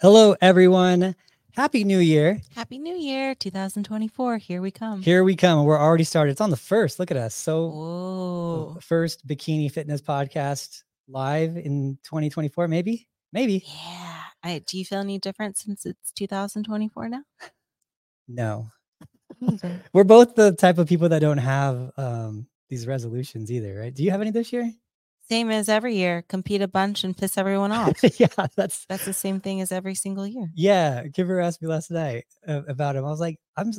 Hello, 0.00 0.34
everyone. 0.40 1.14
Happy 1.54 1.84
New 1.84 1.98
Year. 1.98 2.40
Happy 2.54 2.78
New 2.78 2.96
Year, 2.96 3.34
2024. 3.34 4.38
Here 4.38 4.62
we 4.62 4.70
come. 4.70 5.02
Here 5.02 5.22
we 5.22 5.36
come. 5.36 5.66
We're 5.66 5.78
already 5.78 6.04
started. 6.04 6.30
It's 6.30 6.40
on 6.40 6.48
the 6.48 6.56
first. 6.56 6.98
Look 6.98 7.10
at 7.10 7.18
us. 7.18 7.34
So, 7.34 7.66
Whoa. 7.66 8.78
first 8.80 9.26
bikini 9.26 9.70
fitness 9.70 10.00
podcast 10.00 10.84
live 11.06 11.58
in 11.58 11.98
2024, 12.04 12.66
maybe? 12.66 13.10
Maybe. 13.34 13.62
Yeah. 13.66 14.22
I, 14.42 14.62
do 14.66 14.78
you 14.78 14.86
feel 14.86 15.00
any 15.00 15.18
different 15.18 15.58
since 15.58 15.84
it's 15.84 16.12
2024 16.12 17.10
now? 17.10 17.22
No. 18.26 18.68
We're 19.92 20.04
both 20.04 20.34
the 20.34 20.52
type 20.52 20.78
of 20.78 20.88
people 20.88 21.10
that 21.10 21.18
don't 21.18 21.36
have 21.36 21.90
um, 21.98 22.46
these 22.70 22.86
resolutions 22.86 23.52
either, 23.52 23.78
right? 23.78 23.92
Do 23.92 24.02
you 24.02 24.12
have 24.12 24.22
any 24.22 24.30
this 24.30 24.50
year? 24.50 24.72
Same 25.30 25.50
as 25.50 25.68
every 25.68 25.94
year. 25.94 26.24
Compete 26.28 26.60
a 26.60 26.68
bunch 26.68 27.04
and 27.04 27.16
piss 27.16 27.38
everyone 27.38 27.72
off. 27.72 27.92
yeah, 28.20 28.26
that's 28.56 28.84
That's 28.86 29.04
the 29.04 29.12
same 29.12 29.40
thing 29.40 29.60
as 29.60 29.70
every 29.72 29.94
single 29.94 30.26
year. 30.26 30.50
yeah. 30.54 31.04
Kimber 31.14 31.40
asked 31.40 31.62
me 31.62 31.68
last 31.68 31.90
night 31.90 32.24
uh, 32.46 32.62
about 32.68 32.96
him. 32.96 33.04
I 33.04 33.08
was 33.10 33.20
like, 33.20 33.38
I'm 33.56 33.70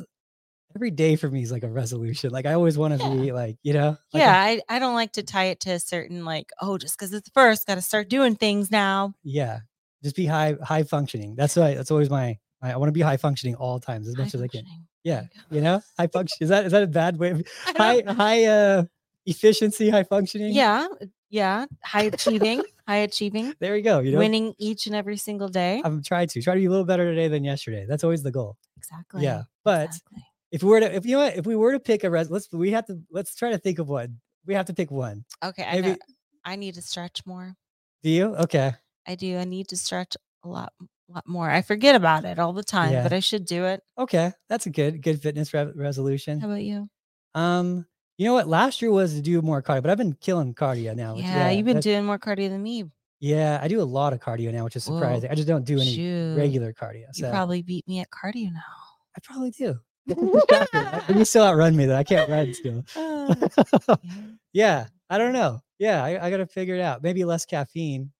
every 0.74 0.90
day 0.90 1.16
for 1.16 1.28
me 1.28 1.42
is 1.42 1.52
like 1.52 1.64
a 1.64 1.68
resolution. 1.68 2.30
Like 2.30 2.46
I 2.46 2.54
always 2.54 2.78
want 2.78 2.98
to 2.98 3.06
Yeah. 3.06 3.14
be 3.14 3.32
like, 3.32 3.58
you 3.62 3.74
know, 3.74 3.98
like 4.14 4.20
yeah, 4.22 4.56
I 4.68 4.78
don't 4.78 4.94
like 4.94 5.12
to 5.12 5.22
tie 5.22 5.44
it 5.46 5.60
to 5.60 5.72
a 5.72 5.78
certain 5.78 6.24
like, 6.24 6.48
oh, 6.62 6.78
just 6.78 6.98
because 6.98 7.12
it's 7.12 7.28
first, 7.34 7.66
got 7.66 7.74
to 7.74 7.82
start 7.82 8.08
doing 8.08 8.34
things 8.34 8.70
now. 8.70 9.12
yeah. 9.22 9.60
Just 10.02 10.16
be 10.16 10.26
high 10.26 10.56
high 10.62 10.82
functioning. 10.82 11.36
That's 11.36 11.54
why 11.54 11.74
that's 11.74 11.90
always 11.92 12.10
my, 12.10 12.36
my 12.60 12.72
I 12.72 12.76
want 12.76 12.88
to 12.88 12.92
be 12.92 13.02
high 13.02 13.18
functioning 13.18 13.54
all 13.54 13.78
times 13.78 14.08
as 14.08 14.16
much 14.16 14.34
as 14.34 14.42
I 14.42 14.48
can. 14.48 14.64
Yeah, 15.04 15.24
you 15.50 15.60
know, 15.60 15.80
high 15.96 16.08
function. 16.08 16.38
Is 16.40 16.48
that 16.48 16.64
is 16.66 16.72
that 16.72 16.82
a 16.82 16.86
bad 16.88 17.18
way? 17.18 17.30
Of, 17.30 17.46
high 17.76 18.02
high 18.06 18.44
uh 18.46 18.84
efficiency, 19.26 19.90
high 19.90 20.04
functioning. 20.04 20.52
Yeah, 20.52 20.86
yeah. 21.30 21.66
High 21.84 22.02
achieving, 22.04 22.62
high 22.86 22.98
achieving, 22.98 23.54
There 23.60 23.76
you 23.76 23.82
go. 23.82 24.00
You 24.00 24.12
know, 24.12 24.18
winning 24.18 24.54
each 24.58 24.86
and 24.86 24.94
every 24.96 25.16
single 25.16 25.48
day. 25.48 25.80
I'm 25.84 26.02
trying 26.02 26.28
to 26.28 26.42
try 26.42 26.54
to 26.54 26.60
be 26.60 26.66
a 26.66 26.70
little 26.70 26.84
better 26.84 27.04
today 27.10 27.28
than 27.28 27.44
yesterday. 27.44 27.86
That's 27.88 28.04
always 28.04 28.22
the 28.22 28.30
goal. 28.32 28.56
exactly. 28.76 29.22
Yeah, 29.22 29.42
but 29.64 29.86
exactly. 29.86 30.24
if 30.50 30.62
we 30.62 30.70
were 30.70 30.80
to, 30.80 30.94
if 30.94 31.06
you 31.06 31.12
know, 31.16 31.24
what, 31.24 31.36
if 31.36 31.46
we 31.46 31.56
were 31.56 31.72
to 31.72 31.80
pick 31.80 32.04
a 32.04 32.10
res, 32.10 32.30
let's 32.30 32.50
we 32.52 32.70
have 32.72 32.86
to 32.86 33.00
let's 33.10 33.34
try 33.34 33.50
to 33.50 33.58
think 33.58 33.78
of 33.78 33.88
one. 33.88 34.20
We 34.46 34.54
have 34.54 34.66
to 34.66 34.74
pick 34.74 34.90
one. 34.90 35.24
Okay, 35.44 35.64
I 35.64 35.80
know. 35.80 35.96
I 36.44 36.56
need 36.56 36.74
to 36.74 36.82
stretch 36.82 37.24
more. 37.24 37.54
Do 38.02 38.10
you? 38.10 38.34
Okay. 38.36 38.72
I 39.06 39.14
do. 39.14 39.38
I 39.38 39.44
need 39.44 39.68
to 39.68 39.76
stretch 39.76 40.16
a 40.44 40.48
lot, 40.48 40.72
a 40.80 41.12
lot 41.12 41.26
more. 41.28 41.48
I 41.48 41.62
forget 41.62 41.94
about 41.94 42.24
it 42.24 42.40
all 42.40 42.52
the 42.52 42.64
time, 42.64 42.92
Yeah. 42.92 43.04
but 43.04 43.12
I 43.12 43.20
should 43.20 43.44
do 43.44 43.64
it. 43.66 43.80
Okay, 43.96 44.32
that's 44.48 44.66
a 44.66 44.70
good 44.70 45.00
good 45.02 45.22
fitness 45.22 45.54
re- 45.54 45.70
resolution. 45.74 46.40
How 46.40 46.48
about 46.48 46.62
you? 46.64 46.88
Um, 47.34 47.86
you 48.18 48.26
know 48.26 48.34
what? 48.34 48.48
Last 48.48 48.82
year 48.82 48.90
was 48.90 49.14
to 49.14 49.20
do 49.20 49.40
more 49.42 49.62
cardio, 49.62 49.82
but 49.82 49.90
I've 49.90 49.98
been 49.98 50.14
killing 50.14 50.54
cardio 50.54 50.94
now. 50.94 51.14
which- 51.14 51.24
yeah, 51.24 51.50
you've 51.50 51.66
been 51.66 51.80
doing 51.80 52.04
more 52.04 52.18
cardio 52.18 52.48
than 52.48 52.62
me. 52.62 52.84
Yeah, 53.20 53.60
I 53.62 53.68
do 53.68 53.80
a 53.80 53.84
lot 53.84 54.12
of 54.12 54.18
cardio 54.18 54.52
now, 54.52 54.64
which 54.64 54.74
is 54.74 54.86
Whoa, 54.88 54.98
surprising. 54.98 55.30
I 55.30 55.36
just 55.36 55.46
don't 55.46 55.64
do 55.64 55.76
any 55.78 55.94
Shoot. 55.94 56.36
regular 56.36 56.72
cardio. 56.72 57.04
So. 57.12 57.26
You 57.26 57.32
probably 57.32 57.62
beat 57.62 57.86
me 57.86 58.00
at 58.00 58.08
cardio 58.10 58.52
now. 58.52 58.60
I 59.16 59.20
probably 59.22 59.50
do. 59.50 59.78
You 61.08 61.24
still 61.24 61.44
outrun 61.44 61.76
me 61.76 61.86
though. 61.86 61.96
I 61.96 62.02
can't 62.02 62.28
run 62.28 62.52
still. 62.52 62.84
Uh, 62.96 63.34
yeah. 63.88 63.96
yeah, 64.52 64.86
I 65.08 65.18
don't 65.18 65.32
know. 65.32 65.60
Yeah, 65.78 66.02
I, 66.02 66.26
I 66.26 66.30
gotta 66.30 66.46
figure 66.46 66.74
it 66.74 66.80
out. 66.80 67.02
Maybe 67.04 67.24
less 67.24 67.44
caffeine. 67.46 68.10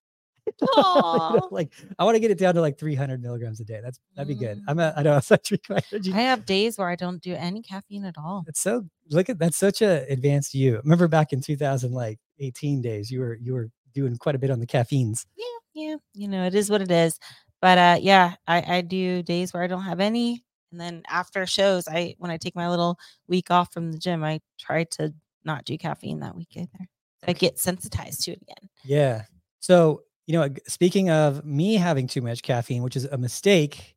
You 0.61 1.49
like 1.51 1.73
I 1.99 2.05
want 2.05 2.17
to 2.17 2.21
get 2.21 2.31
it 2.31 2.39
down 2.39 2.55
to 2.55 2.61
like 2.61 2.79
300 2.79 3.23
milligrams 3.23 3.61
a 3.61 3.65
day. 3.65 3.81
That's 3.83 3.99
that'd 4.15 4.29
be 4.29 4.35
good. 4.35 4.61
I'm 4.69 4.79
a, 4.79 4.93
I 4.97 5.03
know 5.03 5.15
I'm 5.15 5.21
such 5.23 5.53
a 5.53 5.59
energy. 5.71 6.13
I 6.13 6.21
have 6.21 6.45
days 6.45 6.79
where 6.79 6.89
I 6.89 6.97
don't 6.97 7.23
do 7.23 7.35
any 7.35 7.63
caffeine 7.63 8.05
at 8.05 8.17
all. 8.19 8.45
It's 8.47 8.61
so 8.61 8.85
look 9.11 9.29
at 9.29 9.39
that's 9.39 9.57
such 9.57 9.83
a 9.83 10.07
advanced 10.11 10.55
you. 10.55 10.81
Remember 10.83 11.09
back 11.09 11.33
in 11.33 11.41
2000 11.41 11.93
like 11.93 12.19
18 12.39 12.83
days, 12.83 13.11
you 13.11 13.21
were 13.21 13.39
you 13.41 13.55
were 13.55 13.71
doing 13.95 14.17
quite 14.17 14.35
a 14.35 14.39
bit 14.39 14.51
on 14.51 14.61
the 14.61 14.67
caffeines. 14.67 15.27
Yeah, 15.37 15.47
yeah. 15.75 15.97
You 16.15 16.29
know, 16.29 16.45
it 16.45 16.55
is 16.55 16.71
what 16.71 16.83
it 16.83 16.91
is. 16.91 17.19
But 17.61 17.79
uh 17.79 17.99
yeah, 18.01 18.35
I, 18.47 18.77
I 18.77 18.81
do 18.81 19.23
days 19.23 19.53
where 19.53 19.63
I 19.63 19.67
don't 19.67 19.83
have 19.83 20.01
any. 20.01 20.43
And 20.71 20.81
then 20.81 21.03
after 21.09 21.47
shows, 21.47 21.87
I 21.87 22.15
when 22.19 22.31
I 22.31 22.37
take 22.37 22.57
my 22.57 22.69
little 22.69 22.99
week 23.29 23.51
off 23.51 23.73
from 23.73 23.93
the 23.93 23.99
gym, 23.99 24.25
I 24.25 24.41
try 24.59 24.85
to 24.85 25.13
not 25.45 25.65
do 25.65 25.77
caffeine 25.77 26.21
that 26.21 26.37
week 26.37 26.49
either. 26.55 26.89
So 27.21 27.27
I 27.29 27.33
get 27.35 27.59
sensitized 27.59 28.25
to 28.25 28.33
it 28.33 28.43
again. 28.43 28.69
Yeah. 28.85 29.23
So, 29.61 30.03
you 30.33 30.39
know, 30.39 30.49
speaking 30.67 31.11
of 31.11 31.45
me 31.45 31.75
having 31.75 32.07
too 32.07 32.23
much 32.23 32.43
caffeine, 32.43 32.83
which 32.83 32.97
is 32.97 33.05
a 33.05 33.19
mistake, 33.19 33.95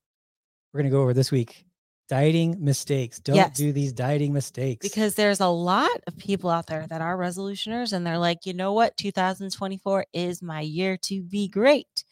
we're 0.73 0.81
going 0.81 0.91
to 0.91 0.95
go 0.95 1.01
over 1.01 1.13
this 1.13 1.31
week 1.31 1.65
dieting 2.09 2.57
mistakes. 2.59 3.19
Don't 3.19 3.37
Yes. 3.37 3.55
do 3.55 3.71
these 3.71 3.93
dieting 3.93 4.33
mistakes. 4.33 4.85
because 4.87 5.15
there's 5.15 5.39
a 5.39 5.47
lot 5.47 5.89
of 6.07 6.17
people 6.17 6.49
out 6.49 6.67
there 6.67 6.85
that 6.87 6.99
are 7.01 7.17
resolutioners 7.17 7.93
and 7.93 8.05
they're 8.05 8.17
like, 8.19 8.45
you 8.45 8.53
know 8.53 8.73
what, 8.73 8.97
2024 8.97 10.05
is 10.11 10.41
my 10.41 10.59
year 10.59 10.97
to 11.03 11.23
be 11.23 11.47
great. 11.47 12.03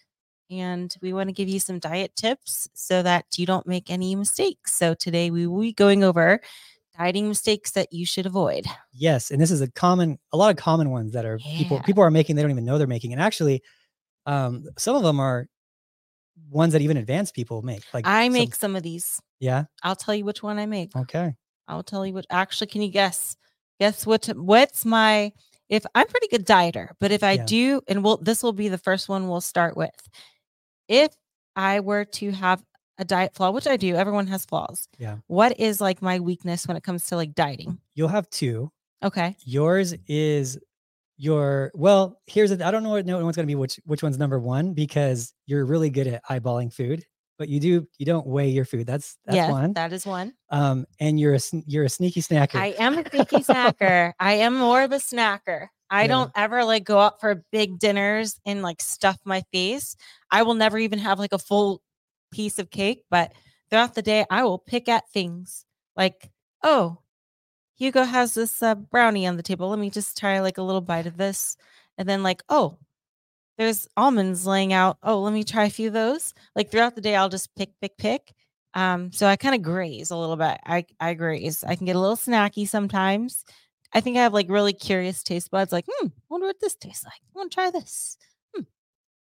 And 0.50 0.96
we 1.02 1.12
want 1.12 1.28
to 1.28 1.34
give 1.34 1.50
you 1.50 1.60
some 1.60 1.80
diet 1.80 2.16
tips 2.16 2.70
so 2.74 3.04
that 3.04 3.26
you 3.38 3.46
don't 3.46 3.68
make 3.68 3.90
any 3.90 4.16
mistakes. 4.16 4.74
So 4.74 4.94
today 4.94 5.32
we 5.32 5.48
will 5.48 5.60
be 5.62 5.74
going 5.74 6.02
over 6.02 6.40
dieting 6.98 7.28
mistakes 7.28 7.72
that 7.72 7.92
you 7.92 8.06
should 8.06 8.26
avoid. 8.26 8.66
yes, 8.94 9.32
and 9.32 9.42
this 9.42 9.52
is 9.52 9.60
a 9.60 9.70
common 9.72 10.18
a 10.32 10.38
lot 10.38 10.50
of 10.52 10.56
common 10.56 10.92
ones 10.92 11.12
that 11.12 11.26
are 11.26 11.40
people 11.40 11.82
people 11.82 12.04
are 12.04 12.12
making 12.12 12.36
they 12.38 12.42
don't 12.42 12.52
even 12.52 12.64
know 12.66 12.78
they're 12.78 12.88
making. 12.88 13.12
And 13.12 13.22
actually 13.22 13.62
um 14.26 14.64
some 14.78 14.96
of 14.96 15.04
them 15.04 15.20
are 15.20 15.48
ones 16.50 16.74
that 16.74 16.82
even 16.82 16.98
advanced 16.98 17.36
people 17.36 17.62
make. 17.62 17.84
Like 17.94 18.08
I 18.08 18.26
some- 18.26 18.34
make 18.34 18.56
some 18.56 18.76
of 18.76 18.84
these. 18.84 19.20
Yeah. 19.40 19.66
I'll 19.84 19.96
tell 19.96 20.16
you 20.16 20.26
which 20.26 20.42
one 20.42 20.58
I 20.60 20.66
make. 20.66 20.96
Okay. 20.96 21.36
I'll 21.68 21.84
tell 21.84 22.06
you 22.06 22.14
what 22.14 22.26
actually 22.30 22.68
can 22.68 22.82
you 22.82 22.90
guess? 22.90 23.36
Guess 23.80 24.06
what 24.06 24.26
what's 24.36 24.86
my 24.86 25.32
if 25.70 25.86
I'm 25.96 26.08
pretty 26.08 26.28
good 26.28 26.46
dieter, 26.46 26.90
but 27.00 27.12
if 27.12 27.24
I 27.24 27.34
Yeah. 27.34 27.46
do 27.46 27.82
and 27.88 28.04
we'll 28.04 28.18
this 28.18 28.44
will 28.44 28.54
be 28.54 28.70
the 28.70 28.78
first 28.78 29.10
one 29.10 29.28
we'll 29.28 29.42
start 29.42 29.76
with. 29.78 29.96
If 30.88 31.14
I 31.56 31.80
were 31.80 32.06
to 32.06 32.32
have 32.32 32.64
a 32.98 33.06
diet 33.06 33.34
flaw, 33.34 33.52
which 33.52 33.66
I 33.68 33.78
do, 33.78 33.96
everyone 33.96 34.28
has 34.28 34.46
flaws. 34.46 34.88
Yeah. 35.00 35.18
What 35.28 35.60
is 35.60 35.82
like 35.82 36.02
my 36.02 36.20
weakness 36.20 36.68
when 36.68 36.78
it 36.78 36.84
comes 36.84 37.06
to 37.08 37.16
like 37.16 37.34
dieting? 37.34 37.80
You'll 37.96 38.08
have 38.10 38.30
two. 38.30 38.72
Okay. 39.04 39.36
Yours 39.46 39.96
is 40.08 40.58
your 41.18 41.72
well, 41.76 42.20
here's 42.28 42.52
a, 42.52 42.66
I 42.66 42.72
don't 42.72 42.84
know 42.84 42.90
what 42.92 43.06
no 43.06 43.24
one's 43.24 43.36
gonna 43.36 43.46
be 43.48 43.56
which 43.56 43.80
which 43.86 44.04
one's 44.04 44.18
number 44.18 44.40
one 44.40 44.74
because 44.74 45.34
you're 45.46 45.66
really 45.66 45.90
good 45.90 46.08
at 46.08 46.24
eyeballing 46.26 46.74
food, 46.74 47.04
but 47.38 47.50
you 47.50 47.60
do 47.60 47.88
you 47.98 48.06
don't 48.06 48.26
weigh 48.28 48.50
your 48.50 48.66
food. 48.66 48.88
That's 48.88 49.18
that's 49.26 49.36
yes, 49.36 49.52
one. 49.52 49.74
that 49.74 49.94
is 49.94 50.06
one. 50.06 50.34
Um 50.50 50.86
and 51.00 51.20
you're 51.20 51.36
a 51.36 51.40
you're 51.68 51.86
a 51.86 51.90
sneaky 51.90 52.22
snacker. 52.22 52.56
I 52.56 52.68
am 52.80 52.98
a 52.98 53.10
sneaky 53.10 53.38
snacker. 53.38 54.14
I 54.20 54.34
am 54.34 54.56
more 54.56 54.82
of 54.84 54.92
a 54.92 54.98
snacker. 54.98 55.68
I 55.90 56.04
Yeah. 56.04 56.08
don't 56.08 56.32
ever 56.36 56.64
like 56.66 56.84
go 56.86 57.00
out 57.00 57.22
for 57.22 57.44
big 57.52 57.78
dinners 57.78 58.40
and 58.46 58.64
like 58.64 58.82
stuff 58.82 59.18
my 59.26 59.44
face. 59.52 59.96
I 60.32 60.42
will 60.44 60.56
never 60.56 60.80
even 60.80 60.98
have 61.00 61.20
like 61.20 61.34
a 61.34 61.38
full 61.40 61.82
piece 62.32 62.58
of 62.58 62.72
cake, 62.72 63.04
but 63.12 63.32
throughout 63.70 63.94
the 63.94 64.02
day, 64.02 64.26
I 64.32 64.44
will 64.44 64.58
pick 64.58 64.90
at 64.90 65.08
things 65.12 65.66
like, 65.96 66.32
oh, 66.64 66.98
Hugo 67.76 68.04
has 68.04 68.34
this 68.34 68.62
uh, 68.62 68.76
brownie 68.76 69.28
on 69.28 69.38
the 69.38 69.44
table. 69.44 69.70
Let 69.70 69.80
me 69.80 69.90
just 69.90 70.18
try 70.18 70.40
like 70.42 70.58
a 70.58 70.64
little 70.64 70.82
bite 70.82 71.08
of 71.08 71.18
this. 71.18 71.58
And 71.98 72.08
then, 72.10 72.24
like, 72.24 72.42
oh, 72.50 72.78
there's 73.58 73.88
almonds 73.98 74.48
laying 74.48 74.74
out. 74.74 74.98
Oh, 75.04 75.22
let 75.22 75.34
me 75.34 75.44
try 75.44 75.66
a 75.66 75.70
few 75.70 75.88
of 75.88 75.94
those. 75.94 76.34
Like 76.56 76.72
throughout 76.72 76.96
the 76.96 77.02
day, 77.02 77.16
I'll 77.16 77.30
just 77.30 77.54
pick, 77.56 77.72
pick, 77.82 77.98
pick. 77.98 78.34
Um, 78.76 79.12
so 79.12 79.28
I 79.28 79.36
kind 79.36 79.56
of 79.56 79.62
graze 79.62 80.12
a 80.12 80.18
little 80.18 80.36
bit. 80.38 80.58
I 80.66 80.86
I 81.00 81.14
graze. 81.16 81.64
I 81.64 81.76
can 81.76 81.86
get 81.86 81.96
a 81.96 82.00
little 82.00 82.16
snacky 82.18 82.68
sometimes. 82.68 83.46
I 83.94 84.02
think 84.02 84.18
I 84.18 84.24
have 84.24 84.34
like 84.34 84.50
really 84.50 84.74
curious 84.74 85.24
taste 85.24 85.52
buds. 85.52 85.72
Like, 85.72 85.86
hmm, 85.90 86.08
wonder 86.30 86.48
what 86.48 86.60
this 86.62 86.76
tastes 86.76 87.04
like. 87.06 87.14
I 87.14 87.38
want 87.40 87.52
to 87.52 87.56
try 87.56 87.70
this. 87.72 88.18
Hmm. 88.56 88.64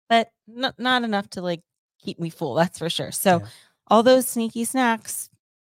But 0.08 0.30
not 0.48 0.78
not 0.78 1.04
enough 1.04 1.30
to 1.30 1.42
like 1.42 1.62
keep 2.00 2.18
me 2.20 2.30
full. 2.30 2.54
That's 2.54 2.78
for 2.78 2.90
sure. 2.90 3.12
So 3.12 3.40
Yeah. 3.40 3.46
all 3.88 4.02
those 4.02 4.26
sneaky 4.28 4.64
snacks. 4.64 5.30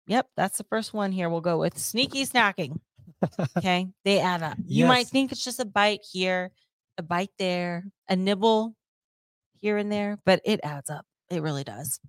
Yep, 0.09 0.28
that's 0.36 0.58
the 0.58 0.64
first 0.66 0.94
one 0.94 1.12
here. 1.12 1.30
We'll 1.30 1.40
go 1.42 1.58
with 1.59 1.78
sneaky 1.78 2.25
snacking. 2.25 2.80
Okay, 3.58 3.88
they 4.06 4.20
add 4.20 4.42
up. 4.44 4.58
You 4.66 4.86
might 4.86 5.08
think 5.08 5.31
it's 5.34 5.44
just 5.44 5.59
a 5.59 5.66
bite 5.66 6.00
here, 6.09 6.52
a 6.97 7.03
bite 7.03 7.31
there, 7.38 7.84
a 8.08 8.16
nibble 8.16 8.75
here 9.62 9.78
and 9.78 9.92
there, 9.92 10.18
but 10.25 10.42
it 10.46 10.62
adds 10.64 10.90
up. 10.90 11.06
It 11.29 11.41
really 11.41 11.66
does. 11.66 12.00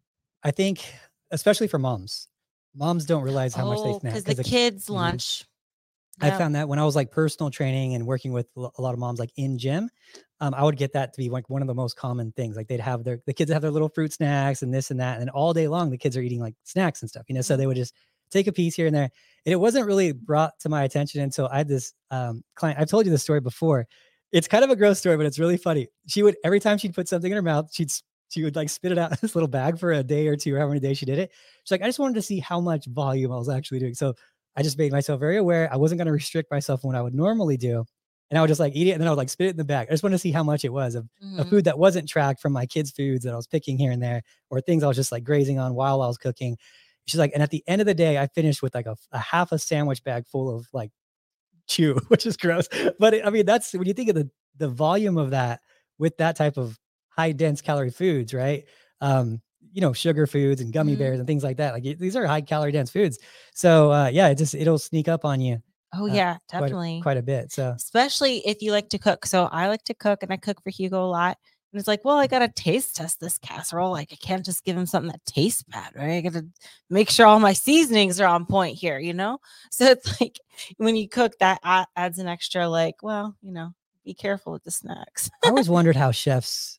I 0.44 0.52
think 0.52 0.85
especially 1.32 1.67
for 1.67 1.79
moms. 1.81 2.29
Moms 2.76 3.06
don't 3.06 3.23
realize 3.25 3.55
how 3.55 3.64
much 3.67 3.82
they 3.82 3.93
snack 3.99 4.02
because 4.02 4.25
Oh, 4.25 4.32
the 4.35 4.35
the- 4.35 4.49
kids' 4.49 4.87
Mhm. 4.88 4.94
lunch. 4.94 5.44
I 6.20 6.29
Yep. 6.29 6.38
found 6.38 6.55
that 6.55 6.69
when 6.69 6.79
I 6.79 6.85
was 6.85 6.94
like 6.94 7.11
personal 7.11 7.50
training 7.50 7.94
and 7.94 8.06
working 8.06 8.32
with 8.32 8.47
a 8.56 8.81
lot 8.82 8.93
of 8.93 8.99
moms 9.00 9.19
like 9.19 9.32
in 9.37 9.58
gym, 9.58 9.91
um, 10.40 10.54
I 10.54 10.62
would 10.64 10.76
get 10.76 10.92
that 10.94 11.12
to 11.14 11.19
be 11.19 11.28
like 11.31 11.48
one 11.50 11.62
of 11.62 11.69
the 11.69 11.75
most 11.75 11.96
common 11.96 12.32
things. 12.32 12.56
Like 12.56 12.69
they'd 12.69 12.81
have 12.81 13.04
their 13.04 13.20
the 13.26 13.34
kids 13.34 13.50
have 13.52 13.62
their 13.62 13.70
little 13.70 13.88
fruit 13.90 14.12
snacks 14.12 14.62
and 14.62 14.72
this 14.72 14.90
and 14.90 15.00
that, 15.00 15.20
and 15.20 15.31
all 15.31 15.52
day 15.52 15.69
long 15.69 15.90
the 15.90 15.98
kids 15.98 16.16
are 16.16 16.22
eating 16.22 16.40
like 16.40 16.54
snacks 16.64 17.02
and 17.02 17.08
stuff. 17.10 17.25
You 17.28 17.34
know, 17.34 17.42
so 17.42 17.54
Mhm. 17.54 17.58
they 17.58 17.66
would 17.66 17.76
just 17.76 17.94
take 18.31 18.46
a 18.46 18.52
piece 18.52 18.75
here 18.76 18.87
and 18.87 18.94
there. 18.94 19.10
And 19.46 19.52
it 19.52 19.56
wasn't 19.56 19.87
really 19.87 20.12
brought 20.12 20.58
to 20.60 20.69
my 20.69 20.84
attention 20.84 21.20
until 21.20 21.48
I 21.48 21.58
had 21.58 21.69
this 21.69 21.92
um, 22.10 22.42
client. 22.54 22.78
I've 22.81 22.88
told 22.88 23.04
you 23.06 23.12
this 23.12 23.22
story 23.22 23.40
before. 23.40 23.87
It's 24.32 24.46
kind 24.48 24.62
of 24.64 24.70
a 24.70 24.76
gross 24.76 24.98
story, 25.00 25.16
but 25.16 25.26
it's 25.26 25.38
really 25.40 25.56
funny. 25.56 25.88
She 26.06 26.22
would 26.22 26.37
every 26.44 26.60
time 26.60 26.78
she'd 26.78 26.94
put 26.94 27.08
something 27.08 27.31
in 27.31 27.37
her 27.37 27.42
mouth, 27.42 27.69
she'd 27.72 27.90
she 28.28 28.44
would 28.44 28.54
like 28.56 28.70
spit 28.70 28.92
it 28.92 28.98
out 28.98 29.10
in 29.10 29.19
this 29.20 29.34
little 29.34 29.48
bag 29.48 29.78
for 29.78 29.92
a 29.92 30.04
day 30.04 30.28
or 30.28 30.37
two, 30.37 30.54
or 30.54 30.58
however 30.58 30.70
many 30.70 30.81
days 30.81 30.98
she 30.98 31.06
did 31.06 31.19
it. 31.19 31.32
She's 31.64 31.72
like, 31.72 31.82
I 31.82 31.87
just 31.87 31.98
wanted 31.98 32.14
to 32.14 32.22
see 32.22 32.38
how 32.38 32.60
much 32.60 32.87
volume 32.87 33.32
I 33.32 33.37
was 33.37 33.48
actually 33.48 33.81
doing. 33.81 33.94
So 33.94 34.14
I 34.56 34.62
just 34.62 34.78
made 34.78 34.92
myself 34.92 35.19
very 35.20 35.37
aware. 35.37 35.72
I 35.72 35.76
wasn't 35.76 35.98
going 35.98 36.06
to 36.06 36.12
restrict 36.12 36.50
myself 36.50 36.81
from 36.82 36.88
what 36.88 36.96
I 36.96 37.02
would 37.02 37.14
normally 37.14 37.56
do. 37.56 37.84
And 38.31 38.38
I 38.38 38.41
would 38.43 38.49
just 38.49 38.61
like 38.61 38.75
eat 38.77 38.88
it 38.88 38.93
and 38.93 39.00
then 39.00 39.09
I 39.09 39.11
would 39.11 39.19
like 39.19 39.29
spit 39.31 39.49
it 39.49 39.50
in 39.50 39.56
the 39.56 39.65
bag. 39.65 39.88
I 39.88 39.93
just 39.93 40.03
want 40.03 40.12
to 40.15 40.19
see 40.19 40.31
how 40.32 40.43
much 40.43 40.65
it 40.65 40.73
was 40.73 40.94
of 40.94 41.09
a 41.38 41.44
Mhm. 41.44 41.50
food 41.50 41.65
that 41.65 41.79
wasn't 41.79 42.09
tracked 42.09 42.41
from 42.41 42.53
my 42.53 42.65
kids' 42.67 42.91
foods 42.91 43.25
that 43.25 43.32
I 43.32 43.37
was 43.37 43.47
picking 43.47 43.77
here 43.79 43.91
and 43.93 44.03
there, 44.03 44.23
or 44.50 44.61
things 44.61 44.82
I 44.82 44.88
was 44.88 44.97
just 44.97 45.12
like 45.12 45.25
grazing 45.25 45.59
on 45.59 45.75
while 45.75 46.00
I 46.03 46.06
was 46.06 46.17
cooking. 46.19 46.56
She's 47.06 47.19
like, 47.19 47.32
and 47.35 47.43
at 47.43 47.50
the 47.50 47.65
end 47.67 47.81
of 47.82 47.87
the 47.87 47.94
day, 47.94 48.19
I 48.19 48.27
finished 48.29 48.62
with 48.62 48.75
like 48.75 48.87
a, 48.87 48.97
a 49.12 49.19
half 49.19 49.50
a 49.53 49.59
sandwich 49.59 50.05
bag 50.05 50.27
full 50.27 50.55
of 50.55 50.69
like 50.73 50.91
chew, 51.67 51.94
which 52.09 52.27
is 52.27 52.37
gross. 52.37 52.69
But 52.99 53.15
it- 53.15 53.27
I 53.27 53.31
mean, 53.31 53.47
that's 53.47 53.73
when 53.75 53.87
you 53.87 53.94
think 53.94 54.09
of 54.11 54.15
the 54.17 54.31
the 54.59 54.69
volume 54.69 55.17
of 55.17 55.31
that 55.31 55.61
with 55.99 56.17
that 56.19 56.37
type 56.37 56.56
of 56.59 56.79
high 57.09 57.33
dense 57.33 57.61
calorie 57.61 57.91
foods, 57.91 58.35
right? 58.35 58.65
Um, 59.00 59.41
you 59.73 59.81
know, 59.81 59.93
sugar 59.93 60.26
foods 60.26 60.61
and 60.61 60.73
gummy 60.73 60.94
Mhm. 60.97 60.99
bears 60.99 61.19
and 61.19 61.26
things 61.26 61.44
like 61.44 61.56
that. 61.59 61.73
Like 61.75 61.83
these 61.99 62.17
are 62.17 62.26
high 62.26 62.41
calorie 62.43 62.73
dense 62.73 62.91
foods. 62.91 63.19
So 63.55 63.91
uh, 63.93 64.09
yeah, 64.12 64.29
it 64.29 64.35
just 64.37 64.55
it'll 64.55 64.79
sneak 64.79 65.09
up 65.09 65.25
on 65.25 65.41
you 65.41 65.62
Oh 65.94 66.08
uh, 66.08 66.14
yeah, 66.14 66.37
definitely. 66.50 67.00
quite 67.02 67.16
a 67.16 67.22
bit. 67.22 67.52
So 67.52 67.72
Especially 67.76 68.38
if 68.46 68.62
you 68.62 68.72
like 68.72 68.88
to 68.90 68.98
cook. 68.98 69.26
So 69.26 69.44
I 69.44 69.69
like 69.69 69.84
to 69.84 69.94
cook 69.94 70.22
and 70.22 70.32
I 70.32 70.37
cook 70.37 70.62
for 70.62 70.70
Hugo 70.70 71.04
a 71.04 71.06
lot. 71.06 71.38
And 71.72 71.78
it's 71.78 71.88
like, 71.88 72.04
well, 72.04 72.16
I 72.16 72.26
gotta 72.26 72.48
taste 72.48 72.96
test 72.96 73.20
this 73.20 73.38
casserole. 73.38 73.90
Like 73.92 74.08
I 74.12 74.16
can't 74.16 74.44
just 74.44 74.64
give 74.64 74.76
him 74.76 74.87
something 74.87 75.10
that 75.12 75.25
tastes 75.25 75.62
bad, 75.62 75.92
right? 75.94 76.16
I 76.16 76.20
gotta 76.20 76.46
make 76.88 77.10
sure 77.10 77.26
all 77.26 77.40
my 77.40 77.52
seasonings 77.52 78.20
are 78.20 78.26
on 78.26 78.46
point 78.46 78.76
here, 78.76 78.98
you 78.98 79.14
know? 79.14 79.38
So 79.70 79.84
it's 79.87 80.20
like 80.20 80.38
when 80.78 80.96
you 80.96 81.08
cook, 81.08 81.32
that 81.38 81.60
adds 81.96 82.19
an 82.19 82.26
extra, 82.26 82.69
like, 82.69 82.96
well, 83.02 83.37
you 83.40 83.52
know, 83.52 83.72
be 84.04 84.14
careful 84.14 84.52
with 84.52 84.64
the 84.64 84.70
snacks. 84.70 85.31
I 85.44 85.48
always 85.48 85.69
wondered 85.69 85.96
how 86.04 86.10
chefs 86.10 86.78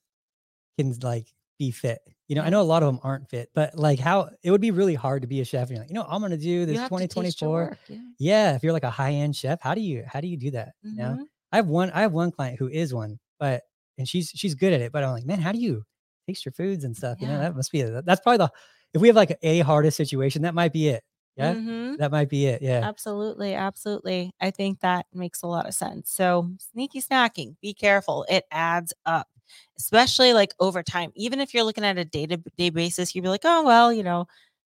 can 0.78 0.94
like 1.02 1.28
be 1.58 1.72
fit. 1.72 2.00
You 2.32 2.36
know, 2.38 2.44
I 2.44 2.50
know 2.50 2.62
a 2.62 2.64
lot 2.64 2.84
of 2.84 2.88
them 2.88 3.02
aren't 3.04 3.30
fit, 3.30 3.50
but 3.54 3.78
like 3.78 4.00
how 4.00 4.30
it 4.44 4.52
would 4.52 4.62
be 4.62 4.72
really 4.72 4.96
hard 4.96 5.24
to 5.24 5.28
be 5.28 5.42
a 5.42 5.46
chef. 5.46 5.64
And 5.70 5.72
you're 5.72 5.80
like, 5.82 5.90
you 5.90 5.96
know, 5.96 6.06
I'm 6.10 6.22
gonna 6.22 6.38
do 6.38 6.66
this 6.66 6.82
have 6.82 6.96
to 6.96 7.06
taste 7.06 7.42
your 7.42 7.52
2024. 7.52 7.52
work, 7.52 7.80
yeah. 7.88 8.12
Yeah, 8.20 8.56
if 8.56 8.64
you're 8.64 8.74
like 8.74 8.84
a 8.86 8.90
high 8.92 9.14
end 9.14 9.36
chef, 9.36 9.60
how 9.62 9.76
do 9.76 9.82
you 9.82 10.06
how 10.08 10.22
do 10.22 10.28
you 10.30 10.38
do 10.38 10.52
that? 10.52 10.74
You 10.92 11.04
know, 11.04 11.18
Mhm. 11.18 11.28
I 11.52 11.58
have 11.58 11.68
one 11.68 11.92
I 11.92 12.02
have 12.02 12.14
one 12.14 12.32
client 12.32 12.60
who 12.60 12.70
is 12.70 12.94
one, 12.94 13.20
but 13.40 13.64
and 13.98 14.08
she's 14.08 14.32
she's 14.36 14.56
good 14.56 14.74
at 14.74 14.82
it. 14.82 14.94
But 14.94 15.04
I'm 15.04 15.12
like, 15.12 15.26
man, 15.26 15.40
how 15.42 15.52
do 15.52 15.60
you 15.60 15.84
taste 16.28 16.46
your 16.46 16.54
foods 16.54 16.86
and 16.86 16.96
stuff? 16.96 17.20
You 17.22 17.28
know, 17.28 17.40
that 17.40 17.56
must 17.56 17.72
be 17.72 17.82
a, 17.82 18.02
that's 18.04 18.22
probably 18.22 18.38
the 18.40 18.52
if 18.94 19.02
we 19.02 19.10
have 19.10 19.16
like 19.18 19.38
a 19.44 19.60
hardest 19.62 19.98
situation, 19.98 20.44
that 20.44 20.56
might 20.56 20.74
be 20.74 20.90
it. 20.90 21.04
Yeah, 21.38 21.56
Mhm. 21.56 21.98
that 21.98 22.12
might 22.12 22.30
be 22.30 22.46
it. 22.48 22.62
Yeah, 22.62 22.88
Absolutely, 22.88 23.54
absolutely. 23.56 24.34
I 24.42 24.52
think 24.52 24.82
that 24.82 25.06
makes 25.14 25.44
a 25.44 25.48
lot 25.48 25.68
of 25.68 25.74
sense. 25.76 26.12
So, 26.12 26.52
sneaky 26.60 27.02
snacking, 27.02 27.58
be 27.62 27.74
careful. 27.76 28.26
It 28.30 28.46
adds 28.52 28.94
up, 29.06 29.28
especially 29.78 30.34
like 30.34 30.54
over 30.60 30.84
time. 30.84 31.12
Even 31.16 31.40
if 31.40 31.54
you're 31.54 31.64
looking 31.64 31.86
at 31.86 31.98
a 31.98 32.06
day 32.06 32.26
to 32.28 32.38
day 32.58 32.70
basis, 32.70 33.16
you'd 33.16 33.24
be 33.24 33.30
like, 33.30 33.42
oh, 33.44 33.64
well, 33.64 33.92
you 33.94 34.04
know, 34.04 34.28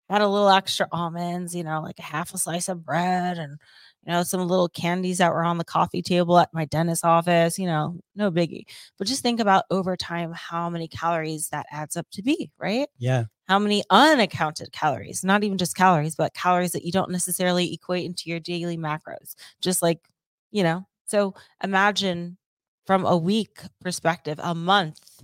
had 0.10 0.22
a 0.22 0.28
little 0.28 0.50
extra 0.50 0.88
almonds, 0.92 1.56
you 1.56 1.64
know, 1.64 1.82
like 1.82 2.00
a 2.00 2.04
half 2.04 2.34
a 2.34 2.38
slice 2.38 2.68
of 2.70 2.86
bread 2.86 3.38
and, 3.38 3.58
you 4.06 4.12
know, 4.12 4.24
some 4.24 4.42
little 4.48 4.70
candies 4.70 5.20
that 5.20 5.32
were 5.32 5.44
on 5.44 5.58
the 5.58 5.64
coffee 5.64 6.02
table 6.02 6.38
at 6.40 6.54
my 6.54 6.66
dentist's 6.66 7.04
office, 7.06 7.58
you 7.60 7.66
know, 7.68 7.98
no 8.16 8.32
biggie. 8.32 8.66
But 8.98 9.08
just 9.08 9.22
think 9.24 9.40
about 9.40 9.66
over 9.72 9.96
time 9.96 10.34
how 10.34 10.70
many 10.70 10.88
calories 10.88 11.50
that 11.50 11.66
adds 11.72 11.96
up 11.98 12.08
to 12.12 12.24
be, 12.24 12.52
right? 12.60 12.88
yeah, 12.98 13.26
how 13.48 13.60
many 13.60 13.84
unaccounted 13.90 14.72
calories, 14.72 15.24
not 15.24 15.44
even 15.44 15.58
just 15.58 15.76
calories, 15.76 16.16
but 16.16 16.34
calories 16.34 16.72
that 16.72 16.86
you 16.86 16.92
don't 16.92 17.12
necessarily 17.12 17.74
equate 17.74 18.06
into 18.06 18.30
your 18.30 18.40
daily 18.40 18.78
macros. 18.78 19.36
Just 19.62 19.82
like, 19.82 20.00
you 20.52 20.64
know, 20.64 20.88
so 21.06 21.34
imagine 21.64 22.38
from 22.86 23.06
a 23.06 23.18
week 23.18 23.60
perspective, 23.82 24.40
a 24.42 24.56
month, 24.56 25.24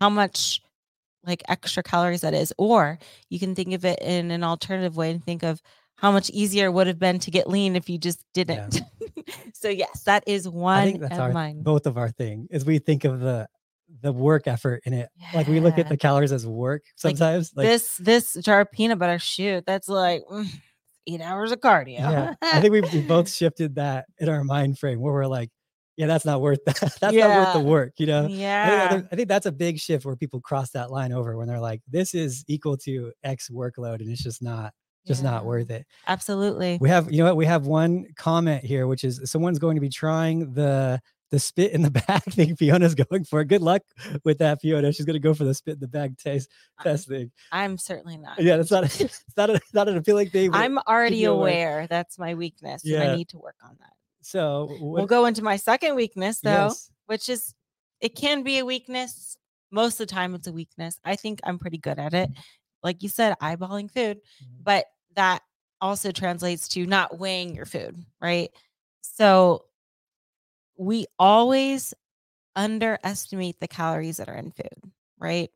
how 0.00 0.10
much 0.10 0.60
like 1.24 1.42
extra 1.48 1.82
calories 1.82 2.20
that 2.20 2.34
is. 2.34 2.54
Or 2.56 2.98
you 3.28 3.38
can 3.38 3.54
think 3.54 3.74
of 3.74 3.84
it 3.84 3.98
in 4.00 4.30
an 4.30 4.44
alternative 4.44 4.96
way 4.96 5.10
and 5.10 5.24
think 5.24 5.42
of 5.42 5.60
how 5.96 6.12
much 6.12 6.30
easier 6.30 6.66
it 6.66 6.72
would 6.72 6.86
have 6.86 6.98
been 6.98 7.18
to 7.20 7.30
get 7.30 7.48
lean 7.48 7.74
if 7.74 7.88
you 7.88 7.98
just 7.98 8.22
didn't. 8.34 8.82
so, 9.54 9.68
yes, 9.68 10.02
that 10.02 10.24
is 10.26 10.48
one 10.48 11.02
of 11.02 11.12
our 11.12 11.32
mine. 11.32 11.62
both 11.62 11.86
of 11.86 11.96
our 11.96 12.10
thing 12.10 12.46
is 12.50 12.64
we 12.64 12.78
think 12.78 13.04
of 13.04 13.20
the 13.20 13.48
the 14.02 14.12
work 14.12 14.46
effort 14.46 14.82
in 14.84 14.92
it. 14.92 15.08
Like 15.32 15.46
we 15.46 15.60
look 15.60 15.78
at 15.78 15.88
the 15.88 15.96
calories 15.96 16.32
as 16.32 16.46
work 16.46 16.82
sometimes. 16.96 17.52
Like, 17.54 17.66
this 17.66 17.96
this 17.98 18.34
jar 18.34 18.60
of 18.60 18.70
peanut 18.72 18.98
butter 18.98 19.18
shoot 19.18 19.64
that's 19.64 19.88
like 19.88 20.22
mm, 20.30 20.46
eight 21.06 21.20
hours 21.20 21.52
of 21.52 21.60
cardio 21.60 21.98
yeah, 21.98 22.34
I 22.42 22.60
think 22.60 22.72
we 22.72 23.00
both 23.02 23.30
shifted 23.30 23.76
that 23.76 24.06
in 24.18 24.28
our 24.28 24.42
mind 24.42 24.78
frame 24.78 25.00
where 25.00 25.12
we're 25.12 25.26
like, 25.26 25.50
yeah, 25.96 26.06
that's 26.06 26.24
not 26.24 26.40
worth 26.40 26.64
that. 26.66 26.76
that's 27.00 27.00
not 27.00 27.14
worth 27.14 27.52
the 27.54 27.60
work. 27.60 27.94
You 27.98 28.06
know. 28.06 28.22
Think- 28.26 28.38
I 28.38 28.40
yeah 28.40 28.88
think, 28.90 29.06
I 29.12 29.16
think 29.16 29.28
that's 29.28 29.46
a 29.46 29.52
big 29.52 29.78
shift 29.78 30.04
where 30.04 30.16
people 30.16 30.40
cross 30.40 30.70
that 30.70 30.90
line 30.90 31.12
over 31.12 31.36
when 31.36 31.48
they're 31.48 31.60
like, 31.60 31.80
this 31.88 32.14
is 32.14 32.44
equal 32.48 32.76
to 32.78 33.12
X 33.24 33.48
workload 33.50 34.00
and 34.00 34.10
it's 34.10 34.22
just 34.22 34.42
not 34.42 34.72
just 35.06 35.22
not 35.22 35.44
worth 35.44 35.70
it. 35.70 35.86
absolutely 36.08 36.78
We 36.80 36.88
have, 36.88 37.12
you 37.12 37.18
know 37.18 37.26
what, 37.26 37.36
we 37.36 37.46
have 37.46 37.66
one 37.66 38.06
comment 38.16 38.64
here, 38.64 38.88
which 38.88 39.04
is 39.04 39.20
someone's 39.24 39.60
going 39.60 39.76
to 39.76 39.80
be 39.80 39.88
trying 39.88 40.52
the 40.52 41.00
the 41.30 41.38
spit 41.40 41.72
in 41.72 41.82
the 41.82 41.90
bag 42.08 42.22
thing 42.24 42.54
Fiona's 42.56 42.94
going 42.94 43.24
for. 43.24 43.42
Good 43.44 43.62
luck 43.62 43.82
with 44.24 44.38
that, 44.38 44.60
Fiona. 44.60 44.92
She's 44.92 45.06
gonna 45.06 45.18
go 45.18 45.32
for 45.34 45.44
the 45.44 45.54
spit 45.54 45.74
in 45.74 45.80
the 45.80 45.88
bag 45.88 46.18
taste 46.18 46.48
test 46.82 47.08
thing. 47.08 47.30
i'm 47.52 47.78
certainly 47.78 48.16
not 48.16 48.40
Yeah, 48.40 48.56
that's 48.58 48.70
not 48.70 48.84
it's 49.00 49.24
not 49.36 49.50
a, 49.50 49.60
not 49.72 49.88
an 49.88 49.96
appealing 49.96 50.30
thing. 50.30 50.52
i'm 50.54 50.78
already 50.78 51.24
away. 51.24 51.62
aware 51.62 51.86
that's 51.88 52.18
my 52.18 52.34
weakness 52.34 52.82
and 52.84 52.92
Yeah. 52.92 53.12
i 53.12 53.16
need 53.16 53.28
to 53.30 53.38
work 53.38 53.56
on 53.64 53.76
that 53.80 53.92
so 54.26 54.76
we'll 54.80 55.06
go 55.06 55.26
into 55.26 55.42
my 55.42 55.56
second 55.56 55.94
weakness 55.94 56.40
though 56.40 56.68
yes. 56.68 56.90
which 57.06 57.28
is 57.28 57.54
it 58.00 58.14
can 58.14 58.42
be 58.42 58.58
a 58.58 58.64
weakness 58.64 59.36
most 59.70 60.00
of 60.00 60.06
the 60.06 60.14
time 60.14 60.34
it's 60.34 60.46
a 60.48 60.52
weakness 60.52 60.98
i 61.04 61.14
think 61.16 61.40
i'm 61.44 61.58
pretty 61.58 61.78
good 61.78 61.98
at 61.98 62.14
it 62.14 62.30
like 62.82 63.02
you 63.02 63.08
said 63.08 63.36
eyeballing 63.40 63.90
food 63.90 64.18
Mhm. 64.42 64.64
but 64.64 64.86
that 65.14 65.42
also 65.80 66.10
translates 66.10 66.68
to 66.68 66.86
not 66.86 67.18
weighing 67.18 67.54
your 67.54 67.66
food, 67.66 67.96
right? 68.20 68.50
So 69.02 69.64
we 70.76 71.06
always 71.18 71.94
underestimate 72.54 73.60
the 73.60 73.68
calories 73.68 74.16
that 74.18 74.28
are 74.28 74.36
in 74.36 74.50
food, 74.50 74.92
right? 75.18 75.50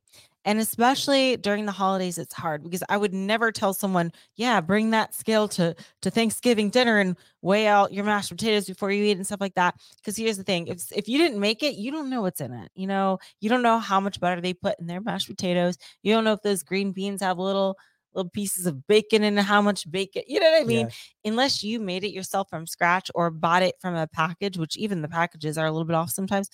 And 0.47 0.59
especially 0.59 1.37
during 1.37 1.67
the 1.67 1.73
holidays, 1.73 2.17
it's 2.17 2.33
hard 2.33 2.63
because 2.63 2.83
I 2.89 2.97
would 2.97 3.13
never 3.13 3.53
tell 3.53 3.75
someone, 3.75 4.11
yeah, 4.37 4.61
bring 4.63 4.91
that 4.91 5.15
scale 5.15 5.49
to 5.49 5.75
to 6.03 6.11
Thanksgiving 6.11 6.71
dinner 6.71 6.99
and 6.99 7.17
weigh 7.43 7.67
out 7.67 7.93
your 7.93 8.05
mashed 8.05 8.31
potatoes 8.31 8.67
before 8.67 8.91
you 8.91 9.05
eat 9.05 9.17
and 9.19 9.27
stuff 9.27 9.41
like 9.41 9.55
that. 9.55 9.75
Because 9.97 10.17
here's 10.17 10.39
the 10.39 10.45
thing: 10.45 10.67
if 10.69 10.91
if 10.93 11.09
you 11.09 11.19
didn't 11.19 11.41
make 11.41 11.63
it, 11.63 11.75
you 11.75 11.91
don't 11.91 12.09
know 12.09 12.23
what's 12.23 12.41
in 12.41 12.53
it. 12.55 12.71
You 12.75 12.87
know, 12.87 13.19
you 13.41 13.51
don't 13.51 13.63
know 13.63 13.79
how 13.79 14.01
much 14.01 14.19
butter 14.19 14.41
they 14.41 14.55
put 14.55 14.79
in 14.81 14.87
their 14.87 15.01
mashed 15.03 15.29
potatoes. 15.29 15.77
You 16.03 16.15
don't 16.15 16.25
know 16.25 16.33
if 16.33 16.43
those 16.43 16.63
green 16.63 16.93
beans 16.93 17.21
have 17.23 17.39
little 17.39 17.77
little 18.15 18.31
pieces 18.31 18.67
of 18.67 18.87
bacon 18.89 19.23
and 19.23 19.39
how 19.39 19.63
much 19.63 19.89
bacon. 19.91 20.23
You 20.27 20.41
know 20.41 20.51
what 20.51 20.63
I 20.63 20.65
mean? 20.65 20.89
Yeah. 20.89 21.31
unless 21.31 21.63
you 21.63 21.79
made 21.79 22.03
it 22.05 22.13
yourself 22.13 22.49
from 22.51 22.67
scratch 22.67 23.11
or 23.15 23.31
bought 23.31 23.63
it 23.63 23.77
from 23.81 23.95
a 23.95 24.07
package, 24.09 24.59
which 24.59 24.77
even 24.77 25.03
the 25.03 25.09
packages 25.09 25.57
are 25.59 25.67
a 25.67 25.71
little 25.71 25.85
bit 25.87 25.95
off 25.95 26.11
sometimes, 26.11 26.49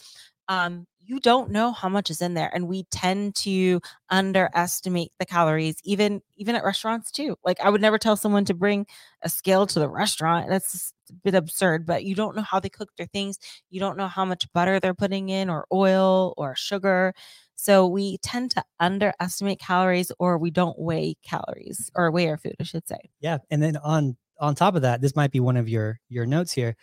um, 0.48 0.87
you 1.06 1.20
don't 1.20 1.50
know 1.50 1.72
how 1.72 1.88
much 1.88 2.10
is 2.10 2.20
in 2.20 2.34
there. 2.34 2.50
And 2.52 2.66
we 2.66 2.84
tend 2.90 3.37
to 3.37 3.81
underestimate 4.10 5.12
the 5.19 5.26
calories, 5.26 5.76
even 5.84 6.20
even 6.36 6.56
at 6.56 6.65
restaurants 6.65 7.10
too. 7.10 7.36
Like 7.44 7.60
I 7.60 7.70
would 7.70 7.81
never 7.81 7.98
tell 7.98 8.17
someone 8.17 8.44
to 8.46 8.55
bring 8.55 8.86
a 9.22 9.29
scale 9.29 9.67
to 9.69 9.79
the 9.79 9.88
restaurant. 9.88 10.48
That's 10.48 10.93
a 11.10 11.15
bit 11.24 11.34
absurd, 11.34 11.86
but 11.86 12.05
you 12.05 12.15
don't 12.15 12.34
know 12.34 12.43
how 12.43 12.58
they 12.60 12.69
cook 12.69 12.91
their 12.96 13.06
things. 13.06 13.38
You 13.70 13.79
don't 13.81 13.96
know 13.96 14.08
how 14.08 14.24
much 14.24 14.53
butter 14.53 14.81
they're 14.81 14.94
putting 14.94 15.29
in 15.29 15.48
or 15.48 15.67
oil 15.72 16.34
or 16.36 16.56
sugar. 16.56 17.15
So 17.55 17.86
we 17.86 18.19
tend 18.19 18.50
to 18.53 18.65
underestimate 18.81 19.60
calories 19.60 20.12
or 20.19 20.38
we 20.38 20.50
don't 20.50 20.79
weigh 20.79 21.17
calories 21.22 21.91
or 21.94 22.10
weigh 22.10 22.29
our 22.29 22.36
food, 22.36 22.56
I 22.60 22.65
should 22.65 22.86
say. 22.86 22.98
Yeah, 23.20 23.38
and 23.50 23.62
then 23.62 23.76
on 23.79 24.17
on 24.41 24.55
top 24.55 24.74
of 24.74 24.82
that, 24.82 25.00
this 25.00 25.17
might 25.17 25.31
be 25.31 25.41
one 25.41 25.56
of 25.56 25.69
your 25.69 26.00
your 26.08 26.26
notes 26.26 26.53
here. 26.53 26.76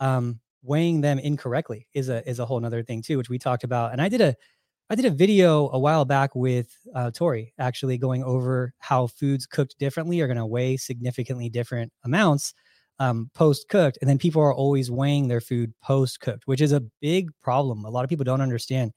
Um, 0.00 0.40
weighing 0.64 1.00
them 1.00 1.18
incorrectly 1.18 1.86
is 1.94 2.08
a 2.08 2.28
is 2.28 2.38
a 2.40 2.46
whole 2.46 2.60
nother 2.60 2.82
thing 2.82 3.02
too, 3.02 3.18
which 3.18 3.28
we 3.28 3.38
talked 3.38 3.64
about. 3.64 3.92
And 3.92 4.00
I 4.02 4.08
did 4.08 4.20
a 4.20 4.34
I 4.90 4.94
did 4.96 5.06
a 5.06 5.10
video 5.10 5.70
a 5.70 5.78
while 5.78 6.04
back 6.04 6.34
with 6.34 6.76
uh, 6.94 7.10
Tori, 7.10 7.54
actually 7.58 7.98
going 7.98 8.22
over 8.24 8.74
how 8.78 9.06
foods 9.06 9.46
cooked 9.46 9.78
differently 9.78 10.20
are 10.20 10.26
going 10.26 10.36
to 10.36 10.46
weigh 10.46 10.76
significantly 10.76 11.48
different 11.48 11.92
amounts 12.04 12.54
um, 12.98 13.30
post 13.34 13.68
cooked, 13.68 13.98
and 14.00 14.08
then 14.08 14.18
people 14.18 14.42
are 14.42 14.54
always 14.54 14.90
weighing 14.90 15.28
their 15.28 15.40
food 15.40 15.72
post 15.82 16.20
cooked, 16.20 16.46
which 16.46 16.60
is 16.60 16.72
a 16.72 16.82
big 17.00 17.30
problem. 17.42 17.84
A 17.84 17.90
lot 17.90 18.04
of 18.04 18.08
people 18.10 18.24
don't 18.24 18.40
understand. 18.40 18.92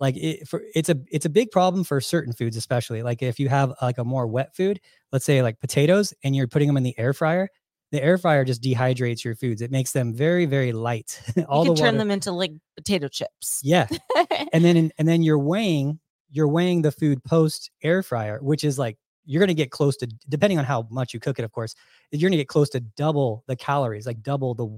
Like 0.00 0.16
it, 0.16 0.48
for 0.48 0.62
it's 0.74 0.88
a 0.88 0.96
it's 1.10 1.26
a 1.26 1.30
big 1.30 1.50
problem 1.50 1.84
for 1.84 2.00
certain 2.00 2.32
foods, 2.32 2.56
especially 2.56 3.02
like 3.02 3.22
if 3.22 3.38
you 3.38 3.48
have 3.48 3.72
like 3.80 3.98
a 3.98 4.04
more 4.04 4.26
wet 4.26 4.54
food, 4.56 4.80
let's 5.12 5.24
say 5.24 5.42
like 5.42 5.60
potatoes, 5.60 6.12
and 6.24 6.34
you're 6.34 6.48
putting 6.48 6.68
them 6.68 6.76
in 6.76 6.82
the 6.82 6.98
air 6.98 7.12
fryer. 7.12 7.48
The 7.92 8.02
air 8.02 8.18
fryer 8.18 8.44
just 8.44 8.62
dehydrates 8.62 9.22
your 9.22 9.36
foods. 9.36 9.62
It 9.62 9.70
makes 9.70 9.92
them 9.92 10.12
very 10.12 10.46
very 10.46 10.72
light. 10.72 11.20
All 11.48 11.64
you 11.64 11.70
can 11.70 11.74
the 11.74 11.80
turn 11.80 11.98
them 11.98 12.10
into 12.10 12.32
like 12.32 12.52
potato 12.76 13.08
chips. 13.08 13.60
Yeah, 13.62 13.86
and 14.52 14.64
then 14.64 14.90
and 14.98 15.06
then 15.08 15.22
you're 15.22 15.38
weighing 15.38 16.00
you're 16.34 16.48
weighing 16.48 16.82
the 16.82 16.92
food 16.92 17.22
post 17.24 17.70
air 17.82 18.02
fryer 18.02 18.38
which 18.42 18.64
is 18.64 18.78
like 18.78 18.98
you're 19.24 19.40
going 19.40 19.48
to 19.48 19.54
get 19.54 19.70
close 19.70 19.96
to 19.96 20.06
depending 20.28 20.58
on 20.58 20.64
how 20.64 20.86
much 20.90 21.14
you 21.14 21.20
cook 21.20 21.38
it 21.38 21.44
of 21.44 21.52
course 21.52 21.74
you're 22.10 22.28
going 22.28 22.32
to 22.32 22.36
get 22.36 22.48
close 22.48 22.68
to 22.68 22.80
double 22.80 23.44
the 23.46 23.56
calories 23.56 24.06
like 24.06 24.20
double 24.22 24.54
the 24.54 24.68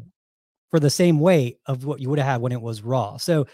for 0.70 0.78
the 0.78 0.90
same 0.90 1.18
weight 1.18 1.58
of 1.66 1.84
what 1.84 2.00
you 2.00 2.08
would 2.10 2.18
have 2.18 2.28
had 2.28 2.40
when 2.40 2.52
it 2.52 2.60
was 2.60 2.82
raw 2.82 3.16
so 3.16 3.46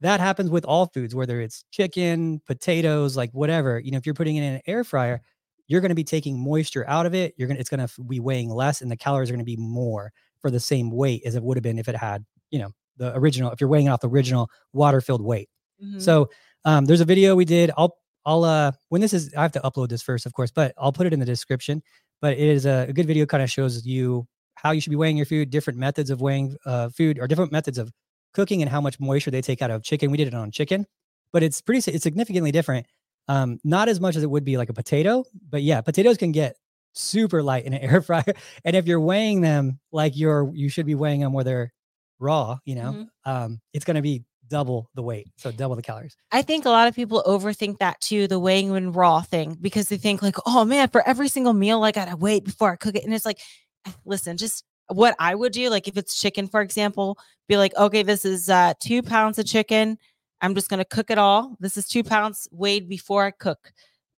that 0.00 0.20
happens 0.20 0.50
with 0.50 0.64
all 0.64 0.86
foods 0.86 1.14
whether 1.14 1.40
it's 1.40 1.64
chicken 1.70 2.40
potatoes 2.46 3.16
like 3.16 3.30
whatever 3.32 3.80
you 3.80 3.90
know 3.90 3.98
if 3.98 4.06
you're 4.06 4.14
putting 4.14 4.36
it 4.36 4.42
in 4.42 4.54
an 4.54 4.62
air 4.66 4.84
fryer 4.84 5.22
you're 5.68 5.80
going 5.80 5.90
to 5.90 5.94
be 5.94 6.04
taking 6.04 6.38
moisture 6.38 6.84
out 6.88 7.06
of 7.06 7.14
it 7.14 7.34
you're 7.36 7.48
going 7.48 7.56
to 7.56 7.60
it's 7.60 7.70
going 7.70 7.86
to 7.86 8.02
be 8.04 8.20
weighing 8.20 8.50
less 8.50 8.80
and 8.80 8.90
the 8.90 8.96
calories 8.96 9.30
are 9.30 9.32
going 9.32 9.38
to 9.38 9.44
be 9.44 9.56
more 9.56 10.12
for 10.40 10.50
the 10.50 10.60
same 10.60 10.90
weight 10.90 11.22
as 11.24 11.34
it 11.34 11.42
would 11.42 11.56
have 11.56 11.62
been 11.64 11.78
if 11.78 11.88
it 11.88 11.96
had 11.96 12.24
you 12.50 12.58
know 12.58 12.70
the 12.98 13.14
original 13.16 13.50
if 13.52 13.60
you're 13.60 13.68
weighing 13.68 13.88
off 13.88 14.00
the 14.00 14.08
original 14.08 14.48
water 14.72 15.00
filled 15.00 15.22
weight. 15.22 15.48
Mhm. 15.82 16.00
So 16.00 16.30
um, 16.64 16.86
there's 16.86 17.00
a 17.00 17.04
video 17.04 17.34
we 17.36 17.44
did. 17.44 17.70
I'll 17.76 17.96
I'll 18.24 18.44
uh 18.44 18.72
when 18.88 19.00
this 19.00 19.12
is 19.12 19.32
I 19.34 19.42
have 19.42 19.52
to 19.52 19.60
upload 19.60 19.88
this 19.88 20.02
first, 20.02 20.24
of 20.26 20.32
course, 20.32 20.50
but 20.50 20.72
I'll 20.78 20.92
put 20.92 21.06
it 21.06 21.12
in 21.12 21.20
the 21.20 21.26
description. 21.26 21.82
But 22.22 22.34
it 22.34 22.40
is 22.48 22.64
a, 22.66 22.86
a 22.88 22.92
good 22.92 23.06
video, 23.06 23.26
kind 23.26 23.42
of 23.42 23.50
shows 23.50 23.84
you 23.84 24.26
how 24.54 24.70
you 24.70 24.80
should 24.80 24.90
be 24.90 24.96
weighing 24.96 25.16
your 25.18 25.26
food, 25.26 25.50
different 25.50 25.78
methods 25.78 26.08
of 26.10 26.20
weighing 26.22 26.56
uh, 26.64 26.88
food, 26.88 27.18
or 27.20 27.26
different 27.28 27.52
methods 27.52 27.76
of 27.78 27.92
cooking, 28.32 28.62
and 28.62 28.70
how 28.70 28.80
much 28.80 28.98
moisture 28.98 29.30
they 29.30 29.42
take 29.42 29.60
out 29.62 29.70
of 29.70 29.82
chicken. 29.82 30.10
We 30.10 30.16
did 30.16 30.28
it 30.28 30.34
on 30.34 30.50
chicken, 30.50 30.86
but 31.32 31.42
it's 31.42 31.60
pretty 31.60 31.90
it's 31.92 32.02
significantly 32.02 32.50
different. 32.52 32.86
Um, 33.28 33.58
not 33.64 33.88
as 33.88 34.00
much 34.00 34.16
as 34.16 34.22
it 34.22 34.30
would 34.30 34.44
be 34.44 34.56
like 34.56 34.68
a 34.68 34.72
potato, 34.74 35.24
but 35.50 35.62
yeah, 35.62 35.80
potatoes 35.80 36.16
can 36.16 36.32
get 36.32 36.56
super 36.92 37.42
light 37.42 37.64
in 37.64 37.72
an 37.74 37.80
air 37.90 38.00
fryer. 38.00 38.24
And 38.64 38.76
if 38.76 38.86
you're 38.86 39.00
weighing 39.00 39.40
them 39.40 39.78
like 39.92 40.16
you're 40.16 40.50
you 40.54 40.68
should 40.68 40.86
be 40.86 40.94
weighing 40.94 41.20
them 41.20 41.32
where 41.32 41.44
they're 41.44 41.72
raw, 42.18 42.58
you 42.64 42.74
know, 42.76 42.92
Mhm. 42.92 43.08
um, 43.30 43.60
it's 43.72 43.84
gonna 43.84 44.02
be 44.02 44.24
double 44.48 44.88
the 44.94 45.02
weight, 45.02 45.26
so 45.36 45.50
double 45.50 45.74
the 45.74 45.82
calories. 45.82 46.16
I 46.30 46.40
think 46.42 46.64
a 46.66 46.70
lot 46.70 46.86
of 46.86 46.94
people 46.94 47.22
overthink 47.26 47.78
that 47.78 48.00
too, 48.00 48.28
the 48.28 48.38
weighing 48.38 48.70
when 48.70 48.92
raw 48.92 49.20
thing, 49.22 49.58
because 49.60 49.88
they 49.88 49.96
think 49.96 50.22
like, 50.22 50.36
oh 50.46 50.64
man, 50.64 50.88
for 50.88 51.06
every 51.06 51.28
single 51.28 51.52
meal, 51.52 51.82
I 51.82 51.90
gotta 51.90 52.16
wait 52.16 52.44
before 52.44 52.70
I 52.72 52.76
cook 52.76 52.94
it. 52.94 53.04
And 53.04 53.12
it's 53.12 53.26
like, 53.26 53.40
eh, 53.86 53.90
listen, 54.04 54.36
just 54.36 54.64
what 54.88 55.16
I 55.18 55.34
would 55.34 55.52
do, 55.52 55.68
like 55.68 55.88
if 55.88 55.96
it's 55.96 56.20
chicken, 56.20 56.46
for 56.46 56.60
example, 56.60 57.18
be 57.48 57.56
like, 57.56 57.74
okay, 57.76 58.04
this 58.04 58.24
is 58.24 58.48
uh 58.48 58.74
two 58.80 59.02
pounds 59.02 59.38
of 59.40 59.46
chicken. 59.46 59.98
I'm 60.40 60.54
just 60.54 60.68
gonna 60.68 60.84
cook 60.84 61.10
it 61.10 61.18
all. 61.18 61.56
This 61.60 61.76
is 61.76 61.88
two 61.88 62.04
pounds 62.04 62.48
weighed 62.52 62.88
before 62.88 63.24
I 63.24 63.30
cook. 63.30 63.72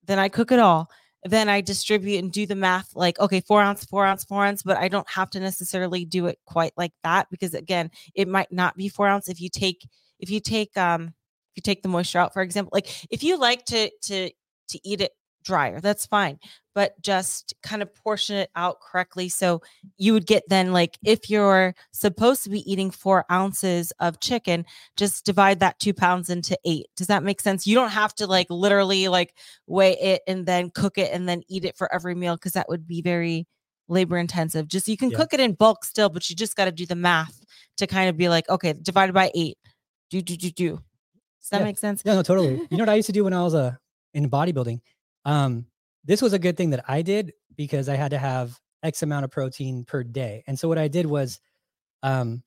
Then 0.04 0.18
I 0.18 0.28
cook 0.28 0.52
it 0.52 0.58
all. 0.58 0.90
Then 1.24 1.48
I 1.48 1.60
distribute 1.60 2.18
and 2.18 2.32
do 2.32 2.46
the 2.46 2.54
math 2.54 2.94
like, 2.94 3.18
okay, 3.18 3.40
four 3.40 3.60
ounce, 3.60 3.84
four 3.84 4.06
ounce, 4.06 4.24
four 4.24 4.44
ounce, 4.44 4.62
but 4.62 4.76
I 4.76 4.88
don't 4.88 5.08
have 5.10 5.30
to 5.30 5.40
necessarily 5.40 6.04
do 6.04 6.26
it 6.26 6.38
quite 6.46 6.72
like 6.76 6.92
that 7.02 7.28
because 7.30 7.54
again, 7.54 7.90
it 8.14 8.28
might 8.28 8.52
not 8.52 8.76
be 8.76 8.88
four 8.88 9.08
ounce 9.08 9.28
if 9.28 9.40
you 9.40 9.48
take 9.48 9.86
if 10.20 10.30
you 10.30 10.40
take 10.40 10.76
um 10.76 11.06
if 11.06 11.56
you 11.56 11.62
take 11.62 11.82
the 11.82 11.88
moisture 11.88 12.18
out 12.18 12.32
for 12.32 12.42
example 12.42 12.70
like 12.72 12.88
if 13.10 13.22
you 13.22 13.38
like 13.38 13.64
to 13.66 13.90
to 14.02 14.30
to 14.68 14.80
eat 14.84 15.00
it 15.00 15.12
drier 15.48 15.80
that's 15.80 16.04
fine 16.04 16.38
but 16.74 16.92
just 17.00 17.54
kind 17.62 17.80
of 17.82 17.92
portion 17.94 18.36
it 18.36 18.50
out 18.54 18.76
correctly 18.80 19.28
so 19.30 19.60
you 19.96 20.12
would 20.12 20.26
get 20.26 20.42
then 20.48 20.72
like 20.74 20.98
if 21.04 21.30
you're 21.30 21.74
supposed 21.92 22.44
to 22.44 22.50
be 22.50 22.60
eating 22.70 22.90
four 22.90 23.24
ounces 23.32 23.90
of 23.98 24.20
chicken 24.20 24.64
just 24.96 25.24
divide 25.24 25.58
that 25.60 25.78
two 25.80 25.94
pounds 25.94 26.28
into 26.28 26.54
eight 26.66 26.86
does 26.96 27.06
that 27.06 27.22
make 27.22 27.40
sense 27.40 27.66
you 27.66 27.74
don't 27.74 27.88
have 27.90 28.14
to 28.14 28.26
like 28.26 28.46
literally 28.50 29.08
like 29.08 29.32
weigh 29.66 29.98
it 29.98 30.20
and 30.26 30.44
then 30.44 30.70
cook 30.74 30.98
it 30.98 31.10
and 31.14 31.26
then 31.26 31.40
eat 31.48 31.64
it 31.64 31.76
for 31.78 31.92
every 31.94 32.14
meal 32.14 32.36
because 32.36 32.52
that 32.52 32.68
would 32.68 32.86
be 32.86 33.00
very 33.00 33.46
labor 33.88 34.18
intensive 34.18 34.68
just 34.68 34.86
you 34.86 34.98
can 34.98 35.10
Yeah. 35.10 35.16
cook 35.16 35.32
it 35.32 35.40
in 35.40 35.54
bulk 35.54 35.82
still 35.84 36.10
but 36.10 36.28
you 36.28 36.36
just 36.36 36.56
got 36.56 36.66
to 36.66 36.72
do 36.72 36.84
the 36.84 36.94
math 36.94 37.40
to 37.78 37.86
kind 37.86 38.10
of 38.10 38.18
be 38.18 38.28
like 38.28 38.46
okay 38.50 38.74
divided 38.74 39.14
by 39.14 39.30
eight 39.34 39.56
do 40.10 40.20
do 40.20 40.36
do 40.36 40.50
do. 40.50 40.70
Does 41.40 41.50
that 41.50 41.58
Yeah. 41.58 41.64
make 41.64 41.78
sense? 41.78 42.02
Yeah, 42.04 42.14
no, 42.14 42.22
totally. 42.22 42.54
You 42.70 42.76
know 42.76 42.82
what 42.82 42.88
I 42.88 42.94
used 42.96 43.06
to 43.06 43.12
do 43.12 43.24
when 43.24 43.32
I 43.32 43.42
was 43.42 43.54
uh, 43.54 43.72
in 44.14 44.28
bodybuilding? 44.28 44.80
Um, 45.28 45.66
this 46.06 46.22
was 46.22 46.32
a 46.32 46.38
good 46.38 46.56
thing 46.56 46.70
that 46.70 46.86
I 46.88 47.02
did 47.02 47.34
because 47.54 47.90
I 47.90 47.96
had 47.96 48.12
to 48.12 48.18
have 48.18 48.58
X 48.82 49.02
amount 49.02 49.26
of 49.26 49.30
protein 49.30 49.84
per 49.84 50.02
day. 50.02 50.42
And 50.46 50.58
so 50.58 50.68
what 50.68 50.78
I 50.78 50.88
did 50.88 51.04
was 51.04 51.38
um 52.02 52.42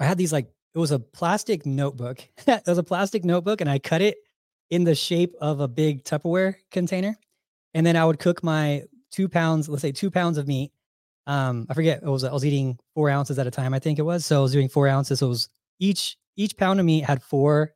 I 0.00 0.06
had 0.06 0.16
these 0.16 0.32
like 0.32 0.48
it 0.74 0.78
was 0.78 0.90
a 0.90 0.98
plastic 0.98 1.66
notebook. 1.66 2.26
it 2.46 2.66
was 2.66 2.78
a 2.78 2.82
plastic 2.82 3.26
notebook 3.26 3.60
and 3.60 3.68
I 3.68 3.78
cut 3.78 4.00
it 4.00 4.16
in 4.70 4.84
the 4.84 4.94
shape 4.94 5.34
of 5.38 5.60
a 5.60 5.68
big 5.68 6.02
Tupperware 6.02 6.54
container. 6.72 7.14
And 7.74 7.86
then 7.86 7.94
I 7.94 8.06
would 8.06 8.18
cook 8.18 8.42
my 8.42 8.84
two 9.10 9.28
pounds, 9.28 9.68
let's 9.68 9.82
say 9.82 9.92
two 9.92 10.10
pounds 10.10 10.38
of 10.38 10.48
meat. 10.48 10.72
Um, 11.26 11.66
I 11.68 11.74
forget 11.74 12.02
it 12.02 12.08
was 12.08 12.24
I 12.24 12.32
was 12.32 12.46
eating 12.46 12.78
four 12.94 13.10
ounces 13.10 13.38
at 13.38 13.46
a 13.46 13.50
time, 13.50 13.74
I 13.74 13.80
think 13.80 13.98
it 13.98 14.02
was. 14.02 14.24
So 14.24 14.38
I 14.38 14.42
was 14.42 14.52
doing 14.52 14.70
four 14.70 14.88
ounces. 14.88 15.18
So 15.18 15.26
it 15.26 15.28
was 15.28 15.50
each 15.78 16.16
each 16.36 16.56
pound 16.56 16.80
of 16.80 16.86
meat 16.86 17.04
had 17.04 17.22
four 17.22 17.74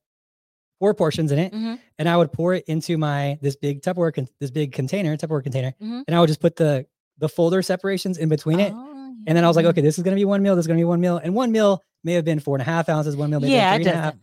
four 0.80 0.94
portions 0.94 1.30
in 1.30 1.38
it 1.38 1.52
Mhm. 1.52 1.78
and 1.98 2.08
I 2.08 2.16
would 2.16 2.32
pour 2.32 2.54
it 2.54 2.64
into 2.66 2.98
my 2.98 3.38
this 3.42 3.54
big 3.54 3.82
Tupperware 3.82 4.12
con- 4.14 4.28
this 4.40 4.50
big 4.50 4.72
container 4.72 5.16
Tupperware 5.16 5.42
container 5.44 5.74
Mhm. 5.80 6.04
and 6.08 6.16
I 6.16 6.20
would 6.20 6.26
just 6.28 6.40
put 6.40 6.56
the 6.56 6.86
the 7.18 7.28
folder 7.28 7.62
separations 7.62 8.18
in 8.18 8.28
between 8.28 8.58
it 8.60 8.72
Oh, 8.74 9.14
and 9.26 9.36
then 9.36 9.44
I 9.44 9.46
was 9.46 9.56
like 9.56 9.66
okay 9.66 9.82
this 9.82 9.98
is 9.98 10.02
gonna 10.04 10.16
be 10.16 10.24
one 10.24 10.42
meal 10.42 10.56
this 10.56 10.64
is 10.64 10.66
gonna 10.66 10.80
be 10.80 10.84
one 10.84 11.00
meal 11.00 11.18
and 11.18 11.34
one 11.34 11.52
meal 11.52 11.82
may 12.02 12.14
have 12.14 12.24
been 12.24 12.40
four 12.40 12.56
and 12.56 12.62
a 12.62 12.64
half 12.64 12.88
ounces 12.88 13.14
one 13.14 13.30
meal 13.30 13.38
maybe 13.40 13.52
yeah, 13.52 13.74
three 13.76 13.84
and 13.84 13.94
a 13.94 14.00
half 14.00 14.14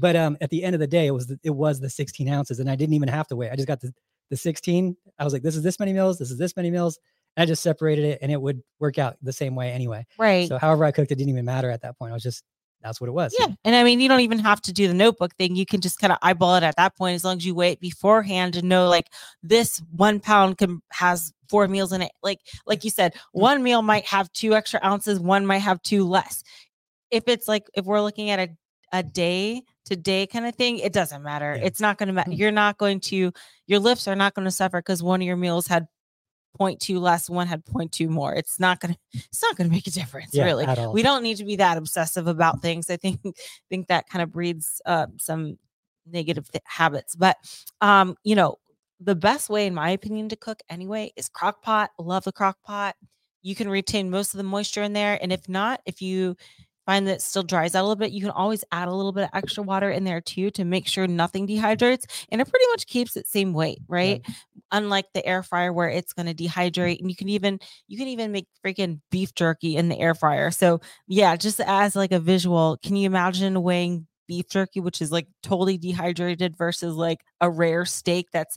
but 0.00 0.14
um 0.14 0.36
at 0.40 0.50
the 0.50 0.62
end 0.62 0.74
of 0.74 0.80
the 0.80 0.86
day 0.86 1.06
it 1.06 1.12
was 1.12 1.26
the, 1.26 1.38
it 1.42 1.50
was 1.50 1.80
the 1.80 1.88
16 1.90 2.28
ounces 2.28 2.60
and 2.60 2.70
I 2.70 2.76
didn't 2.76 2.94
even 2.94 3.08
have 3.08 3.26
to 3.28 3.36
weigh 3.36 3.50
I 3.50 3.56
just 3.56 3.66
got 3.68 3.80
the 3.80 3.92
the 4.30 4.36
16 4.36 4.96
I 5.18 5.24
was 5.24 5.32
like 5.32 5.42
this 5.42 5.56
is 5.56 5.62
this 5.62 5.78
many 5.80 5.92
meals 5.94 6.18
this 6.18 6.30
is 6.30 6.36
this 6.38 6.54
many 6.56 6.70
meals 6.70 6.98
and 7.36 7.42
I 7.42 7.46
just 7.46 7.62
separated 7.62 8.04
it 8.04 8.18
and 8.20 8.30
it 8.30 8.40
would 8.40 8.62
work 8.78 8.98
out 8.98 9.16
the 9.22 9.32
same 9.32 9.54
way 9.54 9.72
anyway 9.72 10.04
Right. 10.18 10.46
so 10.48 10.58
however 10.58 10.84
I 10.84 10.90
cooked 10.92 11.10
it 11.10 11.14
didn't 11.16 11.30
even 11.30 11.46
matter 11.46 11.70
at 11.70 11.80
that 11.82 11.98
point 11.98 12.10
I 12.10 12.14
was 12.14 12.22
just 12.22 12.42
that's 12.82 13.00
what 13.00 13.08
it 13.08 13.12
was 13.12 13.34
yeah. 13.38 13.46
And 13.64 13.74
I 13.74 13.84
mean, 13.84 14.00
you 14.00 14.08
don't 14.08 14.20
even 14.20 14.38
have 14.40 14.60
to 14.62 14.72
do 14.72 14.88
the 14.88 14.94
notebook 14.94 15.34
thing. 15.36 15.56
You 15.56 15.66
can 15.66 15.80
just 15.80 15.98
kind 15.98 16.12
of 16.12 16.18
eyeball 16.22 16.56
it 16.56 16.62
at 16.62 16.76
that 16.76 16.96
point 16.96 17.14
as 17.14 17.24
long 17.24 17.36
as 17.36 17.46
you 17.46 17.54
wait 17.54 17.80
beforehand 17.80 18.54
to 18.54 18.62
know 18.62 18.88
like 18.88 19.08
this 19.42 19.80
one 19.90 20.20
pound 20.20 20.58
can 20.58 20.82
has 20.90 21.32
four 21.48 21.68
meals 21.68 21.92
in 21.92 22.02
it. 22.02 22.12
Like, 22.22 22.40
like 22.66 22.84
you 22.84 22.90
said, 22.90 23.14
one 23.32 23.62
meal 23.62 23.82
might 23.82 24.06
have 24.06 24.32
two 24.32 24.54
extra 24.54 24.80
ounces, 24.84 25.20
one 25.20 25.46
might 25.46 25.58
have 25.58 25.82
two 25.82 26.06
less. 26.06 26.42
If 27.10 27.24
it's 27.26 27.46
like 27.48 27.66
if 27.74 27.84
we're 27.84 28.00
looking 28.00 28.30
at 28.30 28.38
a 28.38 28.48
a 28.94 29.02
day 29.02 29.62
to 29.86 29.96
day 29.96 30.26
kind 30.26 30.46
of 30.46 30.54
thing, 30.54 30.78
it 30.78 30.92
doesn't 30.92 31.22
matter. 31.22 31.54
Yeah. 31.56 31.66
It's 31.66 31.80
not 31.80 31.96
going 31.96 32.08
to 32.08 32.12
matter. 32.12 32.30
Mm. 32.30 32.38
You're 32.38 32.50
not 32.50 32.76
going 32.78 33.00
to 33.00 33.32
your 33.66 33.78
lifts 33.78 34.06
are 34.06 34.16
not 34.16 34.34
going 34.34 34.44
to 34.44 34.50
suffer 34.50 34.78
because 34.78 35.02
one 35.02 35.22
of 35.22 35.26
your 35.26 35.36
meals 35.36 35.66
had 35.66 35.86
0.2 36.58 37.00
less, 37.00 37.28
one 37.30 37.46
had 37.46 37.64
0.2 37.64 38.08
more. 38.08 38.34
It's 38.34 38.58
not 38.60 38.80
gonna 38.80 38.96
it's 39.12 39.42
not 39.42 39.56
gonna 39.56 39.70
make 39.70 39.86
a 39.86 39.90
difference, 39.90 40.34
Yeah, 40.34 40.44
really. 40.44 40.66
we 40.92 41.02
don't 41.02 41.22
need 41.22 41.36
to 41.38 41.44
be 41.44 41.56
that 41.56 41.76
obsessive 41.78 42.26
about 42.26 42.62
things. 42.62 42.90
I 42.90 42.96
think 42.96 43.20
think 43.70 43.88
that 43.88 44.08
kind 44.08 44.22
of 44.22 44.30
breeds 44.32 44.80
uh, 44.86 45.06
some 45.18 45.58
negative 46.06 46.50
th- 46.50 46.62
habits. 46.66 47.14
But 47.14 47.36
um 47.80 48.16
you 48.24 48.34
know 48.34 48.58
the 49.00 49.14
best 49.14 49.48
way 49.50 49.66
in 49.66 49.74
my 49.74 49.90
opinion 49.90 50.28
to 50.28 50.36
cook 50.36 50.60
anyway 50.68 51.12
is 51.16 51.28
crock 51.28 51.62
pot. 51.62 51.90
Love 51.98 52.24
the 52.24 52.32
crock 52.32 52.58
pot. 52.62 52.94
You 53.42 53.54
can 53.54 53.68
retain 53.68 54.10
most 54.10 54.32
of 54.34 54.38
the 54.38 54.44
moisture 54.44 54.82
in 54.82 54.92
there. 54.92 55.18
And 55.20 55.32
if 55.32 55.48
not 55.48 55.80
if 55.86 56.00
you 56.02 56.36
find 56.86 57.06
that 57.06 57.14
it 57.16 57.22
still 57.22 57.42
dries 57.42 57.74
out 57.74 57.80
a 57.80 57.86
little 57.86 57.96
bit 57.96 58.12
you 58.12 58.20
can 58.20 58.30
always 58.30 58.64
add 58.72 58.88
a 58.88 58.92
little 58.94 59.12
bit 59.12 59.24
of 59.24 59.30
extra 59.34 59.62
water 59.62 59.90
in 59.90 60.04
there 60.04 60.20
too 60.20 60.50
to 60.50 60.64
make 60.64 60.86
sure 60.86 61.06
nothing 61.06 61.46
dehydrates 61.46 62.04
and 62.30 62.40
it 62.40 62.48
pretty 62.48 62.66
much 62.72 62.86
keeps 62.86 63.16
it 63.16 63.26
same 63.26 63.52
weight 63.52 63.80
right? 63.88 64.20
Unlike 64.70 65.06
the 65.14 65.24
air 65.26 65.42
fryer 65.42 65.72
where 65.72 65.88
it's 65.90 66.12
going 66.14 66.26
to 66.26 66.34
dehydrate 66.34 66.98
and 67.00 67.10
you 67.10 67.16
can 67.16 67.28
even 67.28 67.58
you 67.88 67.98
can 67.98 68.08
even 68.08 68.32
make 68.32 68.46
freaking 68.64 69.00
beef 69.10 69.34
jerky 69.34 69.76
in 69.76 69.88
the 69.88 69.98
air 69.98 70.14
fryer 70.14 70.50
so 70.50 70.80
yeah 71.06 71.36
just 71.36 71.60
as 71.60 71.94
like 71.94 72.12
a 72.12 72.18
visual 72.18 72.78
can 72.82 72.96
you 72.96 73.06
imagine 73.06 73.62
weighing 73.62 74.06
beef 74.28 74.48
jerky 74.48 74.80
which 74.80 75.02
is 75.02 75.12
like 75.12 75.26
totally 75.42 75.76
dehydrated 75.76 76.56
versus 76.56 76.94
like 76.94 77.20
a 77.40 77.50
rare 77.50 77.84
steak 77.84 78.28
that's 78.32 78.56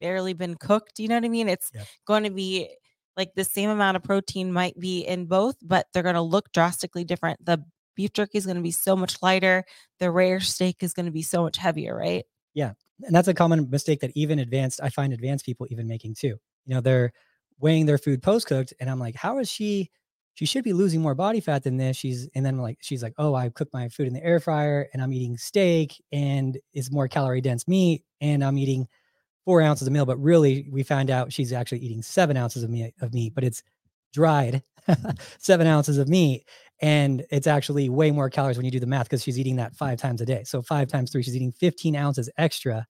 barely 0.00 0.34
been 0.34 0.54
cooked 0.56 0.98
you 1.00 1.08
know 1.08 1.14
what 1.16 1.24
i 1.24 1.28
mean? 1.28 1.48
It's 1.48 1.70
Yep. 1.74 1.88
going 2.06 2.24
to 2.24 2.30
be 2.30 2.68
like 3.16 3.34
the 3.34 3.44
same 3.44 3.70
amount 3.70 3.96
of 3.96 4.02
protein 4.02 4.52
might 4.52 4.78
be 4.78 5.00
in 5.00 5.26
both 5.26 5.56
but 5.62 5.86
they're 5.92 6.02
going 6.02 6.14
to 6.14 6.20
look 6.22 6.52
drastically 6.52 7.04
different. 7.04 7.44
The 7.44 7.64
beef 7.94 8.12
jerky 8.12 8.38
is 8.38 8.44
going 8.46 8.56
to 8.56 8.62
be 8.62 8.70
so 8.70 8.94
much 8.94 9.22
lighter. 9.22 9.64
The 9.98 10.10
rare 10.10 10.40
steak 10.40 10.76
is 10.82 10.92
going 10.92 11.06
to 11.06 11.12
be 11.12 11.22
so 11.22 11.42
much 11.42 11.56
heavier 11.56 11.96
right? 11.96 12.24
Yeah. 12.54 12.72
and 13.02 13.14
that's 13.14 13.28
a 13.28 13.34
common 13.34 13.68
mistake 13.70 14.00
that 14.00 14.12
even 14.14 14.38
advanced 14.38 14.80
i 14.82 14.88
find 14.88 15.12
advanced 15.12 15.44
people 15.44 15.66
even 15.70 15.86
making 15.86 16.14
too. 16.14 16.36
You 16.66 16.74
know 16.74 16.80
they're 16.80 17.12
weighing 17.58 17.86
their 17.86 17.98
food 17.98 18.22
post 18.22 18.46
cooked 18.46 18.74
and 18.80 18.90
i'm 18.90 18.98
like 18.98 19.14
how 19.14 19.38
is 19.38 19.50
she 19.50 19.90
she 20.34 20.44
should 20.44 20.64
be 20.64 20.74
losing 20.74 21.00
more 21.00 21.14
body 21.14 21.40
fat 21.40 21.64
than 21.64 21.78
this. 21.78 21.96
She's 21.96 22.28
and 22.34 22.44
then 22.44 22.58
like 22.58 22.76
she's 22.82 23.02
like 23.02 23.14
oh 23.18 23.34
i 23.34 23.48
cooked 23.48 23.72
my 23.72 23.88
food 23.88 24.06
in 24.06 24.12
the 24.12 24.22
air 24.22 24.38
fryer 24.38 24.88
and 24.92 25.02
i'm 25.02 25.12
eating 25.12 25.38
steak 25.38 26.02
and 26.12 26.58
it's 26.74 26.92
more 26.92 27.08
calorie 27.08 27.40
dense 27.40 27.66
meat 27.66 28.04
and 28.20 28.44
i'm 28.44 28.58
eating 28.58 28.86
four 29.46 29.62
ounces 29.62 29.86
of 29.86 29.92
meal 29.94 30.04
but 30.04 30.18
really 30.18 30.66
we 30.70 30.82
found 30.82 31.10
out 31.10 31.32
she's 31.32 31.52
actually 31.54 31.78
eating 31.78 32.02
seven 32.02 32.36
ounces 32.36 32.62
of 32.62 32.68
meat 32.68 32.92
of 33.00 33.14
meat 33.14 33.34
but 33.34 33.42
it's 33.44 33.62
dried 34.12 34.62
seven 35.38 35.66
ounces 35.66 35.96
of 35.98 36.08
meat 36.08 36.44
and 36.80 37.24
it's 37.30 37.46
actually 37.46 37.88
way 37.88 38.10
more 38.10 38.28
calories 38.28 38.56
when 38.56 38.66
you 38.66 38.70
do 38.70 38.80
the 38.80 38.86
math 38.86 39.06
because 39.06 39.22
she's 39.22 39.38
eating 39.38 39.56
that 39.56 39.74
five 39.74 39.98
times 39.98 40.20
a 40.20 40.26
day. 40.26 40.42
So 40.44 40.60
five 40.62 40.88
times 40.88 41.10
three 41.10 41.22
she's 41.22 41.36
eating 41.36 41.52
15 41.52 41.96
ounces 41.96 42.28
extra 42.36 42.86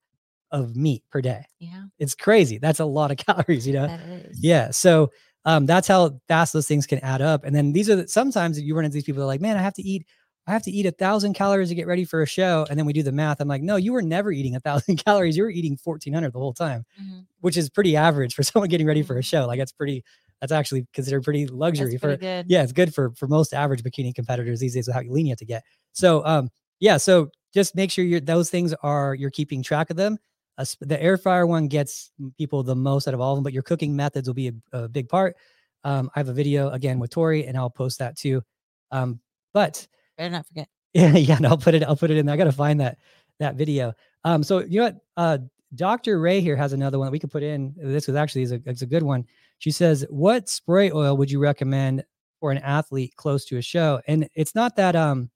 of 0.50 0.76
meat 0.76 1.04
per 1.10 1.20
day. 1.20 1.44
Yeah. 1.58 1.84
It's 1.98 2.14
crazy. 2.14 2.58
That's 2.58 2.80
a 2.80 2.84
lot 2.84 3.10
of 3.10 3.16
calories 3.26 3.66
you 3.66 3.74
know? 3.74 3.86
That 3.86 4.00
is. 4.00 4.38
Yeah 4.42 4.70
so 4.70 5.10
um 5.44 5.66
that's 5.66 5.88
how 5.88 6.18
fast 6.28 6.52
those 6.52 6.66
things 6.66 6.86
can 6.86 6.98
add 7.00 7.22
up 7.22 7.44
and 7.44 7.54
then 7.54 7.72
these 7.72 7.88
are 7.88 7.96
the, 7.96 8.08
sometimes 8.08 8.60
you 8.60 8.74
run 8.74 8.84
into 8.84 8.94
these 8.94 9.04
people 9.04 9.20
that 9.20 9.24
are 9.24 9.28
like 9.28 9.40
man 9.40 9.56
i 9.56 9.62
have 9.62 9.74
to 9.74 9.82
eat 9.82 10.04
i 10.46 10.52
have 10.52 10.62
to 10.62 10.70
eat 10.70 10.86
a 10.86 10.90
thousand 10.92 11.34
calories 11.34 11.68
to 11.68 11.74
get 11.74 11.86
ready 11.86 12.04
for 12.04 12.22
a 12.22 12.26
show 12.26 12.66
and 12.70 12.78
then 12.78 12.86
we 12.86 12.92
do 12.92 13.02
the 13.02 13.12
math 13.12 13.40
i'm 13.40 13.48
like 13.48 13.62
no 13.62 13.76
you 13.76 13.92
were 13.92 14.02
never 14.02 14.32
eating 14.32 14.54
a 14.56 14.60
thousand 14.60 14.96
calories 15.04 15.36
you 15.36 15.42
were 15.42 15.50
eating 15.50 15.76
1400 15.82 16.32
the 16.32 16.38
whole 16.38 16.52
time 16.54 16.84
Mhm. 17.00 17.26
which 17.40 17.56
is 17.56 17.68
pretty 17.70 17.96
average 17.96 18.34
for 18.34 18.42
someone 18.50 18.68
getting 18.68 18.86
ready 18.86 19.02
for 19.02 19.18
a 19.18 19.22
show 19.22 19.46
like 19.46 19.58
that's 19.58 19.72
pretty 19.72 20.04
that's 20.40 20.52
actually 20.52 20.86
considered 20.92 21.22
pretty 21.24 21.46
luxury 21.46 21.92
That's 21.92 22.00
for 22.02 22.16
good 22.16 22.46
yeah, 22.48 22.62
it's 22.62 22.72
good 22.72 22.94
for 22.94 23.12
for 23.16 23.26
most 23.26 23.54
average 23.54 23.82
bikini 23.82 24.14
competitors 24.14 24.60
these 24.60 24.74
days 24.74 24.86
with 24.86 24.94
how 24.94 25.00
lean 25.02 25.24
you 25.26 25.30
have 25.30 25.38
to 25.38 25.46
get. 25.46 25.62
So 25.92 26.24
um 26.26 26.50
yeah, 26.78 26.98
so 26.98 27.30
just 27.54 27.74
make 27.74 27.90
sure 27.90 28.04
you're 28.04 28.20
those 28.20 28.50
things 28.50 28.74
are 28.82 29.14
you're 29.14 29.30
keeping 29.30 29.62
track 29.62 29.88
of 29.88 29.96
them. 29.96 30.18
Uh, 30.58 30.66
the 30.80 31.02
air 31.02 31.16
fryer 31.16 31.46
one 31.46 31.68
gets 31.68 32.10
people 32.36 32.62
the 32.62 32.76
most 32.76 33.08
out 33.08 33.14
of 33.14 33.20
all 33.20 33.32
of 33.32 33.38
them, 33.38 33.44
but 33.44 33.54
your 33.54 33.62
cooking 33.62 33.96
methods 33.96 34.28
will 34.28 34.34
be 34.34 34.48
a, 34.48 34.78
a 34.84 34.88
big 34.90 35.08
part. 35.08 35.36
Um, 35.84 36.10
I 36.14 36.18
have 36.18 36.28
a 36.28 36.34
video 36.34 36.68
again 36.70 36.98
with 36.98 37.10
Tori, 37.10 37.46
and 37.46 37.56
I'll 37.56 37.70
post 37.70 37.98
that 38.00 38.16
too. 38.16 38.42
Um, 38.90 39.20
but 39.54 39.86
better 40.16 40.30
not 40.30 40.46
forget 40.46 40.68
Yeah, 40.94 41.12
yeah. 41.16 41.38
No, 41.38 41.50
I'll 41.50 41.58
put 41.58 41.74
it. 41.74 41.82
I'll 41.84 41.96
put 41.96 42.10
it 42.10 42.16
in. 42.16 42.26
there. 42.26 42.34
I 42.34 42.38
gotta 42.38 42.52
find 42.52 42.80
that 42.80 42.98
that 43.38 43.56
video. 43.56 43.92
Um, 44.24 44.42
so 44.42 44.60
you 44.60 44.80
know 44.80 44.84
what? 44.86 44.96
Uh, 45.16 45.38
Dr. 45.74 46.20
Ray 46.20 46.40
here 46.40 46.56
has 46.56 46.72
another 46.72 46.98
one 46.98 47.06
that 47.06 47.12
we 47.12 47.18
could 47.18 47.30
put 47.30 47.42
in. 47.42 47.74
This 47.76 48.06
was 48.06 48.16
actually 48.16 48.42
is 48.42 48.52
a, 48.52 48.60
it's 48.64 48.82
a 48.82 48.86
good 48.86 49.02
one. 49.02 49.24
She 49.58 49.70
says, 49.70 50.06
"What 50.08 50.48
spray 50.48 50.90
oil 50.90 51.16
would 51.16 51.30
you 51.30 51.38
recommend 51.38 52.04
for 52.40 52.50
an 52.52 52.58
athlete 52.58 53.14
close 53.16 53.44
to 53.46 53.58
a 53.58 53.62
show?" 53.62 54.00
And 54.06 54.28
it's 54.34 54.54
not 54.54 54.76
that 54.76 54.96
um 54.96 55.30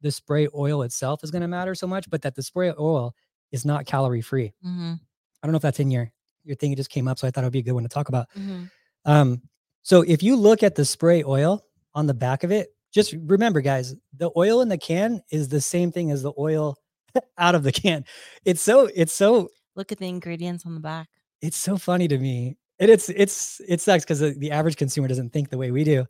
the 0.00 0.10
spray 0.10 0.48
oil 0.54 0.82
itself 0.82 1.22
is 1.24 1.30
going 1.30 1.42
to 1.42 1.48
matter 1.48 1.74
so 1.74 1.86
much, 1.86 2.08
but 2.10 2.22
that 2.22 2.34
the 2.34 2.42
spray 2.42 2.72
oil 2.78 3.14
is 3.52 3.64
not 3.64 3.84
calorie 3.86 4.22
free. 4.22 4.52
Mhm, 4.64 4.94
I 5.42 5.46
don't 5.46 5.52
know 5.52 5.56
if 5.56 5.62
that's 5.62 5.80
in 5.80 5.90
your 5.90 6.10
your 6.44 6.56
thing. 6.56 6.72
It 6.72 6.76
just 6.76 6.90
came 6.90 7.06
up, 7.06 7.18
so 7.18 7.26
I 7.26 7.30
thought 7.30 7.44
it 7.44 7.46
would 7.46 7.52
be 7.52 7.58
a 7.60 7.62
good 7.62 7.72
one 7.72 7.82
to 7.84 7.88
talk 7.88 8.08
about. 8.08 8.28
mhm. 8.38 8.70
Um, 9.04 9.42
so 9.82 10.02
if 10.02 10.22
you 10.22 10.36
look 10.36 10.62
at 10.62 10.74
the 10.76 10.84
spray 10.84 11.22
oil 11.24 11.64
on 11.94 12.06
the 12.06 12.14
back 12.14 12.44
of 12.44 12.50
it, 12.52 12.71
just 12.92 13.14
remember, 13.26 13.60
guys, 13.60 13.94
the 14.16 14.30
oil 14.36 14.60
in 14.60 14.68
the 14.68 14.78
can 14.78 15.20
is 15.30 15.48
the 15.48 15.60
same 15.60 15.90
thing 15.90 16.10
as 16.10 16.22
the 16.22 16.32
oil 16.38 16.76
out 17.38 17.54
of 17.54 17.62
the 17.62 17.72
can. 17.72 18.04
It's 18.44 18.62
so 18.62 18.88
it's 18.94 19.12
so 19.12 19.48
Look 19.74 19.90
at 19.92 19.98
the 19.98 20.08
ingredients 20.08 20.66
on 20.66 20.74
the 20.74 20.80
back. 20.80 21.08
it's 21.40 21.56
so 21.56 21.76
funny 21.78 22.06
to 22.08 22.18
me. 22.18 22.56
And 22.78 22.90
it's 22.90 23.08
it's 23.08 23.60
it 23.68 23.80
sucks 23.80 24.04
because 24.04 24.20
the, 24.20 24.30
the 24.38 24.50
average 24.50 24.76
consumer 24.76 25.08
doesn't 25.08 25.30
think 25.32 25.48
the 25.50 25.58
way 25.58 25.70
we 25.70 25.84
do. 25.84 26.04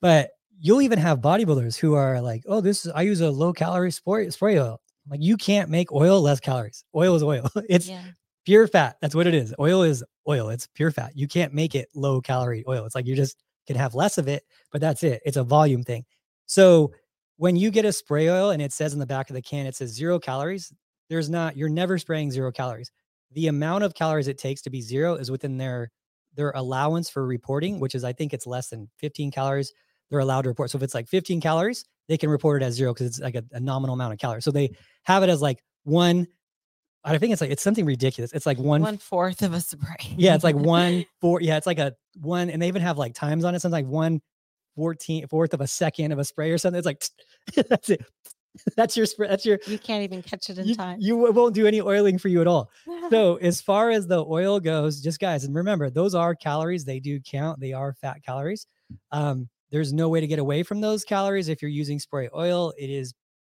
But 0.00 0.30
you'll 0.58 0.82
even 0.82 0.98
have 0.98 1.20
bodybuilders 1.20 1.76
who 1.78 1.94
are 1.94 2.20
like, 2.20 2.42
"Oh, 2.46 2.60
this 2.60 2.84
is 2.84 2.92
I 2.92 3.02
use 3.02 3.20
a 3.20 3.30
low 3.30 3.52
calorie 3.52 3.92
spray 3.92 4.28
spray 4.30 4.58
oil." 4.58 4.80
Like 5.08 5.20
you 5.22 5.36
can't 5.36 5.68
make 5.70 5.92
oil 5.92 6.20
less 6.20 6.40
calories. 6.40 6.84
Oil 6.94 7.14
is 7.16 7.22
oil. 7.22 7.48
It's 7.68 7.88
Yeah. 7.88 8.02
pure 8.44 8.66
fat. 8.68 8.96
That's 9.00 9.14
what 9.14 9.26
it 9.26 9.34
is. 9.34 9.54
Oil 9.60 9.82
is 9.82 10.02
oil. 10.28 10.48
It's 10.50 10.66
pure 10.74 10.90
fat. 10.90 11.12
You 11.14 11.28
can't 11.28 11.52
make 11.54 11.74
it 11.74 11.88
low 11.94 12.20
calorie 12.20 12.64
oil. 12.68 12.84
It's 12.84 12.94
like 12.94 13.06
you're 13.06 13.16
just 13.16 13.36
can 13.66 13.76
have 13.76 13.94
less 13.94 14.18
of 14.18 14.28
it, 14.28 14.44
but 14.70 14.80
that's 14.80 15.02
it. 15.02 15.22
It's 15.24 15.36
a 15.36 15.44
volume 15.44 15.82
thing. 15.82 16.04
So 16.46 16.92
when 17.36 17.56
you 17.56 17.70
get 17.70 17.84
a 17.84 17.92
spray 17.92 18.28
oil 18.28 18.50
and 18.50 18.62
it 18.62 18.72
says 18.72 18.92
in 18.92 18.98
the 18.98 19.06
back 19.06 19.30
of 19.30 19.34
the 19.34 19.42
can, 19.42 19.66
it 19.66 19.76
says 19.76 19.90
zero 19.90 20.18
calories, 20.18 20.72
there's 21.08 21.30
not, 21.30 21.56
you're 21.56 21.68
never 21.68 21.98
spraying 21.98 22.30
zero 22.30 22.52
calories. 22.52 22.90
The 23.32 23.48
amount 23.48 23.84
of 23.84 23.94
calories 23.94 24.28
it 24.28 24.38
takes 24.38 24.62
to 24.62 24.70
be 24.70 24.80
zero 24.80 25.14
is 25.14 25.30
within 25.30 25.56
their 25.56 25.90
their 26.34 26.50
allowance 26.54 27.10
for 27.10 27.26
reporting, 27.26 27.78
which 27.78 27.94
is 27.94 28.04
I 28.04 28.12
think 28.12 28.32
it's 28.32 28.46
less 28.46 28.68
than 28.68 28.88
15 28.98 29.30
calories. 29.30 29.72
They're 30.10 30.20
allowed 30.20 30.42
to 30.42 30.48
report. 30.48 30.70
So 30.70 30.76
if 30.76 30.82
it's 30.82 30.94
like 30.94 31.08
15 31.08 31.40
calories, 31.40 31.84
they 32.08 32.16
can 32.16 32.30
report 32.30 32.62
it 32.62 32.64
as 32.64 32.74
zero 32.74 32.92
because 32.92 33.06
it's 33.06 33.20
like 33.20 33.34
a, 33.34 33.44
a 33.52 33.60
nominal 33.60 33.94
amount 33.94 34.12
of 34.12 34.18
calories. 34.18 34.44
So 34.44 34.50
they 34.50 34.70
have 35.04 35.22
it 35.22 35.28
as 35.28 35.40
like 35.42 35.62
one. 35.84 36.26
I 37.04 37.18
think 37.18 37.32
it's 37.32 37.40
like 37.40 37.50
it's 37.50 37.62
something 37.62 37.84
ridiculous. 37.84 38.32
It's 38.32 38.46
like 38.46 38.58
one 38.58 38.82
One 38.82 38.98
fourth 38.98 39.42
of 39.42 39.54
a 39.54 39.60
spray. 39.60 39.96
yeah, 40.16 40.34
it's 40.34 40.44
like 40.44 40.56
one 40.56 41.04
four. 41.20 41.40
Yeah, 41.40 41.56
it's 41.56 41.66
like 41.66 41.78
a 41.78 41.94
one, 42.20 42.48
and 42.50 42.60
they 42.62 42.68
even 42.68 42.82
have 42.82 42.98
like 42.98 43.14
times 43.14 43.44
on 43.44 43.54
it. 43.54 43.60
Something 43.60 43.84
like 43.84 43.92
one 43.92 44.20
fourteen 44.76 45.26
fourth 45.26 45.52
of 45.54 45.60
a 45.60 45.66
second 45.66 46.12
of 46.12 46.18
a 46.18 46.24
spray 46.24 46.50
or 46.50 46.58
something. 46.58 46.78
It's 46.78 46.86
like 46.86 47.02
that's 47.68 47.90
it. 47.90 48.04
That's 48.76 48.98
your 48.98 49.06
spray. 49.06 49.28
That's 49.28 49.46
your. 49.46 49.58
you 49.66 49.78
can't 49.78 50.04
even 50.04 50.22
catch 50.22 50.50
it 50.50 50.58
in 50.58 50.66
You, 50.68 50.74
time. 50.74 50.98
you 51.00 51.16
won't 51.16 51.54
do 51.54 51.66
any 51.66 51.80
oiling 51.80 52.18
for 52.18 52.28
you 52.28 52.42
at 52.42 52.46
all. 52.46 52.70
So 53.08 53.36
as 53.36 53.62
far 53.62 53.88
as 53.88 54.06
the 54.06 54.22
oil 54.26 54.60
goes, 54.60 55.00
just 55.00 55.18
guys, 55.20 55.44
and 55.44 55.54
remember 55.54 55.88
those 55.88 56.14
are 56.14 56.34
calories. 56.34 56.84
They 56.84 57.00
do 57.00 57.18
count. 57.18 57.60
They 57.60 57.72
are 57.72 57.94
fat 57.94 58.22
calories. 58.22 58.66
Um, 59.10 59.48
there's 59.70 59.94
no 59.94 60.10
way 60.10 60.20
to 60.20 60.26
get 60.26 60.38
away 60.38 60.64
from 60.64 60.82
those 60.82 61.02
calories 61.02 61.48
if 61.48 61.62
you're 61.62 61.70
using 61.70 61.98
spray 61.98 62.28
oil. 62.36 62.74
It 62.76 62.90
is, 62.90 63.14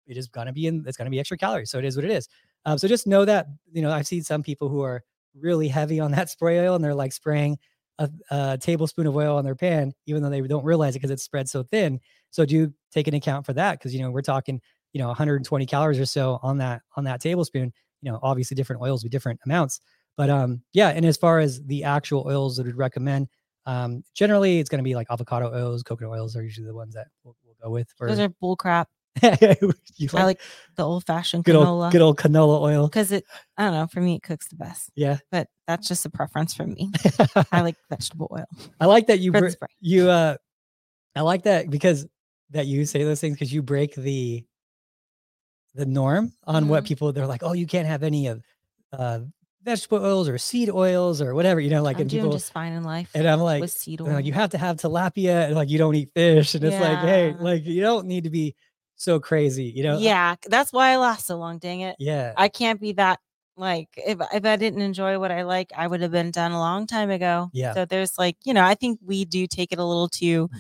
it 0.08 0.16
is 0.16 0.30
gonna 0.30 0.54
be 0.54 0.66
in. 0.66 0.86
It's 0.88 0.96
gonna 0.96 1.10
be 1.10 1.20
extra 1.20 1.38
calories. 1.38 1.72
So 1.72 1.78
it 1.78 1.84
is 1.84 1.98
what 1.98 2.06
it 2.06 2.12
is. 2.12 2.30
Um, 2.66 2.78
so 2.78 2.88
just 2.88 3.08
know 3.08 3.26
that 3.26 3.48
you 3.72 3.82
know 3.82 3.92
I've 3.92 4.08
seen 4.08 4.24
some 4.24 4.44
people 4.44 4.70
who 4.70 4.82
are 4.82 5.04
really 5.40 5.68
heavy 5.68 6.00
on 6.00 6.12
that 6.12 6.30
spray 6.30 6.60
oil 6.60 6.76
and 6.76 6.84
they're 6.84 6.96
like 6.96 7.14
spraying 7.14 7.58
a, 8.00 8.10
a 8.32 8.58
tablespoon 8.58 9.08
of 9.08 9.16
oil 9.16 9.38
on 9.38 9.44
their 9.46 9.56
pan, 9.56 9.94
even 10.06 10.22
though 10.22 10.30
they 10.30 10.42
don't 10.42 10.66
realize 10.66 10.96
it 10.96 11.00
because 11.00 11.12
it's 11.12 11.24
spread 11.24 11.48
so 11.50 11.64
thin. 11.64 12.00
So 12.32 12.46
do 12.46 12.74
take 12.92 13.08
an 13.08 13.14
account 13.14 13.46
for 13.46 13.54
that 13.54 13.80
because 13.80 13.94
you 13.94 14.02
know 14.02 14.12
we're 14.12 14.22
talking 14.22 14.62
you 14.94 15.00
know 15.00 15.08
120 15.08 15.66
calories 15.66 16.00
or 16.00 16.06
so 16.06 16.40
on 16.42 16.58
that 16.60 16.82
on 16.96 17.04
that 17.06 17.22
tablespoon. 17.22 17.72
You 18.02 18.12
know, 18.12 18.20
obviously 18.22 18.56
different 18.56 18.82
oils 18.82 19.04
with 19.04 19.12
different 19.12 19.40
amounts, 19.46 19.80
but 20.18 20.30
um 20.30 20.62
yeah. 20.74 20.90
And 20.90 21.06
as 21.06 21.18
far 21.18 21.40
as 21.40 21.64
the 21.64 21.84
actual 21.84 22.26
oils 22.28 22.58
that 22.58 22.66
we'd 22.66 22.76
recommend, 22.76 23.28
um 23.66 24.04
generally 24.14 24.60
it's 24.60 24.70
going 24.70 24.80
to 24.80 24.84
be 24.84 24.96
like 24.96 25.08
avocado 25.10 25.52
oils, 25.54 25.84
coconut 25.84 26.12
oils 26.14 26.36
are 26.36 26.44
usually 26.44 26.68
the 26.68 26.76
ones 26.76 26.94
that 26.94 27.08
we'll, 27.24 27.36
we'll 27.46 27.56
go 27.62 27.70
with. 27.70 27.90
For 27.96 28.08
Those 28.08 28.20
are 28.20 28.30
bull 28.30 28.56
crap. 28.56 28.90
you 29.98 30.10
I 30.14 30.24
like 30.24 30.42
the 30.76 30.84
old 30.84 31.06
fashioned 31.06 31.46
good 31.46 31.56
old 31.56 31.68
canola 31.68 31.92
good 31.92 32.02
old 32.02 32.18
canola 32.18 32.60
oil. 32.62 32.88
because 32.88 33.12
it. 33.12 33.26
I 33.58 33.64
don't 33.66 33.74
know. 33.74 33.88
For 33.88 34.02
me, 34.02 34.16
it 34.16 34.24
cooks 34.24 34.48
the 34.50 34.56
best. 34.56 34.90
Yeah, 34.96 35.18
But 35.32 35.48
that's 35.68 35.88
just 35.88 36.06
a 36.06 36.10
preference 36.10 36.54
for 36.54 36.66
me. 36.66 36.92
I 37.52 37.62
like 37.62 37.76
vegetable 37.90 38.28
oil 38.32 38.46
I 38.80 38.86
like 38.88 39.08
that 39.08 39.20
you 39.20 39.32
br- 39.32 39.50
you 39.80 40.10
uh 40.10 40.36
I 41.16 41.22
like 41.22 41.44
that 41.44 41.70
because 41.70 42.06
that 42.52 42.68
you 42.68 42.86
say 42.86 43.04
those 43.04 43.22
things 43.22 43.36
because 43.36 43.54
you 43.54 43.62
break 43.62 43.96
the 43.96 44.46
the 45.74 45.86
norm 45.86 46.32
on 46.46 46.68
what 46.68 46.84
Mhm. 46.84 46.88
people 46.88 47.12
they're 47.14 47.28
like, 47.28 47.44
oh, 47.44 47.54
you 47.54 47.68
can't 47.68 47.88
have 47.88 48.04
any 48.04 48.28
of 48.28 48.42
uh 48.94 49.20
vegetable 49.64 49.98
oils 50.06 50.30
or 50.30 50.38
seed 50.38 50.70
oils 50.70 51.22
or 51.22 51.34
whatever, 51.34 51.60
you 51.60 51.70
know, 51.70 51.82
like 51.82 51.98
I'm 51.98 52.02
and 52.02 52.10
doing 52.10 52.22
people 52.24 52.34
just 52.34 52.52
fine 52.54 52.72
in 52.74 52.84
life. 52.84 53.10
and 53.16 53.28
I'm 53.28 53.40
like, 53.42 53.62
with 53.62 53.72
seed 53.72 54.00
oil. 54.02 54.14
like, 54.14 54.26
you 54.26 54.34
have 54.34 54.52
to 54.52 54.58
have 54.58 54.78
tilapia 54.78 55.46
and 55.48 55.56
like 55.56 55.70
you 55.70 55.78
don't 55.80 55.96
eat 55.96 56.12
fish. 56.14 56.54
And 56.56 56.64
it's 56.64 56.80
like, 56.80 57.00
hey, 57.00 57.34
like 57.40 57.66
you 57.66 57.82
don't 57.82 58.06
need 58.06 58.26
to 58.26 58.30
be 58.30 58.56
so 58.96 59.20
crazy, 59.20 59.66
you 59.66 59.84
know? 59.84 59.98
yeah, 60.00 60.36
that's 60.48 60.72
why 60.74 60.92
I 60.92 60.98
last 60.98 61.26
so 61.28 61.38
long. 61.38 61.58
Dang 61.60 61.82
it. 61.82 61.96
Yeah. 62.00 62.34
I 62.38 62.48
can't 62.50 62.80
be 62.80 62.94
that 62.94 63.20
like 63.58 63.90
if 63.98 64.20
if 64.34 64.46
I 64.46 64.56
didn't 64.58 64.82
enjoy 64.82 65.18
what 65.20 65.32
I 65.32 65.44
like, 65.44 65.72
I 65.76 65.88
would 65.88 66.02
have 66.02 66.12
been 66.12 66.32
done 66.32 66.52
a 66.52 66.60
long 66.60 66.88
time 66.88 67.10
ago. 67.10 67.50
Yeah. 67.54 67.74
So 67.74 67.86
there's 67.86 68.18
like, 68.18 68.38
you 68.44 68.54
know, 68.54 68.64
I 68.64 68.76
think 68.76 69.00
we 69.06 69.26
do 69.26 69.48
take 69.48 69.72
it 69.72 69.80
a 69.80 69.86
little 69.86 70.10
too 70.10 70.50
Mm. 70.54 70.60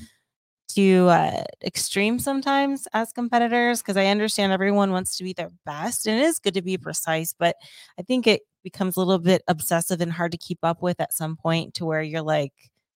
too 0.67 1.07
uh 1.09 1.43
extreme 1.63 2.19
sometimes 2.19 2.87
as 2.93 3.11
competitors 3.13 3.81
because 3.81 3.97
I 3.97 4.07
understand 4.07 4.51
everyone 4.51 4.91
wants 4.91 5.17
to 5.17 5.23
be 5.23 5.33
their 5.33 5.51
best 5.65 6.07
and 6.07 6.19
it 6.19 6.23
is 6.23 6.39
good 6.39 6.53
to 6.55 6.61
be 6.61 6.77
precise, 6.77 7.33
but 7.37 7.55
I 7.99 8.01
think 8.01 8.27
it 8.27 8.41
becomes 8.63 8.95
a 8.97 8.99
little 8.99 9.19
bit 9.19 9.43
obsessive 9.47 10.01
and 10.01 10.11
hard 10.11 10.31
to 10.31 10.37
keep 10.39 10.59
up 10.63 10.81
with 10.81 10.99
at 10.99 11.13
some 11.13 11.35
point 11.37 11.75
to 11.75 11.85
where 11.85 12.01
you're 12.01 12.21
like, 12.23 12.53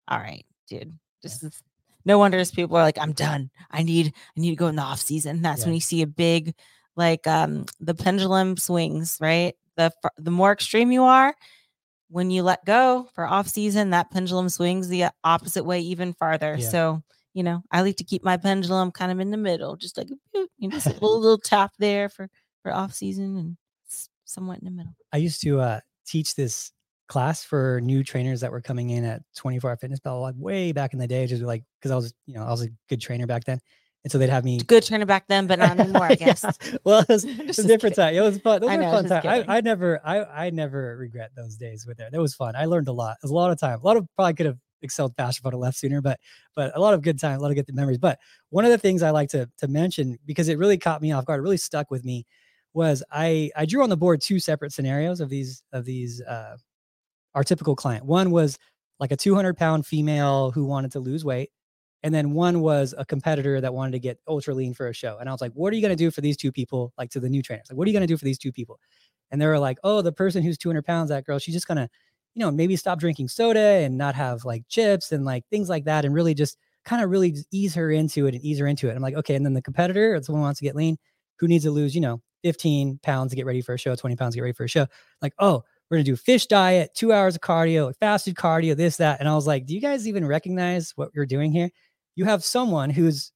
all 0.09 0.19
right, 0.19 0.47
dude, 0.69 0.93
this 1.23 1.43
is 1.43 1.61
no 2.07 2.19
wonder 2.19 2.43
people 2.47 2.77
are 2.77 2.83
like, 2.85 2.99
I'm 2.99 3.13
done. 3.13 3.51
I 3.71 3.83
need 3.83 4.15
I 4.37 4.41
need 4.41 4.51
to 4.51 4.57
go 4.57 4.69
in 4.69 4.77
the 4.77 4.83
off 4.83 5.01
season. 5.01 5.43
That's 5.43 5.65
when 5.65 5.75
you 5.75 5.81
see 5.81 6.03
a 6.03 6.07
big 6.07 6.55
like 6.97 7.27
um 7.27 7.67
the 7.81 7.95
pendulum 7.95 8.57
swings, 8.57 9.19
right? 9.21 9.55
The 9.77 9.93
the 10.17 10.31
more 10.31 10.53
extreme 10.53 10.93
you 10.93 11.03
are, 11.03 11.35
when 12.09 12.31
you 12.31 12.45
let 12.45 12.65
go 12.65 13.09
for 13.15 13.27
off 13.27 13.49
season, 13.49 13.91
that 13.91 14.11
pendulum 14.13 14.49
swings 14.49 14.89
the 14.89 15.07
opposite 15.25 15.65
way 15.65 15.81
even 15.81 16.15
farther. 16.15 16.57
Yeah. 16.59 16.69
So, 16.69 17.03
you 17.35 17.43
know, 17.43 17.63
I 17.73 17.83
like 17.83 17.97
to 17.97 18.05
keep 18.05 18.25
my 18.25 18.37
pendulum 18.37 18.93
kind 18.93 19.11
of 19.11 19.19
in 19.19 19.33
the 19.33 19.37
middle, 19.37 19.77
just 19.77 19.99
like 19.99 20.09
a 20.09 20.39
you 20.59 20.69
know, 20.69 20.71
just 20.71 20.87
a 20.87 20.91
little, 20.91 21.21
little 21.21 21.39
tap 21.39 21.73
there 21.79 22.09
for 22.09 22.31
for 22.63 22.73
off 22.73 22.95
season 22.95 23.37
and 23.37 23.57
somewhat 24.25 24.61
in 24.61 24.65
the 24.65 24.71
middle. 24.71 24.95
I 25.13 25.19
used 25.19 25.43
to 25.43 25.61
uh, 25.61 25.81
teach 26.07 26.37
this 26.37 26.71
class 27.09 27.45
for 27.45 27.81
new 27.83 28.03
trainers 28.03 28.41
that 28.41 28.51
were 28.51 28.61
coming 28.61 28.91
in 28.91 29.05
at 29.05 29.23
24 29.37 29.71
Hour 29.71 29.77
Fitness 29.77 30.01
Battle 30.01 30.21
like 30.21 30.35
way 30.37 30.73
back 30.73 30.93
in 30.93 30.99
the 30.99 31.07
day, 31.07 31.27
just 31.27 31.43
like 31.43 31.63
because 31.81 31.91
I 31.91 31.97
was, 31.97 32.13
you 32.27 32.35
know, 32.35 32.45
I 32.45 32.51
was 32.51 32.63
a 32.63 32.69
good 32.89 33.01
trainer 33.01 33.27
back 33.27 33.45
then, 33.45 33.61
and 34.05 34.11
so 34.11 34.19
they'd 34.19 34.29
have 34.29 34.45
me. 34.45 34.59
Good 34.59 34.85
trainer 34.85 35.07
back 35.07 35.27
then, 35.29 35.47
but 35.47 35.59
not 35.59 35.79
anymore, 35.79 36.05
I 36.05 36.11
Yeah. 36.21 36.27
guess. 36.27 36.45
Well, 36.85 37.01
it 37.01 37.09
was, 37.09 37.25
Just- 37.25 37.39
it 37.41 37.47
was 37.47 37.59
a 37.61 37.63
different 37.69 37.95
kidding. 37.97 38.15
time. 38.15 38.15
It 38.17 38.21
was 38.21 38.39
fun. 38.39 38.61
Those 38.61 38.71
I 38.71 38.77
were 38.77 38.83
know, 38.83 38.91
fun 38.91 39.09
just 39.09 39.23
times. 39.25 39.45
I. 39.49 39.57
I 39.57 39.61
never, 39.61 40.01
I, 40.05 40.25
I 40.47 40.51
never 40.51 40.97
regret 40.97 41.31
those 41.37 41.57
days 41.57 41.87
with 41.87 41.97
there. 41.99 42.11
That 42.11 42.21
was 42.21 42.35
fun. 42.35 42.57
I 42.57 42.65
learned 42.65 42.89
a 42.89 42.93
lot. 42.93 43.13
It 43.13 43.25
was 43.25 43.31
a 43.31 43.35
lot 43.35 43.51
of 43.51 43.59
time. 43.61 43.81
A 43.81 43.85
lot 43.85 43.97
of 43.97 44.07
probably 44.17 44.35
could 44.35 44.47
have 44.47 44.59
excelled 44.83 45.15
faster 45.17 45.41
if 45.41 45.47
I'd 45.47 45.53
have 45.53 45.61
left 45.61 45.79
sooner, 45.79 46.01
but 46.01 46.19
but 46.55 46.77
a 46.77 46.81
lot 46.81 46.93
of 46.95 47.03
good 47.03 47.19
time, 47.21 47.39
a 47.39 47.43
lot 47.43 47.51
of 47.51 47.57
good 47.57 47.73
memories. 47.75 47.99
But 47.99 48.19
one 48.51 48.65
of 48.65 48.71
the 48.71 48.79
things 48.79 49.03
I 49.03 49.11
like 49.11 49.29
to 49.31 49.49
to 49.59 49.69
mention 49.69 50.19
because 50.27 50.49
it 50.49 50.59
really 50.59 50.77
caught 50.79 51.01
me 51.03 51.13
off 51.13 51.25
guard, 51.25 51.39
it 51.41 51.43
really 51.43 51.57
stuck 51.57 51.91
with 51.91 52.05
me, 52.05 52.27
was 52.75 53.03
I 53.11 53.51
I 53.57 53.65
drew 53.65 53.83
on 53.83 53.89
the 53.91 53.97
board 53.97 54.21
two 54.21 54.39
separate 54.39 54.73
scenarios 54.73 55.21
of 55.21 55.29
these 55.31 55.63
of 55.73 55.85
these 55.87 56.21
uh 56.23 56.57
our 57.37 57.45
typical 57.45 57.77
client. 57.77 58.05
One 58.05 58.33
was 58.33 58.59
like 58.99 59.13
a 59.13 59.17
200 59.17 59.57
pound 59.57 59.87
female 59.87 60.51
who 60.51 60.65
wanted 60.65 60.91
to 60.93 61.01
lose 61.01 61.25
weight. 61.25 61.51
And 62.03 62.15
then 62.15 62.33
one 62.33 62.61
was 62.61 62.95
a 62.97 63.05
competitor 63.05 63.61
that 63.61 63.75
wanted 63.75 63.93
to 63.93 63.99
get 63.99 64.19
ultra 64.27 64.55
lean 64.55 64.75
for 64.75 64.89
a 64.89 64.93
show. 64.93 65.19
And 65.19 65.29
I 65.29 65.33
was 65.33 65.41
like, 65.41 65.53
what 65.53 65.73
are 65.73 65.77
you 65.77 65.83
going 65.83 65.97
to 65.97 65.97
do 65.97 66.11
for 66.11 66.21
these 66.21 66.37
two 66.37 66.53
people? 66.53 66.93
Like 66.99 67.11
to 67.11 67.21
the 67.21 67.29
new 67.29 67.43
trainers, 67.43 67.67
like, 67.71 67.77
what 67.77 67.87
are 67.87 67.91
you 67.91 67.95
going 67.95 68.07
to 68.07 68.13
do 68.13 68.17
for 68.17 68.25
these 68.25 68.39
two 68.39 68.53
people? 68.53 68.79
And 69.31 69.41
they 69.41 69.47
were 69.47 69.59
like, 69.59 69.79
oh, 69.85 70.03
the 70.03 70.13
person 70.13 70.43
who's 70.43 70.59
200 70.59 70.85
pounds, 70.85 71.11
that 71.11 71.25
girl, 71.25 71.39
she's 71.39 71.55
just 71.55 71.67
going 71.67 71.79
to, 71.79 71.89
you 72.35 72.41
know, 72.41 72.51
maybe 72.51 72.77
stop 72.77 72.99
drinking 73.01 73.29
soda 73.29 73.61
and 73.61 73.99
not 73.99 74.15
have 74.15 74.45
like 74.45 74.63
chips 74.69 75.11
and 75.13 75.25
like 75.25 75.45
things 75.51 75.69
like 75.69 75.85
that. 75.85 76.05
And 76.05 76.15
really 76.15 76.35
just 76.35 76.59
kind 76.85 77.03
of 77.03 77.11
really 77.11 77.37
ease 77.51 77.75
her 77.75 77.91
into 77.91 78.27
it 78.27 78.35
and 78.35 78.45
ease 78.45 78.59
her 78.61 78.67
into 78.67 78.89
it. 78.89 78.95
I'm 78.95 79.03
like, 79.03 79.17
okay. 79.17 79.35
And 79.35 79.45
then 79.45 79.55
the 79.55 79.63
competitor, 79.63 80.15
or 80.15 80.23
someone 80.23 80.43
wants 80.43 80.61
to 80.61 80.65
get 80.65 80.77
lean, 80.77 80.97
who 81.39 81.49
needs 81.49 81.65
to 81.65 81.71
lose, 81.71 81.95
you 81.95 82.01
know, 82.01 82.23
15 82.45 83.01
pounds 83.03 83.31
to 83.31 83.37
get 83.37 83.47
ready 83.47 83.61
for 83.61 83.75
a 83.75 83.79
show, 83.79 83.97
20 83.97 84.15
pounds 84.17 84.35
to 84.35 84.39
get 84.39 84.43
ready 84.43 84.53
for 84.53 84.65
a 84.65 84.69
show. 84.69 84.87
Like, 85.21 85.33
oh, 85.41 85.65
we're 85.91 85.99
gonna 85.99 86.05
do 86.05 86.17
fish 86.17 86.47
diet, 86.47 86.91
two 86.95 87.13
hours 87.13 87.37
of 87.37 87.41
cardio, 87.43 87.95
fasted 88.01 88.35
cardio, 88.35 88.77
this, 88.77 88.97
that. 88.99 89.21
And 89.21 89.29
I 89.29 89.35
was 89.35 89.47
like, 89.47 89.67
do 89.67 89.75
you 89.75 89.81
guys 89.81 90.09
even 90.09 90.27
recognize 90.27 90.93
what 90.97 91.11
you're 91.15 91.27
doing 91.27 91.53
here? 91.53 91.71
You 92.17 92.25
have 92.25 92.45
someone 92.45 92.91
who's 92.91 93.33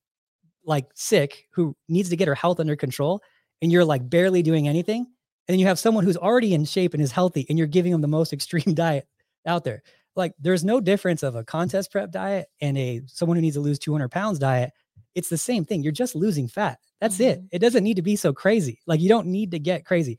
like 0.64 0.86
sick, 0.94 1.46
who 1.52 1.76
needs 1.88 2.10
to 2.10 2.16
get 2.16 2.28
her 2.28 2.34
health 2.34 2.60
under 2.60 2.76
control, 2.76 3.22
and 3.62 3.72
you're 3.72 3.84
like 3.84 4.08
barely 4.08 4.42
doing 4.42 4.68
anything. 4.68 5.00
And 5.48 5.54
then 5.54 5.58
you 5.58 5.66
have 5.66 5.78
someone 5.78 6.04
who's 6.04 6.16
already 6.16 6.54
in 6.54 6.64
shape 6.64 6.94
and 6.94 7.02
is 7.02 7.12
healthy, 7.12 7.46
and 7.48 7.58
you're 7.58 7.66
giving 7.66 7.92
them 7.92 8.00
the 8.00 8.08
most 8.08 8.32
extreme 8.34 8.74
diet 8.74 9.06
out 9.46 9.64
there. 9.64 9.82
Like, 10.16 10.34
there's 10.38 10.64
no 10.64 10.80
difference 10.80 11.22
of 11.22 11.36
a 11.36 11.44
contest 11.44 11.90
prep 11.92 12.10
diet 12.10 12.48
and 12.60 12.76
a 12.76 13.02
someone 13.06 13.36
who 13.36 13.42
needs 13.42 13.56
to 13.56 13.60
lose 13.60 13.78
200 13.78 14.10
pounds 14.10 14.38
diet. 14.38 14.72
it's 15.14 15.28
the 15.28 15.38
same 15.38 15.64
thing. 15.64 15.82
You're 15.82 15.92
just 15.92 16.14
losing 16.14 16.46
fat. 16.48 16.78
That's 17.00 17.18
it. 17.20 17.40
Mhm. 17.42 17.48
It 17.52 17.58
doesn't 17.60 17.82
need 17.84 17.96
to 17.96 18.02
be 18.02 18.16
so 18.16 18.32
crazy. 18.32 18.80
Like 18.86 19.00
you 19.00 19.08
don't 19.08 19.26
need 19.28 19.50
to 19.52 19.58
get 19.58 19.84
crazy. 19.84 20.18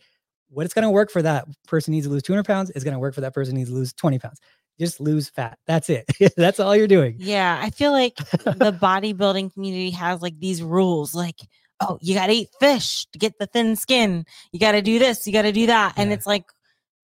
What 0.51 0.65
it's 0.65 0.73
going 0.73 0.83
to 0.83 0.89
work 0.89 1.09
for 1.09 1.21
that 1.21 1.47
person 1.67 1.93
needs 1.93 2.05
to 2.05 2.11
lose 2.11 2.23
200 2.23 2.43
pounds 2.43 2.69
is 2.71 2.83
going 2.83 2.93
to 2.93 2.99
work 2.99 3.15
for 3.15 3.21
that 3.21 3.33
person 3.33 3.55
needs 3.55 3.69
to 3.69 3.75
lose 3.75 3.93
20 3.93 4.19
pounds. 4.19 4.39
Just 4.79 4.99
lose 4.99 5.29
fat. 5.29 5.57
That's 5.65 5.89
it. 5.89 6.05
That's 6.37 6.59
all 6.59 6.75
you're 6.75 6.87
doing. 6.87 7.15
Yeah, 7.19 7.59
I 7.61 7.69
feel 7.69 7.91
like 7.91 8.15
the 8.15 8.77
bodybuilding 8.81 9.53
community 9.53 9.91
has 9.91 10.21
like 10.21 10.39
these 10.39 10.61
rules 10.61 11.13
like 11.13 11.39
oh, 11.81 11.97
you 12.01 12.13
got 12.13 12.27
to 12.27 12.33
eat 12.33 12.49
fish 12.59 13.07
to 13.11 13.19
get 13.19 13.37
the 13.39 13.47
thin 13.47 13.75
skin. 13.75 14.25
You 14.51 14.59
got 14.59 14.73
to 14.73 14.81
do 14.81 14.99
this, 14.99 15.25
you 15.25 15.33
got 15.33 15.41
to 15.43 15.51
do 15.51 15.65
that. 15.65 15.93
And 15.97 16.13
it's 16.13 16.27
like 16.27 16.45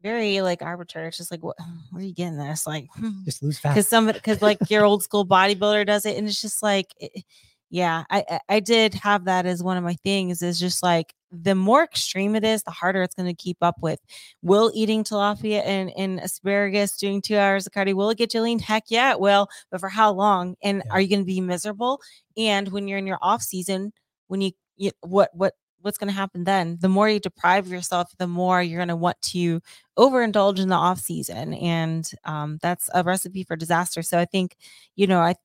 very 0.01 0.41
like 0.41 0.61
arbitrary. 0.61 1.07
It's 1.07 1.17
just 1.17 1.31
like 1.31 1.43
what 1.43 1.57
where 1.91 2.01
are 2.01 2.05
you 2.05 2.13
getting 2.13 2.37
this? 2.37 2.65
Like 2.65 2.87
hmm. 2.95 3.23
Just 3.25 3.43
lose 3.43 3.59
fat. 3.59 3.73
because 3.73 3.87
somebody 3.87 4.19
because 4.19 4.41
like 4.41 4.57
your 4.69 4.85
old 4.85 5.03
school 5.03 5.25
bodybuilder 5.25 5.85
does 5.85 6.05
it 6.05 6.17
and 6.17 6.27
it's 6.27 6.41
just 6.41 6.63
like 6.63 6.93
it- 6.99 7.23
yeah 7.69 8.03
I, 8.09 8.23
I 8.29 8.39
i 8.49 8.59
did 8.59 8.93
have 8.95 9.25
that 9.25 9.45
as 9.45 9.61
one 9.63 9.77
of 9.77 9.83
my 9.83 9.95
things 10.03 10.41
is 10.41 10.59
just 10.59 10.81
like 10.83 11.13
the 11.31 11.55
more 11.55 11.83
extreme 11.83 12.35
it 12.35 12.43
is 12.45 12.63
the 12.63 12.71
harder 12.71 13.01
it's 13.03 13.13
going 13.13 13.27
to 13.27 13.33
keep 13.35 13.57
up 13.61 13.75
with. 13.81 13.99
Will 14.41 14.71
eating 14.73 15.03
tilapia 15.03 15.61
and, 15.65 15.91
and 15.97 16.19
asparagus 16.21 16.95
doing 16.95 17.21
two 17.21 17.35
hours 17.37 17.67
of 17.67 17.73
cardio 17.73 17.95
will 17.95 18.09
it 18.09 18.17
get 18.17 18.33
you 18.33 18.39
lean? 18.41 18.59
Heck 18.59 18.85
yeah 18.89 19.11
it 19.11 19.19
will 19.19 19.49
but 19.69 19.81
for 19.81 19.89
how 19.89 20.11
long? 20.13 20.55
And 20.63 20.83
Yeah. 20.85 20.93
are 20.93 21.01
you 21.01 21.09
going 21.09 21.19
to 21.21 21.25
be 21.25 21.41
miserable? 21.41 21.99
And 22.37 22.69
when 22.69 22.87
you're 22.87 22.97
in 22.99 23.07
your 23.07 23.19
off 23.21 23.41
season 23.41 23.91
when 24.27 24.41
you, 24.41 24.51
you 24.77 24.91
what 25.01 25.29
what 25.33 25.53
what's 25.81 25.97
going 25.97 26.07
to 26.09 26.13
happen 26.13 26.43
then? 26.45 26.77
The 26.81 26.89
more 26.89 27.09
you 27.09 27.19
deprive 27.19 27.67
yourself 27.67 28.09
the 28.17 28.27
more 28.27 28.61
you're 28.61 28.79
going 28.79 28.87
to 28.89 28.95
want 28.95 29.21
to 29.33 29.61
overindulge 29.97 30.59
in 30.59 30.69
the 30.69 30.75
off 30.75 30.99
season 30.99 31.53
and 31.55 32.09
um, 32.23 32.57
that's 32.61 32.89
a 32.93 33.03
recipe 33.03 33.43
for 33.43 33.55
disaster. 33.57 34.01
So 34.01 34.17
i 34.17 34.25
think 34.25 34.55
you 34.95 35.07
know 35.07 35.19
i 35.19 35.35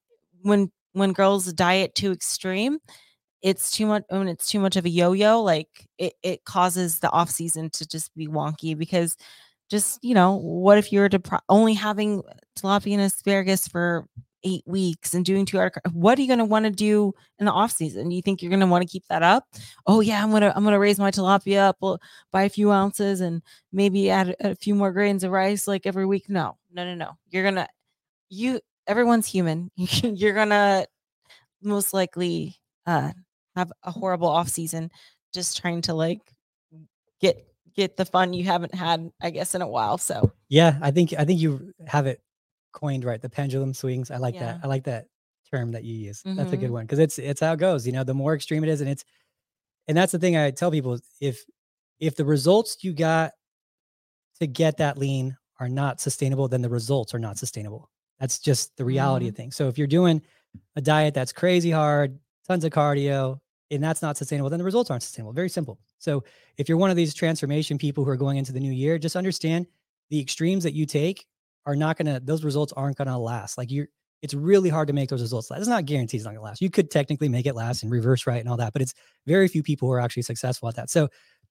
when 0.42 0.70
when 0.92 1.12
girls 1.12 1.52
diet 1.52 1.94
too 1.94 2.12
extreme 2.12 2.78
it's 3.42 3.70
too 3.70 3.86
much 3.86 4.04
when 4.08 4.28
it's 4.28 4.48
too 4.48 4.60
much 4.60 4.76
of 4.76 4.84
a 4.84 4.90
yo-yo 4.90 5.40
like 5.42 5.88
it, 5.98 6.14
it 6.22 6.44
causes 6.44 7.00
the 7.00 7.10
off 7.10 7.30
season 7.30 7.68
to 7.70 7.86
just 7.86 8.14
be 8.14 8.28
wonky 8.28 8.76
because 8.76 9.16
just 9.68 9.98
you 10.02 10.14
know 10.14 10.34
what 10.36 10.78
if 10.78 10.92
you're 10.92 11.08
depri- 11.08 11.40
only 11.48 11.74
having 11.74 12.22
tilapia 12.56 12.92
and 12.92 13.02
asparagus 13.02 13.66
for 13.66 14.06
eight 14.44 14.62
weeks 14.66 15.14
and 15.14 15.24
doing 15.24 15.46
two 15.46 15.58
hour 15.58 15.70
what 15.92 16.18
are 16.18 16.22
you 16.22 16.26
going 16.26 16.38
to 16.38 16.44
want 16.44 16.64
to 16.64 16.70
do 16.70 17.12
in 17.38 17.46
the 17.46 17.52
off 17.52 17.70
season? 17.70 18.10
You 18.10 18.22
think 18.22 18.42
you're 18.42 18.50
going 18.50 18.60
to 18.60 18.66
want 18.66 18.82
to 18.82 18.90
keep 18.90 19.06
that 19.08 19.22
up? 19.22 19.46
Oh 19.86 20.00
yeah 20.00 20.22
i'm 20.22 20.30
going 20.30 20.42
to 20.42 20.54
i'm 20.56 20.62
going 20.62 20.72
to 20.72 20.78
raise 20.78 20.98
my 20.98 21.10
tilapia 21.10 21.58
up 21.58 22.00
by 22.32 22.42
a 22.42 22.48
few 22.48 22.70
ounces 22.70 23.20
and 23.20 23.42
maybe 23.72 24.10
add 24.10 24.34
a 24.40 24.54
few 24.54 24.74
more 24.74 24.92
grains 24.92 25.24
of 25.24 25.30
rice 25.30 25.66
like 25.66 25.86
every 25.86 26.06
week. 26.06 26.28
No 26.28 26.56
no 26.72 26.84
no 26.84 26.94
no. 26.94 27.12
You're 27.30 27.44
going 27.44 27.54
to 27.54 27.68
you 28.28 28.60
everyone's 28.86 29.26
human 29.26 29.70
you're 29.76 30.34
going 30.34 30.48
to 30.50 30.86
most 31.62 31.94
likely 31.94 32.56
uh 32.86 33.12
have 33.56 33.72
a 33.84 33.90
horrible 33.90 34.28
off 34.28 34.48
season 34.48 34.90
just 35.34 35.56
trying 35.58 35.80
to 35.82 35.94
like 35.94 36.20
get 37.20 37.46
get 37.74 37.96
the 37.96 38.04
fun 38.04 38.32
you 38.32 38.44
haven't 38.44 38.74
had 38.74 39.10
i 39.22 39.30
guess 39.30 39.54
in 39.54 39.62
a 39.62 39.68
while 39.68 39.98
so 39.98 40.32
Yeah, 40.48 40.78
I 40.82 40.90
think 40.90 41.14
I 41.18 41.24
think 41.24 41.40
you 41.40 41.72
have 41.86 42.06
it 42.06 42.20
coined 42.72 43.04
right. 43.04 43.20
The 43.20 43.30
pendulum 43.30 43.72
swings. 43.74 44.10
I 44.10 44.16
like 44.18 44.34
Yeah. 44.34 44.52
that. 44.54 44.60
I 44.64 44.66
like 44.66 44.84
that 44.84 45.06
term 45.50 45.72
that 45.72 45.84
you 45.84 45.94
use. 45.94 46.22
That's 46.24 46.52
a 46.52 46.56
good 46.56 46.70
Mhm. 46.70 46.72
one 46.74 46.84
because 46.86 46.98
it's 46.98 47.18
it's 47.18 47.40
how 47.40 47.52
it 47.54 47.58
goes. 47.58 47.86
You 47.86 47.92
know, 47.92 48.04
the 48.04 48.14
more 48.14 48.34
extreme 48.34 48.64
it 48.64 48.70
is, 48.70 48.80
and 48.82 48.90
it's 48.90 49.04
and 49.88 49.96
that's 49.96 50.12
the 50.12 50.18
thing 50.18 50.36
I 50.36 50.50
tell 50.52 50.70
people: 50.70 50.98
if 51.20 51.44
if 52.00 52.16
the 52.16 52.24
results 52.24 52.78
you 52.84 52.92
got 52.94 53.32
to 54.40 54.46
get 54.46 54.76
that 54.78 54.98
lean 54.98 55.36
are 55.60 55.68
not 55.68 56.00
sustainable, 56.00 56.48
then 56.48 56.62
the 56.62 56.68
results 56.68 57.14
are 57.14 57.18
not 57.18 57.38
sustainable. 57.38 57.90
That's 58.22 58.38
just 58.38 58.76
the 58.76 58.84
reality 58.84 59.26
mm-hmm. 59.26 59.30
of 59.30 59.36
things. 59.36 59.56
So 59.56 59.66
if 59.66 59.76
you're 59.76 59.88
doing 59.88 60.22
a 60.76 60.80
diet 60.80 61.12
that's 61.12 61.32
crazy 61.32 61.72
hard, 61.72 62.20
tons 62.46 62.64
of 62.64 62.70
cardio, 62.70 63.40
and 63.72 63.82
that's 63.82 64.00
not 64.00 64.16
sustainable, 64.16 64.48
then 64.48 64.60
the 64.60 64.64
results 64.64 64.92
aren't 64.92 65.02
sustainable. 65.02 65.32
Very 65.32 65.48
simple. 65.48 65.80
So 65.98 66.22
if 66.56 66.68
you're 66.68 66.78
one 66.78 66.90
of 66.90 66.96
these 66.96 67.14
transformation 67.14 67.78
people 67.78 68.04
who 68.04 68.10
are 68.10 68.16
going 68.16 68.36
into 68.36 68.52
the 68.52 68.60
new 68.60 68.70
year, 68.70 68.96
just 68.96 69.16
understand 69.16 69.66
the 70.10 70.20
extremes 70.20 70.62
that 70.62 70.72
you 70.72 70.86
take 70.86 71.26
are 71.66 71.74
not 71.74 71.96
gonna 71.96 72.20
those 72.20 72.44
results 72.44 72.72
aren't 72.76 72.96
gonna 72.96 73.18
last. 73.18 73.58
Like 73.58 73.72
you're 73.72 73.88
it's 74.20 74.34
really 74.34 74.68
hard 74.68 74.86
to 74.86 74.92
make 74.92 75.10
those 75.10 75.20
results 75.20 75.50
last. 75.50 75.58
It's 75.58 75.68
not 75.68 75.84
guaranteed 75.84 76.20
it's 76.20 76.24
not 76.24 76.34
gonna 76.34 76.44
last. 76.44 76.62
You 76.62 76.70
could 76.70 76.92
technically 76.92 77.28
make 77.28 77.46
it 77.46 77.56
last 77.56 77.82
and 77.82 77.90
reverse 77.90 78.24
right 78.24 78.38
and 78.38 78.48
all 78.48 78.56
that, 78.58 78.72
but 78.72 78.82
it's 78.82 78.94
very 79.26 79.48
few 79.48 79.64
people 79.64 79.88
who 79.88 79.94
are 79.94 80.00
actually 80.00 80.22
successful 80.22 80.68
at 80.68 80.76
that. 80.76 80.90
So, 80.90 81.08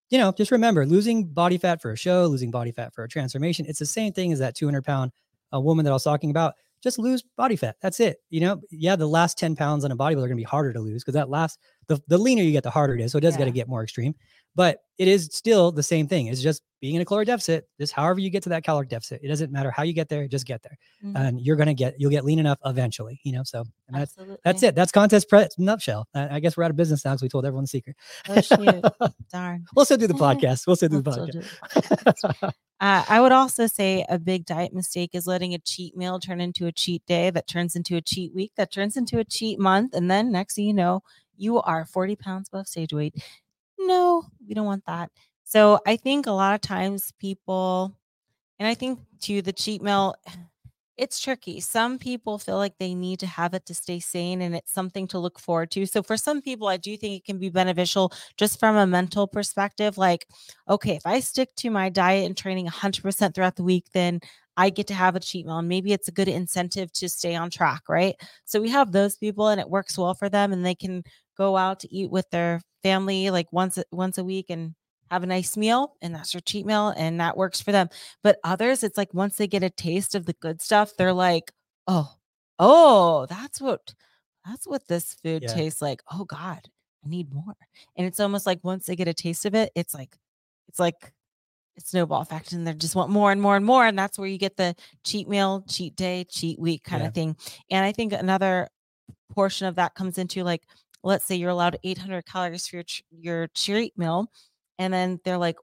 you 0.10 0.18
know, 0.18 0.32
just 0.32 0.52
remember 0.52 0.86
losing 0.86 1.26
body 1.26 1.58
fat 1.58 1.82
for 1.82 1.92
a 1.92 1.98
show, 1.98 2.28
losing 2.28 2.50
body 2.50 2.72
fat 2.72 2.94
for 2.94 3.04
a 3.04 3.10
transformation. 3.10 3.66
It's 3.68 3.80
the 3.80 3.86
same 3.86 4.14
thing 4.14 4.32
as 4.32 4.40
that 4.40 4.56
200 4.56 4.86
pound 4.86 5.12
uh, 5.54 5.60
woman 5.60 5.86
that 5.86 5.92
I 5.92 5.94
was 5.94 6.04
talking 6.04 6.30
about. 6.30 6.54
Just 6.82 6.98
lose 6.98 7.24
body 7.38 7.56
fat. 7.56 7.76
That's 7.80 8.00
it. 8.00 8.18
You 8.32 8.42
know, 8.42 8.62
yeah, 8.72 8.96
the 8.96 9.08
last 9.08 9.38
10 9.38 9.56
pounds 9.56 9.86
on 9.86 9.92
a 9.92 9.96
bodybuilder 9.96 10.24
are 10.24 10.28
gonna 10.28 10.36
be 10.36 10.44
harder 10.44 10.74
to 10.74 10.80
lose 10.80 11.04
because 11.04 11.14
that 11.14 11.30
last 11.30 11.60
the, 11.88 12.02
the 12.08 12.18
leaner 12.18 12.42
you 12.42 12.52
get, 12.52 12.64
the 12.64 12.72
harder 12.72 12.96
it 12.96 13.02
is. 13.02 13.12
So 13.12 13.20
it 13.20 13.22
does 13.22 13.38
got 13.38 13.46
to 13.46 13.52
get 13.52 13.68
more 13.68 13.84
extreme 13.84 14.16
but 14.56 14.80
it 14.98 15.08
is 15.08 15.30
still 15.32 15.72
the 15.72 15.84
same 15.84 16.08
thing. 16.08 16.28
It's 16.28 16.42
just 16.42 16.62
being 16.80 16.96
in 16.96 17.02
a 17.02 17.06
caloric 17.06 17.28
deficit. 17.28 17.68
Just 17.80 17.94
however 17.94 18.20
you 18.20 18.30
get 18.32 18.44
to 18.44 18.50
that 18.50 18.64
caloric 18.64 18.90
deficit, 18.90 19.22
it 19.24 19.28
doesn't 19.28 19.52
matter 19.52 19.70
how 19.72 19.84
you 19.84 19.94
get 19.94 20.10
there. 20.10 20.28
Just 20.28 20.46
get 20.46 20.62
there, 20.64 20.78
Mhm. 21.04 21.16
and 21.16 21.42
you're 21.42 21.56
gonna 21.56 21.74
get 21.76 21.96
you'll 22.00 22.12
get 22.12 22.26
lean 22.26 22.40
enough 22.40 22.58
eventually. 22.66 23.20
You 23.24 23.34
know, 23.34 23.44
so 23.44 23.60
and 23.88 23.98
that's 24.02 24.12
Absolutely. 24.14 24.38
that's 24.44 24.64
it. 24.64 24.76
That's 24.76 24.92
contest 24.92 25.30
prep 25.30 25.52
nutshell. 25.58 26.08
Uh, 26.14 26.28
I 26.32 26.40
guess 26.40 26.58
we're 26.58 26.64
out 26.64 26.72
of 26.72 26.78
business 26.78 27.04
now 27.06 27.12
because 27.12 27.22
we 27.24 27.30
told 27.30 27.46
everyone 27.46 27.64
the 27.64 27.68
secret. 27.68 27.96
Oh, 28.30 28.42
shoot. 28.42 28.84
Darn. 29.32 29.66
we'll 29.76 29.86
still 29.86 29.98
do 29.98 30.08
the 30.08 30.14
podcast. 30.28 30.66
We'll 30.68 30.76
still 30.76 30.90
do 30.90 31.02
the 31.02 31.12
podcast. 31.12 32.54
Uh, 32.82 33.06
I 33.08 33.22
would 33.22 33.32
also 33.32 33.68
say 33.68 34.04
a 34.10 34.18
big 34.18 34.44
diet 34.48 34.74
mistake 34.74 35.12
is 35.14 35.28
letting 35.28 35.54
a 35.54 35.60
cheat 35.60 35.96
meal 35.96 36.20
turn 36.20 36.42
into 36.42 36.66
a 36.66 36.72
cheat 36.72 37.06
day 37.06 37.30
that 37.30 37.46
turns 37.48 37.76
into 37.76 37.96
a 37.96 38.02
cheat 38.02 38.34
week 38.34 38.54
that 38.58 38.72
turns 38.74 38.98
into 38.98 39.20
a 39.20 39.24
cheat 39.24 39.60
month. 39.60 39.94
And 39.94 40.10
then 40.10 40.32
next 40.32 40.56
thing 40.56 40.66
you 40.66 40.74
know, 40.74 41.04
you 41.38 41.62
are 41.62 41.86
40 41.86 42.16
pounds 42.16 42.50
above 42.52 42.68
stage 42.68 42.92
weight. 42.92 43.14
No, 43.86 44.26
we 44.48 44.54
don't 44.54 44.66
want 44.66 44.86
that. 44.86 45.12
So 45.44 45.80
I 45.86 45.98
think 45.98 46.26
a 46.28 46.32
lot 46.32 46.56
of 46.56 46.62
times 46.62 47.12
people, 47.20 47.96
and 48.60 48.68
I 48.68 48.74
think 48.76 49.00
too, 49.22 49.42
the 49.42 49.54
cheat 49.54 49.82
meal, 49.82 50.16
it's 50.98 51.20
tricky. 51.20 51.60
Some 51.62 51.98
people 52.00 52.38
feel 52.40 52.58
like 52.58 52.76
they 52.80 52.94
need 52.94 53.20
to 53.22 53.28
have 53.28 53.54
it 53.56 53.66
to 53.68 53.74
stay 53.76 54.00
sane 54.00 54.42
and 54.42 54.56
it's 54.56 54.74
something 54.74 55.08
to 55.10 55.20
look 55.20 55.40
forward 55.40 55.72
to. 55.72 55.86
So 55.88 56.04
for 56.04 56.18
some 56.18 56.42
people, 56.42 56.68
I 56.68 56.78
do 56.78 56.98
think 56.98 57.18
it 57.18 57.26
can 57.26 57.40
be 57.40 57.50
beneficial 57.50 58.14
just 58.38 58.60
from 58.60 58.76
a 58.76 58.88
mental 58.88 59.28
perspective. 59.28 59.98
Like, 59.98 60.28
okay, 60.70 60.96
if 60.96 61.06
I 61.06 61.20
stick 61.22 61.50
to 61.58 61.72
my 61.72 61.90
diet 61.90 62.26
and 62.28 62.38
training 62.38 62.68
100% 62.68 63.36
throughout 63.36 63.56
the 63.56 63.64
week, 63.64 63.86
then 63.94 64.20
I 64.58 64.70
get 64.70 64.88
to 64.88 64.94
have 64.94 65.16
a 65.16 65.20
cheat 65.20 65.46
meal. 65.46 65.58
And 65.60 65.70
maybe 65.70 65.94
it's 65.94 66.08
a 66.10 66.12
good 66.12 66.28
incentive 66.28 66.92
to 66.94 67.10
stay 67.10 67.36
on 67.36 67.50
track, 67.50 67.84
right? 67.90 68.16
So 68.46 68.62
we 68.62 68.70
have 68.70 68.92
those 68.92 69.18
people 69.18 69.48
and 69.48 69.60
it 69.62 69.70
works 69.70 69.98
well 69.98 70.14
for 70.14 70.30
them 70.30 70.54
and 70.54 70.66
they 70.66 70.76
can 70.76 71.04
go 71.38 71.58
out 71.58 71.80
to 71.82 71.94
eat 71.94 72.12
with 72.12 72.30
their 72.32 72.62
family 72.84 73.30
like 73.30 73.48
once 73.52 73.78
a- 73.78 73.86
once 73.92 74.18
a 74.18 74.24
week 74.24 74.48
and 74.50 74.74
have 75.12 75.24
a 75.24 75.28
nice 75.28 75.58
meal 75.58 75.96
and 76.02 76.16
that's 76.16 76.32
their 76.32 76.42
cheat 76.42 76.66
meal 76.66 76.90
and 76.98 77.20
that 77.20 77.38
works 77.38 77.62
for 77.62 77.72
them. 77.72 77.90
But 78.24 78.40
others 78.44 78.84
it's 78.84 78.98
like 78.98 79.14
once 79.14 79.38
they 79.38 79.48
get 79.48 79.64
a 79.64 79.70
taste 79.70 80.16
of 80.16 80.26
the 80.26 80.34
good 80.34 80.62
stuff, 80.62 80.94
they're 80.98 81.14
like, 81.14 81.52
"Oh, 81.88 82.16
oh, 82.60 83.26
that's 83.28 83.62
what 83.62 83.94
that's 84.46 84.66
what 84.68 84.88
this 84.88 85.14
food 85.16 85.44
Yeah. 85.44 85.54
tastes 85.54 85.82
like. 85.82 86.02
Oh 86.12 86.26
god, 86.26 86.62
I 87.06 87.10
need 87.10 87.34
more." 87.34 87.56
And 87.98 88.08
it's 88.08 88.20
almost 88.20 88.46
like 88.46 88.64
once 88.64 88.86
they 88.86 88.96
get 88.96 89.08
a 89.08 89.14
taste 89.14 89.46
of 89.46 89.56
it, 89.56 89.72
it's 89.76 89.94
like 89.94 90.18
it's 90.70 90.80
like 90.80 91.14
it's 91.76 91.90
snowball 91.92 92.22
effect 92.22 92.52
and 92.54 92.68
they 92.68 92.74
just 92.74 92.96
want 92.96 93.10
more 93.12 93.32
and 93.32 93.42
more 93.42 93.56
and 93.56 93.66
more 93.66 93.86
and 93.86 93.98
that's 93.98 94.20
where 94.20 94.28
you 94.28 94.38
get 94.38 94.58
the 94.58 94.76
cheat 95.06 95.28
meal, 95.30 95.64
cheat 95.70 95.96
day, 95.96 96.26
cheat 96.30 96.60
week 96.60 96.84
kind 96.84 97.04
Yeah. 97.04 97.08
of 97.10 97.14
thing. 97.14 97.38
And 97.72 97.86
I 97.86 97.92
think 97.94 98.14
another 98.14 98.68
portion 99.32 99.68
of 99.68 99.76
that 99.76 99.96
comes 99.96 100.18
into 100.18 100.44
like 100.44 100.64
let's 101.04 101.26
say 101.26 101.36
you're 101.36 101.50
allowed 101.50 101.78
800 101.84 102.26
calories 102.26 102.68
for 102.68 102.78
your 102.78 102.86
your 103.12 103.48
treat 103.56 103.98
meal 103.98 104.28
and 104.80 104.94
then 104.94 105.20
they're 105.26 105.38
like 105.38 105.58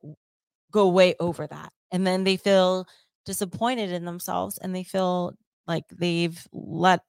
go 0.73 0.89
way 0.89 1.15
over 1.21 1.47
that. 1.47 1.73
And 1.91 2.07
then 2.07 2.25
they 2.25 2.37
feel 2.37 2.87
disappointed 3.27 3.91
in 3.93 4.05
themselves 4.05 4.59
and 4.59 4.75
they 4.75 4.85
feel 4.85 5.35
like 5.67 5.85
they've 5.91 6.47
let 6.53 7.01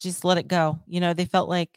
just 0.00 0.24
let 0.24 0.38
it 0.38 0.48
go. 0.48 0.80
You 0.86 1.00
know 1.00 1.14
they 1.14 1.24
felt 1.26 1.48
like 1.48 1.70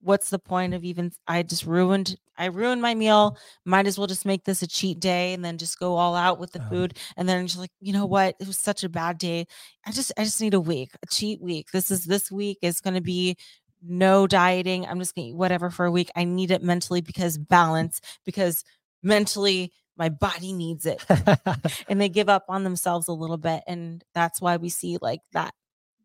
what's 0.00 0.30
the 0.30 0.38
point 0.38 0.74
of 0.74 0.84
even 0.84 1.12
i 1.28 1.42
just 1.44 1.64
ruined 1.64 2.16
i 2.36 2.46
ruined 2.46 2.82
my 2.82 2.92
meal 2.94 3.36
might 3.64 3.86
as 3.86 3.98
well 3.98 4.08
just 4.08 4.26
make 4.26 4.44
this 4.44 4.60
a 4.62 4.66
cheat 4.66 4.98
day 4.98 5.32
and 5.32 5.44
then 5.44 5.56
just 5.58 5.78
go 5.78 5.94
all 5.96 6.16
out 6.16 6.40
with 6.40 6.50
the 6.52 6.60
Um, 6.60 6.68
food. 6.68 6.98
And 7.16 7.28
then 7.28 7.46
just 7.46 7.58
like 7.58 7.70
you 7.80 7.92
know 7.92 8.06
what? 8.06 8.34
It 8.40 8.46
was 8.48 8.58
such 8.58 8.84
a 8.84 8.88
bad 8.88 9.18
day. 9.18 9.46
I 9.86 9.92
just 9.92 10.12
i 10.18 10.24
just 10.24 10.40
need 10.40 10.54
a 10.54 10.60
week 10.60 10.90
a 11.02 11.06
cheat 11.08 11.40
week. 11.40 11.68
This 11.72 11.90
is 11.90 12.04
this 12.04 12.30
week 12.32 12.58
is 12.62 12.80
going 12.80 12.94
to 12.94 13.00
be 13.02 13.36
no 13.82 14.26
dieting. 14.26 14.86
I'm 14.86 14.98
just 14.98 15.14
going 15.14 15.26
to 15.26 15.30
eat 15.30 15.36
whatever 15.36 15.70
for 15.70 15.86
a 15.86 15.90
week. 15.90 16.10
I 16.16 16.24
need 16.24 16.50
it 16.50 16.62
mentally 16.62 17.00
because 17.00 17.36
balance 17.38 18.00
because 18.24 18.64
mentally 19.02 19.72
my 19.96 20.08
body 20.08 20.52
needs 20.52 20.86
it. 20.86 21.04
And 21.88 22.00
they 22.00 22.08
give 22.08 22.28
up 22.28 22.44
on 22.48 22.64
themselves 22.64 23.08
a 23.08 23.12
little 23.12 23.36
bit 23.36 23.62
and 23.66 24.02
that's 24.14 24.40
why 24.40 24.56
we 24.56 24.68
see 24.68 24.98
like 25.02 25.20
that 25.32 25.52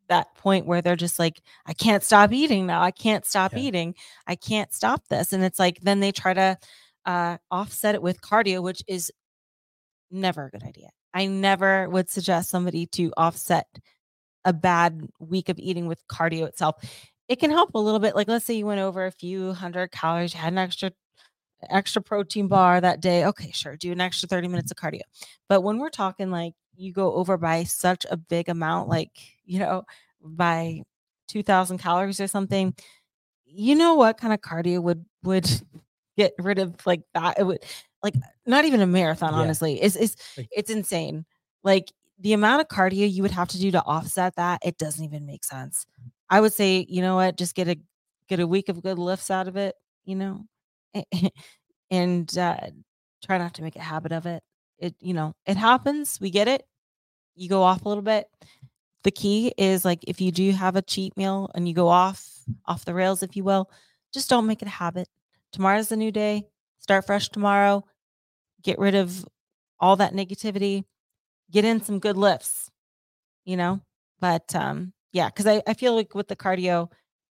that 0.10 0.34
point 0.36 0.66
where 0.66 0.82
they're 0.82 0.96
just 0.96 1.20
like 1.20 1.42
i 1.66 1.74
can't 1.74 2.02
stop 2.04 2.32
eating 2.32 2.66
now. 2.66 2.82
I 2.82 2.92
can't 2.92 3.26
stop 3.26 3.52
Yeah. 3.54 3.60
eating. 3.60 3.96
I 4.26 4.36
can't 4.36 4.74
stop 4.74 5.02
this. 5.10 5.34
And 5.34 5.44
it's 5.44 5.60
like 5.60 5.80
then 5.82 6.00
they 6.00 6.12
try 6.12 6.34
to 6.34 6.58
uh 7.06 7.38
offset 7.52 7.96
it 7.96 8.02
with 8.02 8.22
cardio 8.22 8.62
which 8.64 8.82
is 8.88 9.12
never 10.12 10.46
a 10.46 10.50
good 10.50 10.64
idea. 10.64 10.90
I 11.14 11.26
never 11.28 11.90
would 11.90 12.10
suggest 12.10 12.50
somebody 12.50 12.86
to 12.88 13.12
offset 13.18 13.68
a 14.46 14.54
bad 14.54 15.08
week 15.20 15.50
of 15.50 15.60
eating 15.60 15.88
with 15.88 16.06
cardio 16.08 16.48
itself 16.48 16.76
it 17.30 17.38
can 17.40 17.52
help 17.52 17.72
a 17.76 17.80
little 17.80 18.00
bit. 18.00 18.16
Like 18.16 18.28
let's 18.28 18.46
say 18.46 18.54
you 18.56 18.66
went 18.66 18.82
over 18.82 19.06
a 19.06 19.12
few 19.12 19.54
hundred 19.54 19.92
calories, 19.92 20.34
you 20.34 20.40
had 20.40 20.54
an 20.54 20.60
extra 20.60 20.92
extra 21.70 22.02
protein 22.02 22.48
bar 22.48 22.82
that 22.82 23.02
day. 23.02 23.26
Okay, 23.26 23.52
sure, 23.52 23.78
do 23.78 23.92
an 23.92 24.02
extra 24.02 24.28
30 24.30 24.48
minutes 24.48 24.72
of 24.72 24.78
cardio. 24.78 25.02
But 25.50 25.62
when 25.62 25.80
we're 25.80 25.90
talking 25.90 26.32
like 26.32 26.54
you 26.76 26.94
go 26.94 27.14
over 27.16 27.38
by 27.38 27.64
such 27.64 28.06
a 28.12 28.18
big 28.18 28.50
amount, 28.50 28.90
like, 28.90 29.12
you 29.46 29.60
know, 29.60 29.84
by 30.22 30.84
2000 31.28 31.78
calories 31.80 32.20
or 32.22 32.28
something, 32.28 32.76
you 33.46 33.76
know 33.76 33.96
what 33.96 34.18
kind 34.18 34.34
of 34.34 34.42
cardio 34.42 34.82
would 34.82 35.06
would 35.24 35.50
get 36.18 36.34
rid 36.40 36.60
of 36.60 36.76
like 36.86 37.02
that? 37.14 37.40
It 37.40 37.44
would 37.44 37.60
like 38.04 38.16
not 38.46 38.66
even 38.66 38.82
a 38.82 38.88
marathon, 38.88 39.34
Yeah. 39.34 39.40
honestly. 39.42 39.82
It's 39.82 39.96
it's 39.96 40.16
it's 40.52 40.70
insane. 40.72 41.26
Like 41.64 41.92
the 42.20 42.34
amount 42.34 42.62
of 42.62 42.68
cardio 42.68 43.12
you 43.12 43.22
would 43.24 43.32
have 43.32 43.50
to 43.50 43.60
do 43.60 43.72
to 43.72 43.84
offset 43.84 44.36
that, 44.38 44.62
it 44.66 44.78
doesn't 44.78 45.04
even 45.04 45.26
make 45.26 45.44
sense. 45.44 45.86
I 46.30 46.42
would 46.42 46.54
say, 46.54 46.86
you 46.90 47.02
know 47.02 47.16
what, 47.16 47.38
just 47.38 47.56
get 47.56 47.68
a 47.68 47.78
get 48.28 48.40
a 48.40 48.48
week 48.48 48.70
of 48.70 48.84
good 48.84 49.00
lifts 49.00 49.32
out 49.32 49.48
of 49.48 49.56
it, 49.56 49.76
you 50.06 50.16
know, 50.16 50.46
and 51.92 52.38
uh, 52.38 52.58
try 53.24 53.38
not 53.38 53.54
to 53.56 53.62
make 53.64 53.76
a 53.76 53.82
habit 53.82 54.12
of 54.12 54.26
it. 54.26 54.44
It, 54.80 54.96
you 55.00 55.14
know, 55.14 55.34
it 55.46 55.58
happens. 55.58 56.20
We 56.22 56.30
get 56.30 56.48
it. 56.48 56.64
You 57.36 57.50
go 57.50 57.64
off 57.64 57.86
a 57.86 57.90
little 57.90 58.04
bit. 58.04 58.28
The 59.04 59.12
key 59.12 59.54
is 59.58 59.86
like 59.86 60.00
if 60.08 60.20
you 60.20 60.32
do 60.32 60.52
have 60.52 60.76
a 60.76 60.82
cheat 60.82 61.16
meal 61.16 61.50
and 61.56 61.68
you 61.68 61.74
go 61.74 61.88
off 61.88 62.28
off 62.66 62.86
the 62.86 62.94
rails, 62.94 63.24
if 63.24 63.36
you 63.36 63.44
will, 63.44 63.70
just 64.14 64.30
don't 64.30 64.48
make 64.48 64.62
it 64.62 64.68
a 64.68 64.72
habit. 64.72 65.08
Tomorrow's 65.52 65.92
a 65.92 65.96
new 65.96 66.12
day. 66.12 66.44
Start 66.80 67.06
fresh 67.06 67.30
tomorrow. 67.30 67.84
Get 68.62 68.80
rid 68.80 68.96
of 68.96 69.26
all 69.80 69.96
that 69.98 70.14
negativity. 70.14 70.84
Get 71.52 71.66
in 71.66 71.82
some 71.82 72.00
good 72.00 72.18
lifts, 72.18 72.70
you 73.46 73.56
know. 73.56 73.82
But 74.20 74.54
um, 74.56 74.94
yeah, 75.18 75.30
because 75.30 75.48
I, 75.48 75.64
I 75.66 75.74
feel 75.74 75.96
like 75.96 76.14
with 76.14 76.28
the 76.28 76.36
cardio, 76.36 76.92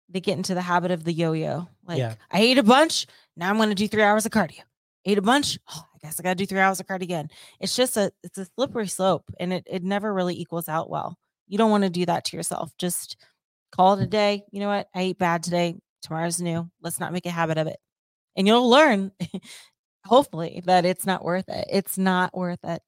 they 0.08 0.20
get 0.20 0.38
into 0.38 0.54
the 0.54 0.62
habit 0.62 0.90
of 0.90 1.04
the 1.04 1.12
yo-yo. 1.12 1.68
Like 1.86 1.98
Yeah. 1.98 2.14
I 2.30 2.40
ate 2.40 2.56
a 2.56 2.62
bunch, 2.62 3.06
now 3.36 3.50
I'm 3.50 3.58
gonna 3.58 3.74
do 3.74 3.86
three 3.86 4.02
hours 4.02 4.24
of 4.24 4.32
cardio. 4.32 4.62
Ate 5.04 5.18
a 5.18 5.22
bunch, 5.22 5.58
oh, 5.70 5.84
I 5.94 5.98
guess 5.98 6.18
I 6.18 6.22
gotta 6.22 6.34
do 6.34 6.46
three 6.46 6.60
hours 6.60 6.80
of 6.80 6.86
cardio 6.86 7.02
again. 7.02 7.28
It's 7.60 7.76
just 7.76 7.98
a 7.98 8.10
it's 8.22 8.38
a 8.38 8.46
slippery 8.54 8.88
slope 8.88 9.24
and 9.38 9.52
it 9.52 9.64
it 9.70 9.82
never 9.82 10.14
really 10.14 10.34
equals 10.40 10.66
out 10.66 10.88
well. 10.88 11.18
You 11.46 11.58
don't 11.58 11.70
want 11.70 11.84
to 11.84 11.90
do 11.90 12.06
that 12.06 12.24
to 12.26 12.36
yourself. 12.38 12.72
Just 12.78 13.18
call 13.70 13.98
it 13.98 14.02
a 14.02 14.06
day. 14.06 14.44
You 14.50 14.60
know 14.60 14.68
what? 14.68 14.88
I 14.94 15.02
ate 15.02 15.18
bad 15.18 15.42
today. 15.42 15.76
Tomorrow's 16.00 16.40
new. 16.40 16.70
Let's 16.80 16.98
not 17.00 17.12
make 17.12 17.26
a 17.26 17.30
habit 17.30 17.58
of 17.58 17.66
it. 17.66 17.76
And 18.34 18.46
you'll 18.46 18.68
learn, 18.70 19.12
hopefully, 20.06 20.62
that 20.64 20.86
it's 20.86 21.04
not 21.04 21.22
worth 21.22 21.48
it. 21.50 21.66
It's 21.70 21.98
not 21.98 22.34
worth 22.34 22.64
it. 22.64 22.80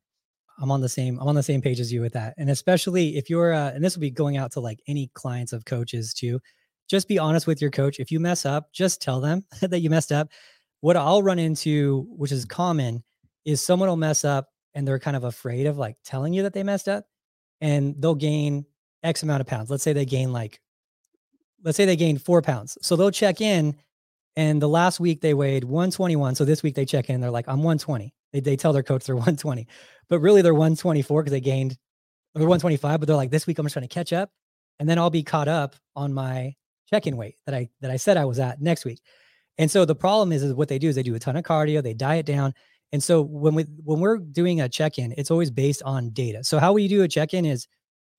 I'm 0.58 0.70
on 0.70 0.80
the 0.80 0.88
same 0.88 1.18
I'm 1.18 1.28
on 1.28 1.34
the 1.34 1.42
same 1.42 1.60
page 1.60 1.80
as 1.80 1.92
you 1.92 2.00
with 2.00 2.12
that. 2.14 2.34
And 2.38 2.50
especially 2.50 3.16
if 3.16 3.28
you're 3.28 3.52
uh, 3.52 3.70
and 3.70 3.84
this 3.84 3.96
will 3.96 4.00
be 4.00 4.10
going 4.10 4.36
out 4.36 4.52
to 4.52 4.60
like 4.60 4.80
any 4.86 5.10
clients 5.14 5.52
of 5.52 5.64
coaches 5.64 6.14
too. 6.14 6.40
Just 6.88 7.08
be 7.08 7.18
honest 7.18 7.46
with 7.46 7.60
your 7.60 7.70
coach. 7.70 7.98
If 7.98 8.10
you 8.12 8.20
mess 8.20 8.46
up, 8.46 8.72
just 8.72 9.02
tell 9.02 9.20
them 9.20 9.44
that 9.60 9.80
you 9.80 9.90
messed 9.90 10.12
up. 10.12 10.28
What 10.80 10.96
I'll 10.96 11.22
run 11.22 11.38
into, 11.38 12.06
which 12.10 12.32
is 12.32 12.44
common, 12.44 13.02
is 13.44 13.64
someone 13.64 13.88
will 13.88 13.96
mess 13.96 14.24
up 14.24 14.48
and 14.74 14.86
they're 14.86 14.98
kind 14.98 15.16
of 15.16 15.24
afraid 15.24 15.66
of 15.66 15.78
like 15.78 15.96
telling 16.04 16.32
you 16.32 16.42
that 16.42 16.52
they 16.52 16.62
messed 16.62 16.88
up 16.88 17.04
and 17.60 17.94
they'll 17.98 18.14
gain 18.14 18.64
X 19.02 19.22
amount 19.22 19.40
of 19.40 19.46
pounds. 19.46 19.70
Let's 19.70 19.82
say 19.82 19.92
they 19.92 20.04
gain 20.04 20.32
like 20.32 20.60
let's 21.64 21.76
say 21.76 21.84
they 21.84 21.96
gain 21.96 22.18
4 22.18 22.42
pounds. 22.42 22.78
So 22.82 22.94
they'll 22.94 23.10
check 23.10 23.40
in 23.40 23.76
and 24.36 24.60
the 24.60 24.68
last 24.68 25.00
week 25.00 25.22
they 25.22 25.34
weighed 25.34 25.64
121. 25.64 26.34
So 26.34 26.44
this 26.44 26.62
week 26.62 26.74
they 26.74 26.84
check 26.84 27.08
in, 27.08 27.20
they're 27.20 27.30
like, 27.30 27.48
I'm 27.48 27.62
120. 27.62 28.14
They, 28.36 28.40
they 28.40 28.56
tell 28.56 28.72
their 28.72 28.82
coach 28.82 29.04
they're 29.04 29.16
120 29.16 29.66
but 30.08 30.20
really 30.20 30.42
they're 30.42 30.54
124 30.54 31.22
because 31.22 31.32
they 31.32 31.40
gained 31.40 31.76
they're 32.34 32.42
mm-hmm. 32.42 32.50
125 32.50 33.00
but 33.00 33.06
they're 33.06 33.16
like 33.16 33.30
this 33.30 33.46
week 33.46 33.58
i'm 33.58 33.64
just 33.64 33.72
trying 33.72 33.88
to 33.88 33.94
catch 33.94 34.12
up 34.12 34.30
and 34.78 34.88
then 34.88 34.98
i'll 34.98 35.10
be 35.10 35.22
caught 35.22 35.48
up 35.48 35.76
on 35.94 36.12
my 36.12 36.54
check-in 36.90 37.16
weight 37.16 37.36
that 37.46 37.54
i 37.54 37.68
that 37.80 37.90
i 37.90 37.96
said 37.96 38.16
i 38.16 38.24
was 38.24 38.38
at 38.38 38.60
next 38.60 38.84
week. 38.84 39.00
And 39.58 39.70
so 39.70 39.86
the 39.86 39.94
problem 39.94 40.32
is 40.32 40.42
is 40.42 40.52
what 40.52 40.68
they 40.68 40.78
do 40.78 40.88
is 40.90 40.96
they 40.96 41.02
do 41.02 41.14
a 41.14 41.18
ton 41.18 41.36
of 41.36 41.44
cardio 41.44 41.82
they 41.82 41.94
diet 41.94 42.26
down 42.26 42.52
and 42.92 43.02
so 43.02 43.22
when 43.22 43.54
we 43.54 43.64
when 43.84 44.00
we're 44.00 44.18
doing 44.18 44.60
a 44.60 44.68
check-in 44.68 45.14
it's 45.16 45.30
always 45.30 45.50
based 45.50 45.82
on 45.82 46.10
data. 46.10 46.44
So 46.44 46.58
how 46.58 46.74
we 46.74 46.88
do 46.88 47.02
a 47.02 47.08
check-in 47.08 47.46
is 47.46 47.66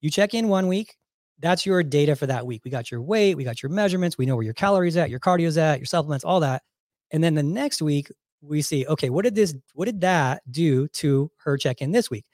you 0.00 0.10
check 0.10 0.34
in 0.34 0.48
one 0.48 0.66
week 0.66 0.96
that's 1.40 1.64
your 1.64 1.84
data 1.84 2.16
for 2.16 2.26
that 2.26 2.44
week. 2.44 2.62
We 2.64 2.70
got 2.72 2.90
your 2.90 3.00
weight 3.00 3.36
we 3.36 3.44
got 3.44 3.62
your 3.62 3.70
measurements 3.70 4.18
we 4.18 4.26
know 4.26 4.34
where 4.34 4.44
your 4.44 4.54
calories 4.54 4.96
at 4.96 5.10
your 5.10 5.20
cardio's 5.20 5.56
at 5.56 5.78
your 5.78 5.86
supplements 5.86 6.24
all 6.24 6.40
that 6.40 6.62
and 7.12 7.22
then 7.22 7.34
the 7.34 7.42
next 7.42 7.80
week 7.80 8.10
we 8.40 8.62
see 8.62 8.86
okay 8.86 9.10
what 9.10 9.24
did 9.24 9.34
this 9.34 9.54
what 9.74 9.86
did 9.86 10.00
that 10.00 10.42
do 10.50 10.88
to 10.88 11.30
her 11.38 11.56
check-in 11.56 11.92
this 11.92 12.10
week? 12.10 12.24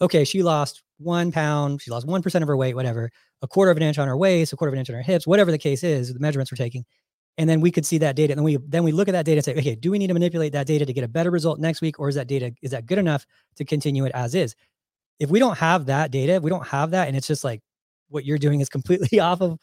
Okay 0.00 0.24
she 0.24 0.42
lost 0.42 0.82
one 0.98 1.32
pound 1.32 1.82
she 1.82 1.90
lost 1.90 2.06
1% 2.06 2.42
of 2.42 2.48
her 2.48 2.56
weight 2.56 2.74
whatever 2.74 3.10
a 3.42 3.48
quarter 3.48 3.70
of 3.70 3.76
an 3.76 3.82
inch 3.82 3.98
on 3.98 4.08
her 4.08 4.16
waist 4.16 4.52
a 4.52 4.56
quarter 4.56 4.68
of 4.68 4.74
an 4.74 4.78
inch 4.78 4.90
on 4.90 4.96
her 4.96 5.02
hips 5.02 5.26
whatever 5.26 5.50
the 5.50 5.58
case 5.58 5.82
is 5.82 6.12
the 6.12 6.20
measurements 6.20 6.52
we're 6.52 6.56
taking. 6.56 6.84
And 7.36 7.50
then 7.50 7.60
we 7.60 7.72
could 7.72 7.84
see 7.84 7.98
that 7.98 8.14
data 8.14 8.32
and 8.32 8.38
then 8.38 8.44
we 8.44 8.58
then 8.68 8.84
we 8.84 8.92
look 8.92 9.08
at 9.08 9.12
that 9.12 9.24
data 9.24 9.38
and 9.38 9.44
say 9.44 9.56
okay 9.56 9.74
do 9.74 9.90
we 9.90 9.98
need 9.98 10.08
to 10.08 10.14
manipulate 10.14 10.52
that 10.52 10.66
data 10.66 10.86
to 10.86 10.92
get 10.92 11.04
a 11.04 11.08
better 11.08 11.30
result 11.30 11.58
next 11.58 11.80
week 11.80 11.98
or 11.98 12.08
is 12.08 12.14
that 12.14 12.28
data 12.28 12.52
is 12.62 12.70
that 12.70 12.86
good 12.86 12.98
enough 12.98 13.26
to 13.56 13.64
continue 13.64 14.04
it 14.04 14.12
as 14.14 14.34
is? 14.34 14.54
If 15.18 15.30
we 15.30 15.38
don't 15.38 15.58
have 15.58 15.86
that 15.86 16.10
data 16.10 16.40
we 16.42 16.50
don't 16.50 16.66
have 16.66 16.90
that 16.92 17.08
and 17.08 17.16
it's 17.16 17.26
just 17.26 17.44
like 17.44 17.60
what 18.08 18.24
you're 18.24 18.38
doing 18.38 18.60
is 18.60 18.68
completely 18.68 19.18
off 19.20 19.40
of 19.40 19.58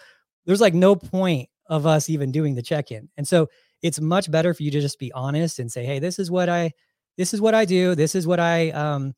there's 0.46 0.62
like 0.62 0.74
no 0.74 0.96
point 0.96 1.50
of 1.68 1.86
us 1.86 2.10
even 2.10 2.32
doing 2.32 2.56
the 2.56 2.62
check-in. 2.62 3.10
And 3.18 3.28
so 3.28 3.48
it's 3.82 4.00
much 4.00 4.30
better 4.30 4.54
for 4.54 4.64
you 4.64 4.72
to 4.72 4.82
just 4.82 5.00
be 5.00 5.12
honest 5.14 5.60
and 5.60 5.72
say 5.72 5.86
hey 5.86 6.00
this 6.00 6.20
is 6.20 6.30
what 6.30 6.50
i 6.50 6.72
this 7.18 7.34
is 7.34 7.42
what 7.42 7.54
i 7.54 7.66
do 7.66 7.96
this 7.96 8.16
is 8.16 8.28
what 8.28 8.40
i 8.40 8.70
um 8.72 9.14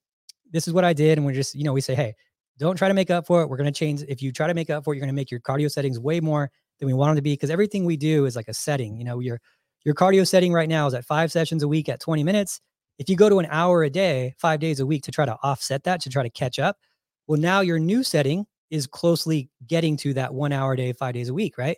this 0.52 0.68
is 0.68 0.74
what 0.74 0.84
i 0.84 0.94
did 0.94 1.18
and 1.18 1.26
we're 1.26 1.34
just 1.34 1.56
you 1.56 1.64
know 1.64 1.74
we 1.74 1.82
say 1.82 1.96
hey 1.96 2.14
don't 2.60 2.76
try 2.78 2.88
to 2.88 2.94
make 2.94 3.10
up 3.10 3.26
for 3.26 3.42
it 3.42 3.50
we're 3.50 3.58
going 3.58 3.72
to 3.72 3.78
change 3.78 4.04
if 4.08 4.22
you 4.22 4.32
try 4.32 4.48
to 4.48 4.54
make 4.54 4.70
up 4.70 4.84
for 4.84 4.94
it 4.94 4.98
you're 4.98 5.02
going 5.06 5.14
to 5.14 5.20
make 5.20 5.32
your 5.32 5.40
cardio 5.40 5.70
settings 5.70 6.00
way 6.00 6.20
more 6.20 6.50
than 6.80 6.88
we 6.88 6.94
want 6.94 7.10
them 7.10 7.16
to 7.16 7.22
be 7.22 7.34
because 7.34 7.50
everything 7.50 7.86
we 7.86 7.98
do 7.98 8.26
is 8.26 8.36
like 8.36 8.48
a 8.48 8.54
setting 8.54 8.98
you 8.98 9.04
know 9.04 9.20
your 9.20 9.40
your 9.86 9.96
cardio 9.96 10.28
setting 10.28 10.54
right 10.54 10.70
now 10.70 10.88
is 10.88 10.94
at 10.94 11.06
five 11.06 11.32
sessions 11.32 11.62
a 11.64 11.68
week 11.68 11.90
at 11.90 12.00
20 12.00 12.24
minutes. 12.24 12.62
If 13.00 13.10
you 13.10 13.16
go 13.16 13.28
to 13.28 13.40
an 13.40 13.48
hour 13.50 13.84
a 13.84 13.90
day 13.90 14.34
five 14.38 14.60
days 14.60 14.80
a 14.80 14.86
week 14.86 15.04
to 15.04 15.12
try 15.12 15.26
to 15.26 15.36
offset 15.44 15.84
that 15.84 16.00
to 16.02 16.10
try 16.10 16.24
to 16.24 16.30
catch 16.30 16.60
up 16.60 16.78
well 17.28 17.40
now 17.40 17.62
your 17.62 17.80
new 17.80 18.04
setting 18.04 18.46
is 18.70 18.86
closely 18.88 19.50
getting 19.68 19.98
to 19.98 20.14
that 20.14 20.34
one 20.34 20.52
hour 20.52 20.74
a 20.74 20.78
day 20.78 20.94
five 20.94 21.14
days 21.14 21.28
a 21.28 21.34
week 21.34 21.58
right 21.58 21.78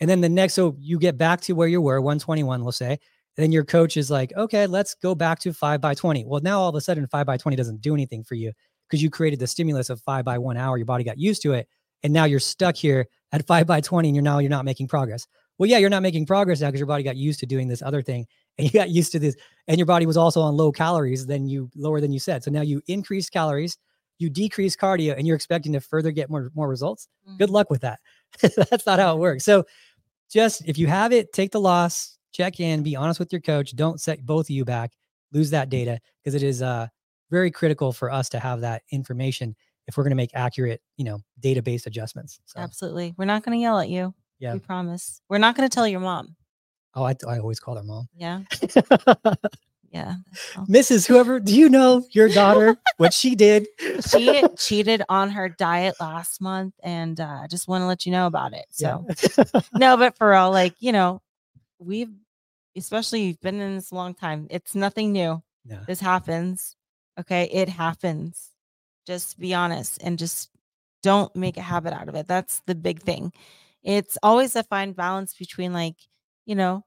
and 0.00 0.10
then 0.10 0.20
the 0.20 0.28
next, 0.28 0.54
so 0.54 0.76
you 0.78 0.98
get 0.98 1.16
back 1.16 1.40
to 1.42 1.52
where 1.52 1.68
you 1.68 1.80
were, 1.80 2.00
121, 2.00 2.62
we'll 2.62 2.72
say. 2.72 2.90
And 2.90 3.42
then 3.42 3.52
your 3.52 3.64
coach 3.64 3.96
is 3.96 4.10
like, 4.10 4.32
okay, 4.36 4.66
let's 4.66 4.94
go 4.94 5.14
back 5.14 5.40
to 5.40 5.52
five 5.52 5.80
by 5.80 5.94
20. 5.94 6.24
Well, 6.24 6.40
now 6.40 6.60
all 6.60 6.68
of 6.68 6.74
a 6.74 6.80
sudden, 6.80 7.06
five 7.08 7.26
by 7.26 7.36
20 7.36 7.56
doesn't 7.56 7.80
do 7.80 7.94
anything 7.94 8.22
for 8.22 8.34
you 8.34 8.52
because 8.88 9.02
you 9.02 9.10
created 9.10 9.40
the 9.40 9.46
stimulus 9.46 9.90
of 9.90 10.00
five 10.00 10.24
by 10.24 10.38
one 10.38 10.56
hour. 10.56 10.76
Your 10.76 10.86
body 10.86 11.04
got 11.04 11.18
used 11.18 11.42
to 11.42 11.52
it. 11.52 11.68
And 12.02 12.12
now 12.12 12.24
you're 12.24 12.40
stuck 12.40 12.76
here 12.76 13.06
at 13.32 13.46
five 13.46 13.66
by 13.66 13.80
20 13.80 14.08
and 14.08 14.14
you're 14.14 14.22
now 14.22 14.38
you're 14.38 14.50
not 14.50 14.64
making 14.64 14.88
progress. 14.88 15.26
Well, 15.58 15.70
yeah, 15.70 15.78
you're 15.78 15.90
not 15.90 16.02
making 16.02 16.26
progress 16.26 16.60
now 16.60 16.68
because 16.68 16.80
your 16.80 16.86
body 16.86 17.02
got 17.02 17.16
used 17.16 17.40
to 17.40 17.46
doing 17.46 17.68
this 17.68 17.82
other 17.82 18.02
thing 18.02 18.26
and 18.58 18.66
you 18.66 18.78
got 18.78 18.90
used 18.90 19.12
to 19.12 19.18
this. 19.18 19.36
And 19.68 19.78
your 19.78 19.86
body 19.86 20.06
was 20.06 20.16
also 20.16 20.40
on 20.40 20.56
low 20.56 20.70
calories 20.70 21.26
than 21.26 21.48
you 21.48 21.70
lower 21.74 22.00
than 22.00 22.12
you 22.12 22.20
said. 22.20 22.44
So 22.44 22.50
now 22.50 22.60
you 22.60 22.82
increase 22.86 23.30
calories, 23.30 23.78
you 24.18 24.30
decrease 24.30 24.76
cardio, 24.76 25.16
and 25.16 25.26
you're 25.26 25.36
expecting 25.36 25.72
to 25.72 25.80
further 25.80 26.12
get 26.12 26.30
more, 26.30 26.50
more 26.54 26.68
results 26.68 27.08
good 27.38 27.46
mm-hmm. 27.46 27.54
luck 27.54 27.70
with 27.70 27.80
that. 27.82 28.00
That's 28.70 28.86
not 28.86 28.98
how 28.98 29.16
it 29.16 29.20
works. 29.20 29.44
So 29.44 29.64
just 30.30 30.66
if 30.68 30.78
you 30.78 30.86
have 30.86 31.12
it, 31.12 31.32
take 31.32 31.52
the 31.52 31.60
loss, 31.60 32.18
check 32.32 32.60
in, 32.60 32.82
be 32.82 32.96
honest 32.96 33.20
with 33.20 33.32
your 33.32 33.40
coach. 33.40 33.74
Don't 33.76 34.00
set 34.00 34.24
both 34.24 34.46
of 34.46 34.50
you 34.50 34.64
back, 34.64 34.92
lose 35.32 35.50
that 35.50 35.68
data 35.68 36.00
because 36.22 36.34
it 36.34 36.42
is 36.42 36.62
uh 36.62 36.88
very 37.30 37.50
critical 37.50 37.92
for 37.92 38.10
us 38.10 38.28
to 38.30 38.38
have 38.38 38.60
that 38.60 38.82
information 38.90 39.56
if 39.86 39.96
we're 39.96 40.04
going 40.04 40.10
to 40.10 40.16
make 40.16 40.30
accurate, 40.34 40.80
you 40.96 41.04
know, 41.04 41.18
data-based 41.40 41.86
adjustments. 41.86 42.40
So 42.44 42.60
Absolutely. 42.60 43.14
We're 43.16 43.24
not 43.24 43.42
going 43.44 43.58
to 43.58 43.62
yell 43.62 43.78
at 43.78 43.88
you. 43.88 44.14
Yeah. 44.38 44.54
We 44.54 44.60
promise. 44.60 45.20
We're 45.28 45.38
not 45.38 45.56
going 45.56 45.68
to 45.68 45.74
tell 45.74 45.86
your 45.86 46.00
mom. 46.00 46.36
oh, 46.94 47.04
I, 47.04 47.14
I 47.26 47.38
always 47.38 47.60
call 47.60 47.76
her 47.76 47.82
mom. 47.82 48.08
Yeah. 48.14 48.42
Yeah. 49.94 50.16
Mrs. 50.68 51.06
Whoever, 51.06 51.38
do 51.38 51.56
you 51.56 51.68
know 51.68 52.04
your 52.10 52.28
daughter 52.28 52.76
what 52.96 53.14
she 53.14 53.36
did? 53.36 53.68
She 54.00 54.42
cheated 54.58 55.02
on 55.08 55.30
her 55.30 55.48
diet 55.48 55.94
last 56.00 56.40
month 56.40 56.74
and 56.82 57.20
uh, 57.20 57.42
I 57.42 57.46
just 57.46 57.68
want 57.68 57.82
to 57.82 57.86
let 57.86 58.04
you 58.04 58.10
know 58.10 58.26
about 58.26 58.54
it. 58.54 58.66
So, 58.70 59.06
Yeah. 59.38 59.60
no, 59.74 59.96
but 59.96 60.18
for 60.18 60.34
all, 60.34 60.50
like, 60.50 60.74
you 60.80 60.90
know, 60.90 61.22
we've, 61.78 62.10
especially 62.76 63.22
you've 63.22 63.40
been 63.40 63.60
in 63.60 63.76
this 63.76 63.92
a 63.92 63.94
long 63.94 64.14
time. 64.14 64.48
It's 64.50 64.74
nothing 64.74 65.12
new. 65.12 65.40
This 65.86 66.00
happens. 66.00 66.74
Okay. 67.20 67.44
It 67.52 67.68
happens. 67.68 68.50
Just 69.06 69.38
be 69.38 69.54
honest 69.54 70.02
and 70.02 70.18
just 70.18 70.50
don't 71.04 71.34
make 71.36 71.56
a 71.56 71.62
habit 71.62 71.92
out 71.92 72.08
of 72.08 72.16
it. 72.16 72.26
That's 72.26 72.62
the 72.66 72.74
big 72.74 73.00
thing. 73.00 73.32
It's 73.84 74.18
always 74.24 74.56
a 74.56 74.64
fine 74.64 74.92
balance 74.92 75.34
between, 75.34 75.72
like, 75.72 75.96
you 76.46 76.56
know, 76.56 76.84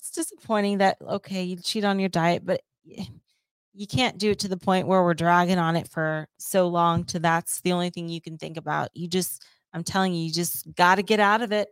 it's 0.00 0.10
disappointing 0.10 0.78
that, 0.78 0.96
okay, 1.02 1.42
you 1.42 1.56
cheat 1.56 1.84
on 1.84 1.98
your 1.98 2.08
diet, 2.08 2.44
but 2.44 2.62
you 2.84 3.86
can't 3.86 4.18
do 4.18 4.30
it 4.30 4.38
to 4.40 4.48
the 4.48 4.56
point 4.56 4.86
where 4.86 5.02
we're 5.02 5.14
dragging 5.14 5.58
on 5.58 5.76
it 5.76 5.88
for 5.88 6.26
so 6.38 6.68
long 6.68 7.04
to 7.04 7.18
that's 7.18 7.60
the 7.60 7.72
only 7.72 7.90
thing 7.90 8.08
you 8.08 8.20
can 8.20 8.38
think 8.38 8.56
about. 8.56 8.88
You 8.94 9.08
just, 9.08 9.44
I'm 9.74 9.84
telling 9.84 10.14
you, 10.14 10.24
you 10.24 10.32
just 10.32 10.74
got 10.74 10.96
to 10.96 11.02
get 11.02 11.20
out 11.20 11.42
of 11.42 11.52
it. 11.52 11.68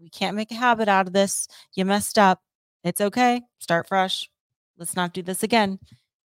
We 0.00 0.10
can't 0.10 0.36
make 0.36 0.50
a 0.50 0.56
habit 0.56 0.88
out 0.88 1.06
of 1.06 1.12
this. 1.12 1.46
You 1.74 1.84
messed 1.84 2.18
up. 2.18 2.40
It's 2.82 3.00
okay. 3.00 3.42
Start 3.60 3.86
fresh. 3.86 4.28
Let's 4.76 4.96
not 4.96 5.12
do 5.14 5.22
this 5.22 5.42
again. 5.42 5.78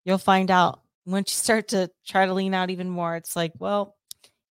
You'll 0.05 0.19
find 0.19 0.51
out 0.51 0.81
once 1.05 1.33
you 1.33 1.37
start 1.37 1.69
to 1.69 1.91
try 2.07 2.27
to 2.27 2.35
lean 2.35 2.55
out 2.55 2.71
even 2.71 2.91
more. 2.91 3.17
It's 3.17 3.37
like, 3.37 3.53
well, 3.59 3.97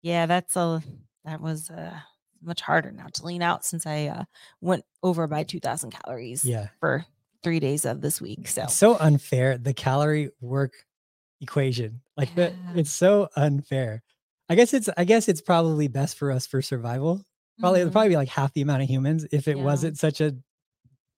yeah, 0.03 0.27
that's 0.27 0.57
a 0.57 0.83
that 1.25 1.41
was 1.41 1.71
a 1.71 2.05
much 2.47 2.61
harder 2.61 2.91
now 2.93 3.07
to 3.13 3.25
lean 3.27 3.43
out 3.43 3.65
since 3.65 3.87
I 3.87 4.07
uh, 4.07 4.25
went 4.61 4.85
over 5.03 5.27
by 5.27 5.43
2,000 5.45 5.91
calories 5.91 6.45
Yeah. 6.45 6.69
for 6.81 7.05
three 7.43 7.61
days 7.61 7.85
of 7.85 8.01
this 8.01 8.21
week. 8.21 8.49
So 8.49 8.63
It's 8.65 8.75
so 8.75 8.97
unfair. 8.99 9.59
The 9.59 9.75
calorie 9.75 10.31
work 10.41 10.73
equation. 11.41 12.01
Like 12.17 12.35
the 12.35 12.55
it's 12.75 12.91
so 12.93 13.29
unfair. 13.37 14.03
I 14.49 14.55
guess 14.55 14.73
it's 14.75 14.89
I 14.97 15.05
guess 15.05 15.29
it's 15.29 15.41
probably 15.41 15.89
best 15.89 16.17
for 16.17 16.31
us 16.31 16.47
for 16.47 16.63
survival. 16.63 17.23
Probably 17.61 17.81
Mhm. 17.81 17.93
probably 17.93 18.09
be 18.11 18.17
like 18.17 18.29
half 18.29 18.53
the 18.55 18.63
amount 18.63 18.83
of 18.83 18.89
humans 18.89 19.27
if 19.33 19.47
it 19.49 19.57
Yeah. 19.57 19.63
wasn't 19.63 19.99
such 19.99 20.21
a 20.21 20.35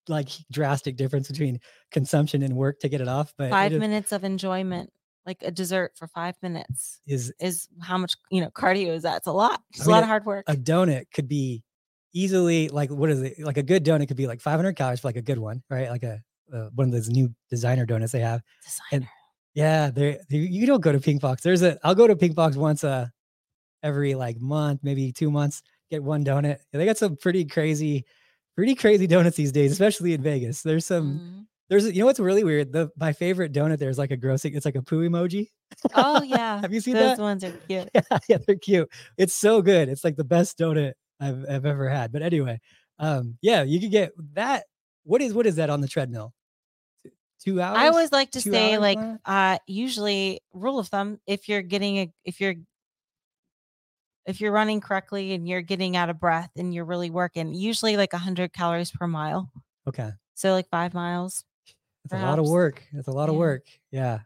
like 0.08 0.28
drastic 0.52 0.96
difference 0.96 1.28
between 1.28 1.58
consumption 1.90 2.42
and 2.42 2.56
work 2.56 2.78
to 2.80 2.88
get 2.88 3.00
it 3.00 3.08
off. 3.08 3.34
But 3.36 3.50
five 3.50 3.72
minutes 3.72 4.12
of 4.12 4.22
enjoyment, 4.24 4.92
like 5.26 5.42
a 5.42 5.50
dessert 5.50 5.92
for 5.96 6.06
five 6.06 6.36
minutes, 6.42 7.00
is 7.06 7.32
is 7.40 7.68
how 7.82 7.98
much 7.98 8.14
you 8.30 8.40
know 8.40 8.50
cardio 8.50 8.94
is 8.94 9.02
that? 9.02 9.18
It's 9.18 9.26
a 9.26 9.32
lot. 9.32 9.60
It's 9.70 9.80
a 9.80 9.88
mean, 9.88 9.94
lot 9.94 10.02
of 10.04 10.08
hard 10.08 10.24
work. 10.24 10.44
a 10.48 10.54
donut 10.54 11.04
could 11.12 11.28
be 11.28 11.62
easily 12.14 12.68
like 12.68 12.90
what 12.90 13.10
is 13.10 13.20
it 13.20 13.38
like 13.40 13.58
a 13.58 13.62
good 13.62 13.84
donut 13.84 14.08
could 14.08 14.16
be 14.16 14.26
like 14.26 14.40
500 14.40 14.72
calories 14.74 15.00
for 15.00 15.08
like 15.08 15.16
a 15.16 15.22
good 15.22 15.38
one 15.38 15.62
right 15.68 15.90
like 15.90 16.02
a 16.02 16.22
uh, 16.50 16.68
one 16.74 16.86
of 16.86 16.92
those 16.92 17.10
new 17.10 17.34
designer 17.50 17.84
donuts 17.84 18.12
they 18.12 18.20
have 18.20 18.40
Designer. 18.64 19.10
yeah 19.52 19.90
they 19.90 20.18
you 20.30 20.64
don't 20.66 20.80
go 20.80 20.92
to 20.92 21.00
pink 21.00 21.20
box 21.20 21.42
there's 21.42 21.62
a 21.62 21.78
i'll 21.84 21.94
go 21.94 22.06
to 22.06 22.16
pink 22.16 22.34
box 22.34 22.56
once 22.56 22.84
uh 22.84 23.06
every 23.82 24.14
like 24.14 24.40
month 24.40 24.80
maybe 24.82 25.12
two 25.12 25.30
months 25.30 25.62
get 25.90 26.02
one 26.02 26.24
donut 26.24 26.56
Yeah, 26.72 26.78
they 26.78 26.86
got 26.86 26.96
some 26.96 27.16
pretty 27.16 27.44
crazy 27.44 28.06
pretty 28.54 28.74
crazy 28.74 29.06
donuts 29.06 29.36
these 29.36 29.52
days 29.52 29.72
especially 29.72 30.14
in 30.14 30.22
vegas 30.22 30.62
there's 30.62 30.86
some 30.86 31.18
Mhm. 31.18 31.46
There's 31.68 31.84
you 31.92 32.00
know 32.00 32.06
what's 32.06 32.20
really 32.20 32.44
weird 32.44 32.72
the 32.72 32.90
my 32.96 33.12
favorite 33.12 33.52
donut 33.52 33.78
there's 33.78 33.98
like 33.98 34.10
a 34.12 34.16
grossing 34.16 34.54
it's 34.56 34.64
like 34.64 34.76
a 34.76 34.82
poo 34.82 35.08
emoji 35.08 35.48
Oh 35.94 36.22
yeah, 36.24 36.60
have 36.60 36.72
you 36.72 36.80
seen 36.80 36.94
those 36.94 37.16
that 37.16 37.22
ones 37.22 37.42
are 37.42 37.50
cute. 37.68 37.88
yeah, 37.94 38.18
yeah, 38.28 38.38
they're 38.46 38.54
cute. 38.56 38.88
It's 39.18 39.34
so 39.34 39.60
good. 39.62 39.88
It's 39.88 40.04
like 40.04 40.14
the 40.16 40.24
best 40.24 40.58
donut 40.58 40.92
I've, 41.20 41.44
I've 41.50 41.66
ever 41.66 41.88
had. 41.88 42.12
But 42.12 42.22
anyway, 42.22 42.60
um, 43.00 43.36
yeah, 43.42 43.64
you 43.64 43.80
could 43.80 43.90
get 43.90 44.12
that. 44.34 44.66
What 45.02 45.20
is 45.22 45.34
what 45.34 45.44
is 45.46 45.56
that 45.56 45.68
on 45.70 45.80
the 45.80 45.88
treadmill? 45.88 46.32
Two- 47.40 47.60
hours. 47.60 47.78
I 47.78 47.88
always 47.88 48.12
like 48.12 48.30
to 48.32 48.40
Two 48.40 48.50
say 48.52 48.78
like 48.78 48.96
Laura? 48.98 49.20
uh 49.24 49.58
usually 49.66 50.40
rule 50.52 50.78
of 50.78 50.86
thumb 50.88 51.18
if 51.26 51.48
you're 51.48 51.62
getting 51.62 51.98
a 51.98 52.12
if 52.24 52.40
you're 52.40 52.54
if 54.26 54.40
you're 54.40 54.52
running 54.52 54.80
correctly 54.80 55.32
and 55.34 55.46
you're 55.48 55.62
getting 55.62 55.96
out 55.96 56.10
of 56.10 56.18
breath 56.20 56.50
and 56.56 56.74
you're 56.74 56.84
really 56.84 57.10
working, 57.10 57.54
usually 57.54 57.96
like 57.96 58.12
100 58.12 58.52
calories 58.52 58.90
per 58.90 59.06
mile. 59.06 59.50
okay. 59.88 60.10
So 60.34 60.52
like 60.52 60.68
5 60.70 60.94
miles. 60.94 61.44
That's 62.10 62.22
a 62.22 62.26
lot 62.26 62.38
of 62.38 62.48
work. 62.48 62.82
It's 62.92 63.08
a 63.08 63.12
lot 63.12 63.28
of 63.28 63.34
work. 63.36 63.64
Yeah. 63.90 64.20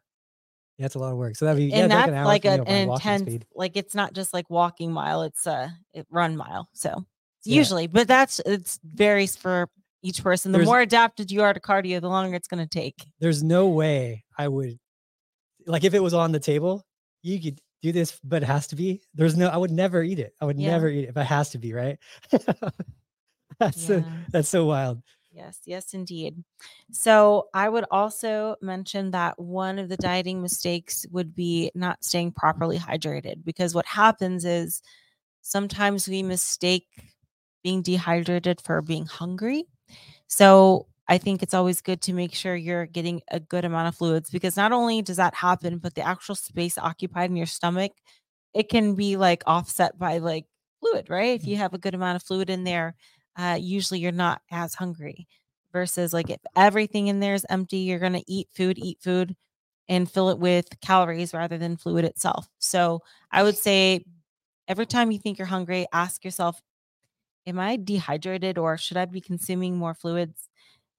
Yeah, 0.79 0.87
it's 0.87 0.95
a 0.95 0.99
lot 0.99 1.13
of 1.13 1.19
work. 1.19 1.37
So 1.37 1.45
that'd 1.45 1.59
be 1.59 1.67
yeah, 1.67 1.77
and 1.77 1.85
it's 1.87 1.95
that's 1.95 2.09
an 2.09 2.15
hour 2.15 2.25
like 2.25 2.45
a, 2.47 2.63
an 2.63 2.91
intense 2.91 3.45
like 3.55 3.77
it's 3.77 3.95
not 3.95 4.15
just 4.15 4.33
like 4.33 4.49
walking 4.49 4.91
mile, 4.91 5.23
it's 5.23 5.47
a 5.47 5.71
it 5.93 6.07
run 6.11 6.37
mile. 6.39 6.69
So 6.73 7.05
Yeah. 7.45 7.57
usually, 7.57 7.87
but 7.87 8.09
that's 8.09 8.41
it's 8.47 8.81
varies 8.83 9.37
for 9.37 9.69
each 10.03 10.23
person. 10.23 10.53
The 10.53 10.59
There's- 10.59 10.67
more 10.67 10.81
adapted 10.81 11.31
you 11.31 11.43
are 11.43 11.53
to 11.53 11.61
cardio, 11.61 12.01
the 12.01 12.09
longer 12.09 12.35
it's 12.35 12.49
going 12.49 12.67
to 12.67 12.69
take. 12.69 13.05
There's 13.19 13.43
no 13.43 13.69
way 13.69 14.25
I 14.39 14.49
would 14.49 14.79
like 15.67 15.85
if 15.85 15.93
it 15.93 16.03
was 16.03 16.15
on 16.15 16.33
the 16.33 16.41
table, 16.41 16.83
you 17.23 17.39
could 17.39 17.61
do 17.83 17.93
this, 17.93 18.19
but 18.25 18.43
it 18.43 18.47
has 18.47 18.67
to 18.69 18.77
be. 18.77 19.03
There's 19.15 19.37
no 19.37 19.49
I 19.49 19.59
would 19.59 19.71
never 19.71 20.03
eat 20.03 20.19
it. 20.19 20.33
I 20.41 20.47
would 20.47 20.59
Yeah. 20.59 20.71
never 20.71 20.89
eat 20.89 21.05
it, 21.09 21.13
but 21.15 21.21
it 21.23 21.27
has 21.27 21.51
to 21.51 21.59
be, 21.59 21.75
right? 21.75 21.99
that's 23.59 23.87
so, 23.87 24.03
that's 24.31 24.49
so 24.49 24.65
wild. 24.65 25.03
Yes, 25.33 25.61
yes, 25.65 25.95
indeed. 25.95 26.43
So 26.91 27.49
I 27.55 27.69
would 27.69 27.85
also 27.91 28.57
mention 28.61 29.13
that 29.13 29.39
one 29.39 29.79
of 29.79 29.89
the 29.89 29.97
dieting 29.97 30.43
mistakes 30.43 31.07
would 31.13 31.37
be 31.37 31.71
not 31.75 32.03
staying 32.03 32.33
properly 32.33 32.79
hydrated 32.79 33.45
because 33.45 33.73
what 33.75 33.87
happens 33.87 34.45
is 34.45 34.83
sometimes 35.43 36.09
we 36.09 36.23
mistake 36.23 36.87
being 37.65 37.83
dehydrated 37.83 38.61
for 38.61 38.83
being 38.83 39.07
hungry. 39.07 39.65
So 40.29 40.87
I 41.09 41.19
think 41.19 41.43
it's 41.43 41.55
always 41.55 41.81
good 41.83 42.03
to 42.03 42.13
make 42.15 42.35
sure 42.35 42.57
you're 42.57 42.87
getting 42.87 43.23
a 43.31 43.41
good 43.41 43.65
amount 43.65 43.89
of 43.89 43.97
fluids 43.97 44.31
because 44.31 44.57
not 44.57 44.73
only 44.73 45.03
does 45.03 45.17
that 45.19 45.35
happen, 45.35 45.79
but 45.79 45.95
the 45.95 46.03
actual 46.03 46.37
space 46.37 46.79
occupied 46.79 47.31
in 47.31 47.37
your 47.37 47.47
stomach, 47.47 47.93
it 48.55 48.69
can 48.69 48.95
be 48.95 49.17
like 49.17 49.43
offset 49.47 49.99
by 49.99 50.19
like 50.19 50.47
fluid, 50.81 51.09
right? 51.11 51.39
If 51.41 51.47
you 51.47 51.57
have 51.57 51.75
a 51.75 51.79
good 51.79 51.95
amount 51.95 52.17
of 52.17 52.23
fluid 52.23 52.51
in 52.51 52.65
there, 52.65 52.95
uh, 53.37 53.59
usually 53.61 54.01
you're 54.01 54.13
not 54.13 54.43
as 54.51 54.75
hungry 54.75 55.27
versus 55.73 56.13
like 56.13 56.31
if 56.31 56.41
everything 56.57 57.09
in 57.09 57.21
there 57.21 57.35
is 57.35 57.47
empty, 57.51 57.79
you're 57.79 57.99
going 57.99 58.13
to 58.15 58.25
eat 58.27 58.49
food, 58.53 58.79
eat 58.79 58.99
food, 59.03 59.37
and 59.89 60.11
fill 60.11 60.31
it 60.31 60.39
with 60.39 60.67
calories 60.81 61.35
rather 61.35 61.59
than 61.59 61.77
fluid 61.77 62.05
itself. 62.05 62.49
So 62.59 63.03
I 63.33 63.43
would 63.43 63.57
say 63.57 64.05
every 64.69 64.87
time 64.87 65.11
you 65.13 65.19
think 65.19 65.39
you're 65.39 65.47
hungry, 65.49 65.87
ask 65.93 66.25
yourself, 66.25 66.61
Am 67.47 67.59
I 67.59 67.77
dehydrated 67.77 68.59
or 68.59 68.77
should 68.77 68.97
I 68.97 69.05
be 69.07 69.21
consuming 69.21 69.77
more 69.77 69.95
fluids? 69.95 70.49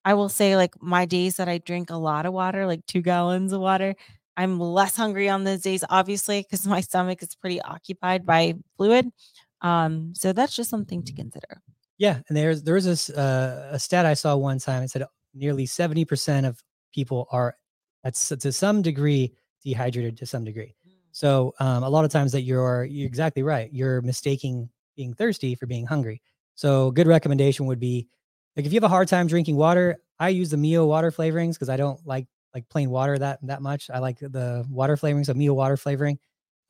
I 0.06 0.16
will 0.16 0.30
say, 0.30 0.56
like, 0.58 0.82
my 0.82 1.06
days 1.06 1.38
that 1.38 1.50
I 1.50 1.60
drink 1.60 1.90
a 1.92 1.98
lot 1.98 2.26
of 2.26 2.34
water, 2.34 2.66
like 2.68 2.86
two 2.88 3.02
gallons 3.02 3.54
of 3.54 3.62
water, 3.62 3.96
I'm 4.38 4.60
less 4.60 4.96
hungry 4.96 5.30
on 5.30 5.44
those 5.44 5.62
days, 5.62 5.84
obviously, 5.90 6.42
because 6.44 6.68
my 6.68 6.82
stomach 6.82 7.22
is 7.24 7.36
pretty 7.36 7.62
occupied 7.62 8.26
by 8.26 8.56
fluid. 8.78 9.12
Um, 9.62 10.14
so 10.16 10.34
that's 10.34 10.56
just 10.56 10.70
something 10.72 11.04
to 11.04 11.14
consider. 11.14 11.62
Yeah, 12.02 12.20
and 12.28 12.36
there's 12.36 12.64
there 12.64 12.74
was 12.74 12.86
this 12.86 13.10
uh, 13.12 13.70
a 13.72 13.80
stat 13.80 14.06
I 14.06 14.16
saw 14.16 14.36
one 14.36 14.58
time. 14.60 14.82
It 14.84 14.90
said 14.90 15.06
nearly 15.36 15.68
seventy 15.68 16.04
percent 16.06 16.48
of 16.48 16.60
people 16.94 17.28
are 17.32 17.56
at 18.04 18.16
to 18.16 18.52
some 18.52 18.82
degree 18.82 19.36
dehydrated 19.64 20.18
to 20.18 20.26
some 20.26 20.44
degree. 20.44 20.74
So 21.12 21.54
um, 21.60 21.84
a 21.84 21.90
lot 21.90 22.04
of 22.06 22.12
times 22.12 22.32
that 22.32 22.42
you're 22.42 22.86
you're 22.86 23.06
exactly 23.08 23.44
right. 23.44 23.70
You're 23.72 24.02
mistaking 24.02 24.70
being 24.98 25.14
thirsty 25.14 25.54
for 25.56 25.68
being 25.68 25.86
hungry. 25.86 26.22
So 26.56 26.90
good 26.92 27.06
recommendation 27.08 27.68
would 27.68 27.80
be 27.80 28.08
like 28.58 28.66
if 28.66 28.74
you 28.74 28.78
have 28.78 28.84
a 28.84 28.90
hard 28.90 29.08
time 29.08 29.28
drinking 29.28 29.58
water, 29.58 29.98
I 30.20 30.30
use 30.30 30.50
the 30.50 30.58
Mio 30.58 30.86
water 30.88 31.12
flavorings 31.12 31.54
because 31.54 31.70
I 31.70 31.78
don't 31.78 32.04
like 32.06 32.28
like 32.56 32.68
plain 32.70 32.90
water 32.90 33.20
that 33.20 33.40
that 33.44 33.62
much. 33.62 33.92
I 33.94 34.00
like 34.00 34.18
the 34.20 34.66
water 34.70 34.98
flavorings, 34.98 35.28
so 35.28 35.36
Mio 35.36 35.54
water 35.54 35.78
flavoring. 35.78 36.18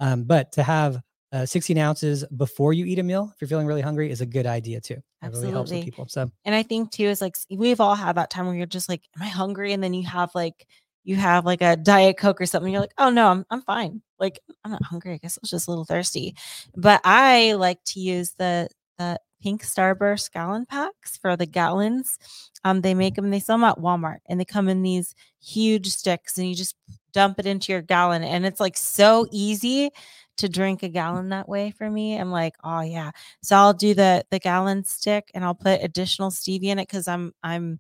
Um, 0.02 0.24
but 0.26 0.52
to 0.54 0.64
have 0.64 1.02
uh, 1.32 1.46
16 1.46 1.78
ounces 1.78 2.26
before 2.36 2.74
you 2.74 2.86
eat 2.86 3.00
a 3.00 3.04
meal, 3.04 3.32
if 3.34 3.42
you're 3.42 3.48
feeling 3.48 3.68
really 3.68 3.82
hungry, 3.82 4.12
is 4.12 4.22
a 4.22 4.26
good 4.26 4.46
idea 4.46 4.82
too. 4.82 5.02
It 5.24 5.32
really 5.32 5.52
helps 5.52 5.72
with 5.72 5.86
people. 5.86 6.08
So 6.08 6.32
And 6.46 6.54
I 6.54 6.64
think 6.64 6.92
too 6.92 7.06
is 7.06 7.22
like 7.22 7.38
we've 7.50 7.80
all 7.80 7.96
had 7.96 8.16
that 8.18 8.30
time 8.30 8.48
where 8.48 8.56
you're 8.56 8.66
just 8.66 8.90
like, 8.90 9.04
Am 9.16 9.24
I 9.24 9.30
hungry? 9.30 9.74
And 9.74 9.84
then 9.84 9.94
you 9.94 10.06
have 10.08 10.32
like 10.36 10.68
you 11.04 11.16
have 11.16 11.46
like 11.46 11.62
a 11.62 11.76
diet 11.76 12.18
coke 12.18 12.42
or 12.42 12.46
something. 12.46 12.72
You're 12.72 12.82
like, 12.82 12.94
oh 12.98 13.10
no, 13.10 13.28
I'm 13.28 13.46
I'm 13.50 13.62
fine. 13.62 14.02
Like 14.20 14.40
I'm 14.64 14.72
not 14.72 14.84
hungry. 14.84 15.14
I 15.14 15.18
guess 15.18 15.38
I 15.38 15.42
was 15.42 15.50
just 15.50 15.68
a 15.68 15.72
little 15.72 15.86
thirsty. 15.86 16.36
But 16.76 17.02
I 17.04 17.54
like 17.54 17.84
to 17.86 18.00
use 18.00 18.34
the 18.38 18.70
the 18.98 19.20
pink 19.42 19.64
starburst 19.64 20.32
gallon 20.32 20.66
packs 20.66 21.18
for 21.18 21.36
the 21.36 21.46
gallons. 21.46 22.18
Um, 22.64 22.82
they 22.82 22.94
make 22.94 23.16
them, 23.16 23.32
they 23.32 23.40
sell 23.40 23.58
them 23.58 23.64
at 23.64 23.80
Walmart 23.80 24.20
and 24.28 24.40
they 24.40 24.46
come 24.46 24.70
in 24.70 24.84
these 24.84 25.16
huge 25.44 25.88
sticks 25.88 26.38
and 26.38 26.48
you 26.48 26.56
just 26.56 26.76
dump 27.12 27.40
it 27.40 27.48
into 27.48 27.72
your 27.72 27.82
gallon. 27.82 28.24
And 28.24 28.46
it's 28.46 28.60
like 28.60 28.78
so 28.78 29.26
easy 29.32 29.90
to 30.38 30.50
drink 30.50 30.84
a 30.84 30.90
gallon 30.90 31.30
that 31.30 31.48
way 31.48 31.72
for 31.72 31.90
me. 31.90 32.18
I'm 32.18 32.32
like, 32.32 32.56
oh 32.64 32.82
yeah. 32.82 33.12
So 33.42 33.56
I'll 33.56 33.74
do 33.74 33.94
the 33.94 34.26
the 34.32 34.40
gallon 34.40 34.84
stick 34.84 35.32
and 35.34 35.44
I'll 35.44 35.56
put 35.56 35.84
additional 35.84 36.32
stevia 36.32 36.70
in 36.72 36.80
it 36.80 36.88
because 36.88 37.08
I'm 37.08 37.34
I'm 37.44 37.80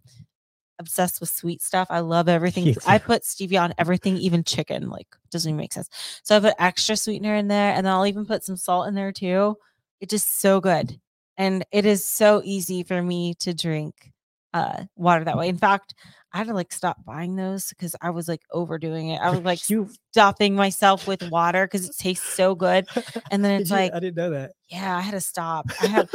obsessed 0.79 1.21
with 1.21 1.29
sweet 1.29 1.61
stuff. 1.61 1.87
I 1.89 1.99
love 1.99 2.27
everything. 2.29 2.75
I 2.85 2.97
put 2.97 3.23
stevia 3.23 3.61
on 3.61 3.73
everything, 3.77 4.17
even 4.17 4.43
chicken. 4.43 4.89
Like 4.89 5.07
doesn't 5.31 5.49
even 5.49 5.57
make 5.57 5.73
sense. 5.73 5.89
So 6.23 6.35
I 6.37 6.39
put 6.39 6.55
extra 6.59 6.95
sweetener 6.97 7.35
in 7.35 7.47
there, 7.47 7.73
and 7.73 7.85
then 7.85 7.93
I'll 7.93 8.07
even 8.07 8.25
put 8.25 8.43
some 8.43 8.57
salt 8.57 8.87
in 8.87 8.95
there 8.95 9.11
too. 9.11 9.57
It's 10.01 10.11
just 10.11 10.39
so 10.41 10.59
good, 10.59 10.99
and 11.37 11.65
it 11.71 11.85
is 11.85 12.03
so 12.05 12.41
easy 12.43 12.83
for 12.83 13.01
me 13.01 13.33
to 13.35 13.53
drink 13.53 14.10
uh 14.53 14.83
water 14.95 15.23
that 15.23 15.37
way. 15.37 15.47
In 15.49 15.57
fact, 15.57 15.93
I 16.33 16.37
had 16.39 16.47
to 16.47 16.53
like 16.53 16.71
stop 16.73 17.03
buying 17.05 17.35
those 17.35 17.69
because 17.69 17.95
I 18.01 18.09
was 18.09 18.27
like 18.27 18.41
overdoing 18.51 19.09
it. 19.09 19.17
I 19.21 19.31
was 19.31 19.41
like 19.41 19.69
you, 19.69 19.89
stuffing 20.11 20.55
myself 20.55 21.07
with 21.07 21.21
water 21.29 21.65
because 21.65 21.87
it 21.89 21.95
tastes 21.97 22.27
so 22.35 22.55
good. 22.55 22.87
And 23.31 23.43
then 23.45 23.61
it's 23.61 23.69
you- 23.69 23.75
like 23.75 23.93
I 23.93 23.99
didn't 23.99 24.17
know 24.17 24.29
that. 24.31 24.51
yeah, 24.69 24.95
I 24.97 25.01
had 25.01 25.11
to 25.11 25.21
stop. 25.21 25.67
I 25.81 25.87
have 25.87 26.09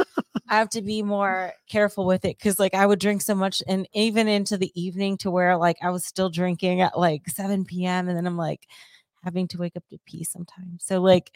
I 0.49 0.55
have 0.57 0.69
to 0.71 0.81
be 0.81 1.03
more 1.03 1.53
careful 1.69 2.05
with 2.05 2.23
it 2.25 2.37
because 2.37 2.59
like 2.59 2.73
I 2.73 2.85
would 2.85 2.99
drink 2.99 3.21
so 3.21 3.35
much 3.35 3.61
and 3.67 3.87
even 3.93 4.27
into 4.27 4.57
the 4.57 4.71
evening 4.81 5.17
to 5.17 5.31
where 5.31 5.57
like 5.57 5.77
I 5.81 5.89
was 5.89 6.05
still 6.05 6.29
drinking 6.29 6.81
at 6.81 6.97
like 6.97 7.27
7 7.29 7.65
p.m. 7.65 8.07
and 8.07 8.17
then 8.17 8.25
I'm 8.27 8.37
like 8.37 8.67
having 9.23 9.47
to 9.49 9.57
wake 9.57 9.75
up 9.75 9.83
to 9.89 9.97
pee 10.05 10.23
sometimes. 10.23 10.85
So 10.85 11.01
like 11.01 11.31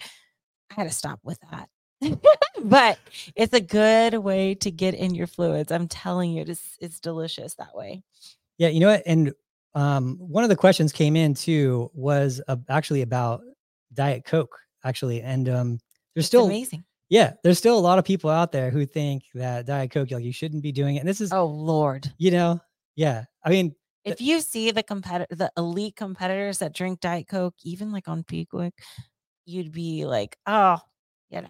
I 0.72 0.76
had 0.76 0.84
to 0.90 0.96
stop 0.96 1.20
with 1.24 1.40
that. 1.52 1.68
but 2.64 3.00
it's 3.36 3.54
a 3.54 3.62
good 3.62 4.16
way 4.16 4.56
to 4.56 4.72
get 4.72 4.94
in 4.94 5.16
your 5.16 5.28
fluids. 5.28 5.72
I'm 5.72 5.88
telling 5.88 6.32
you, 6.32 6.44
it's 6.48 6.78
it's 6.80 7.00
delicious 7.00 7.56
that 7.56 7.76
way. 7.76 8.04
Yeah, 8.58 8.70
you 8.70 8.80
know 8.80 8.88
what? 8.92 9.04
And 9.06 9.34
um, 9.74 10.18
one 10.20 10.44
of 10.44 10.50
the 10.50 10.56
questions 10.56 10.92
came 10.92 11.16
in 11.16 11.34
too 11.34 11.90
was 11.94 12.42
uh, 12.48 12.58
actually 12.70 13.02
about 13.02 13.42
Diet 13.94 14.26
Coke, 14.26 14.58
actually, 14.84 15.22
and 15.22 15.48
um, 15.50 15.80
there's 16.14 16.24
It's 16.24 16.28
still 16.28 16.46
amazing. 16.46 16.84
yeah, 17.10 17.34
there's 17.44 17.58
still 17.58 17.78
a 17.78 17.80
lot 17.80 18.00
of 18.00 18.06
people 18.06 18.30
out 18.30 18.52
there 18.52 18.70
who 18.70 18.86
think 18.86 19.24
that 19.34 19.66
Diet 19.66 19.92
Coke, 19.92 20.12
like 20.12 20.24
you 20.24 20.34
shouldn't 20.34 20.64
be 20.64 20.72
doing 20.72 20.96
it. 20.96 21.00
And 21.00 21.08
this 21.08 21.22
is, 21.22 21.32
Oh 21.32 21.46
Lord. 21.46 22.12
you 22.18 22.32
know, 22.32 22.60
yeah. 22.96 23.24
I 23.44 23.50
mean, 23.50 23.76
if 24.04 24.20
you 24.20 24.42
see 24.42 24.72
the 24.72 24.84
competitor 24.84 25.36
the 25.36 25.52
elite 25.58 25.96
competitors 25.96 26.58
that 26.58 26.74
drink 26.74 27.00
diet 27.00 27.28
coke 27.28 27.54
even 27.64 27.92
like 27.92 28.08
on 28.08 28.24
peak 28.24 28.52
week 28.52 28.74
you'd 29.46 29.72
be 29.72 30.06
like 30.06 30.36
oh 30.48 30.78
you 31.30 31.40
know 31.42 31.48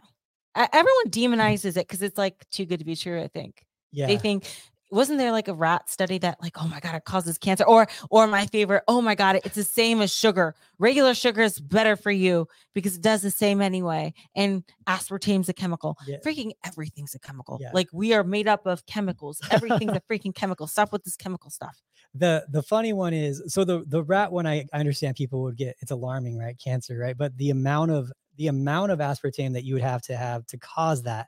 everyone 0.55 1.09
demonizes 1.09 1.71
it 1.77 1.87
because 1.87 2.01
it's 2.01 2.17
like 2.17 2.47
too 2.49 2.65
good 2.65 2.79
to 2.79 2.85
be 2.85 2.95
true. 2.95 3.21
I 3.21 3.27
think. 3.27 3.65
Yeah. 3.93 4.07
they 4.07 4.17
think 4.17 4.47
wasn't 4.91 5.19
there 5.19 5.31
like 5.31 5.47
a 5.47 5.53
rat 5.53 5.89
study 5.89 6.17
that 6.17 6.41
like 6.41 6.61
oh 6.61 6.67
my 6.67 6.79
god 6.79 6.95
it 6.95 7.05
causes 7.05 7.37
cancer? 7.37 7.63
Or 7.63 7.87
or 8.09 8.27
my 8.27 8.45
favorite 8.47 8.83
oh 8.87 9.01
my 9.01 9.15
god 9.15 9.39
it's 9.43 9.55
the 9.55 9.63
same 9.63 10.01
as 10.01 10.13
sugar. 10.13 10.53
Regular 10.79 11.13
sugar 11.13 11.41
is 11.41 11.59
better 11.59 11.95
for 11.95 12.11
you 12.11 12.47
because 12.73 12.95
it 12.95 13.01
does 13.01 13.21
the 13.21 13.31
same 13.31 13.61
anyway. 13.61 14.13
And 14.35 14.63
aspartame's 14.87 15.49
a 15.49 15.53
chemical. 15.53 15.97
Yeah. 16.05 16.17
freaking 16.25 16.51
everything's 16.65 17.15
a 17.15 17.19
chemical. 17.19 17.57
Yeah. 17.61 17.71
like 17.73 17.87
we 17.93 18.13
are 18.13 18.23
made 18.23 18.47
up 18.47 18.67
of 18.67 18.85
chemicals. 18.85 19.39
Everything's 19.49 19.93
a 19.93 20.01
freaking 20.11 20.35
chemical. 20.35 20.67
Stop 20.67 20.91
with 20.91 21.03
this 21.03 21.15
chemical 21.15 21.49
stuff. 21.49 21.81
The 22.13 22.45
the 22.49 22.61
funny 22.61 22.91
one 22.91 23.13
is 23.13 23.41
so 23.47 23.63
the 23.63 23.85
the 23.87 24.03
rat 24.03 24.31
one 24.31 24.45
I, 24.45 24.65
I 24.73 24.79
understand 24.79 25.15
people 25.15 25.41
would 25.43 25.55
get 25.55 25.77
it's 25.79 25.91
alarming 25.91 26.37
right? 26.37 26.59
Cancer 26.61 26.97
right? 26.97 27.17
But 27.17 27.37
the 27.37 27.51
amount 27.51 27.91
of 27.91 28.11
the 28.41 28.47
amount 28.47 28.91
of 28.91 28.97
aspartame 28.97 29.53
that 29.53 29.63
you 29.63 29.75
would 29.75 29.83
have 29.83 30.01
to 30.01 30.17
have 30.17 30.43
to 30.47 30.57
cause 30.57 31.03
that 31.03 31.27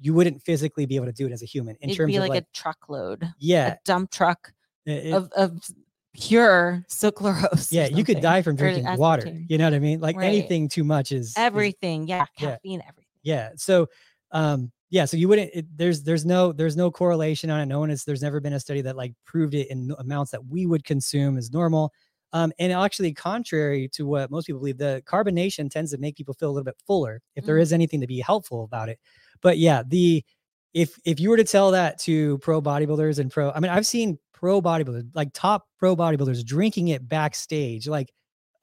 you 0.00 0.14
wouldn't 0.14 0.42
physically 0.42 0.86
be 0.86 0.96
able 0.96 1.04
to 1.04 1.12
do 1.12 1.26
it 1.26 1.32
as 1.32 1.42
a 1.42 1.44
human 1.44 1.76
in 1.82 1.90
it'd 1.90 1.98
terms 1.98 2.10
be 2.12 2.16
of 2.16 2.22
like, 2.22 2.30
like 2.30 2.42
a 2.44 2.46
truckload 2.54 3.28
yeah. 3.38 3.74
a 3.74 3.76
dump 3.84 4.10
truck 4.10 4.54
it- 4.86 5.08
it- 5.08 5.12
of, 5.12 5.30
of 5.36 5.60
pure 6.14 6.82
sucralose 6.88 7.68
yeah 7.70 7.88
you 7.88 8.02
could 8.02 8.22
die 8.22 8.40
from 8.40 8.56
drinking 8.56 8.86
water 8.96 9.30
you 9.48 9.58
know 9.58 9.64
what 9.64 9.74
i 9.74 9.78
mean? 9.78 10.00
Like 10.00 10.16
Right. 10.16 10.24
anything 10.24 10.66
too 10.66 10.82
much 10.82 11.12
is 11.12 11.26
is- 11.26 11.34
everything 11.36 12.08
yeah 12.08 12.24
yeah. 12.38 12.52
caffeine 12.52 12.80
everything. 12.88 13.04
Yeah 13.22 13.50
so 13.56 13.86
um 14.30 14.72
yeah 14.88 15.04
so 15.04 15.18
you 15.18 15.28
wouldn't 15.28 15.50
it, 15.52 15.66
there's 15.76 16.04
there's 16.04 16.24
no 16.24 16.52
there's 16.52 16.74
no 16.74 16.90
correlation 16.90 17.50
on 17.50 17.60
it 17.60 17.66
no 17.66 17.80
one 17.80 17.90
is 17.90 18.04
there's 18.04 18.22
never 18.22 18.40
been 18.40 18.54
a 18.54 18.60
study 18.60 18.80
that 18.80 18.96
like 18.96 19.12
proved 19.26 19.52
it 19.52 19.68
in 19.70 19.94
amounts 19.98 20.30
that 20.30 20.42
we 20.46 20.64
would 20.64 20.84
consume 20.84 21.36
as 21.36 21.52
normal 21.52 21.92
um 22.32 22.52
and 22.58 22.72
actually 22.72 23.12
contrary 23.12 23.88
to 23.92 24.06
what 24.06 24.30
most 24.30 24.46
people 24.46 24.58
believe 24.60 24.78
the 24.78 25.02
carbonation 25.06 25.70
tends 25.70 25.92
to 25.92 25.98
make 25.98 26.16
people 26.16 26.34
feel 26.34 26.50
a 26.50 26.52
little 26.52 26.64
bit 26.64 26.76
fuller 26.86 27.20
if 27.36 27.44
there 27.44 27.56
Mhm. 27.58 27.62
is 27.62 27.72
anything 27.72 28.00
to 28.00 28.06
be 28.06 28.20
helpful 28.20 28.64
about 28.64 28.88
it. 28.88 28.98
But 29.42 29.58
yeah 29.58 29.82
the 29.86 30.24
if 30.74 30.98
if 31.04 31.20
you 31.20 31.30
were 31.30 31.36
to 31.38 31.44
tell 31.44 31.70
that 31.72 31.98
to 32.00 32.38
pro 32.38 32.60
bodybuilders 32.60 33.18
and 33.18 33.30
pro 33.30 33.50
i 33.52 33.60
mean 33.60 33.70
i've 33.70 33.86
seen 33.86 34.18
pro 34.34 34.60
bodybuilders 34.60 35.08
like 35.14 35.30
top 35.32 35.66
pro 35.78 35.96
bodybuilders 35.96 36.44
drinking 36.44 36.88
it 36.88 37.08
backstage 37.08 37.88
like 37.88 38.12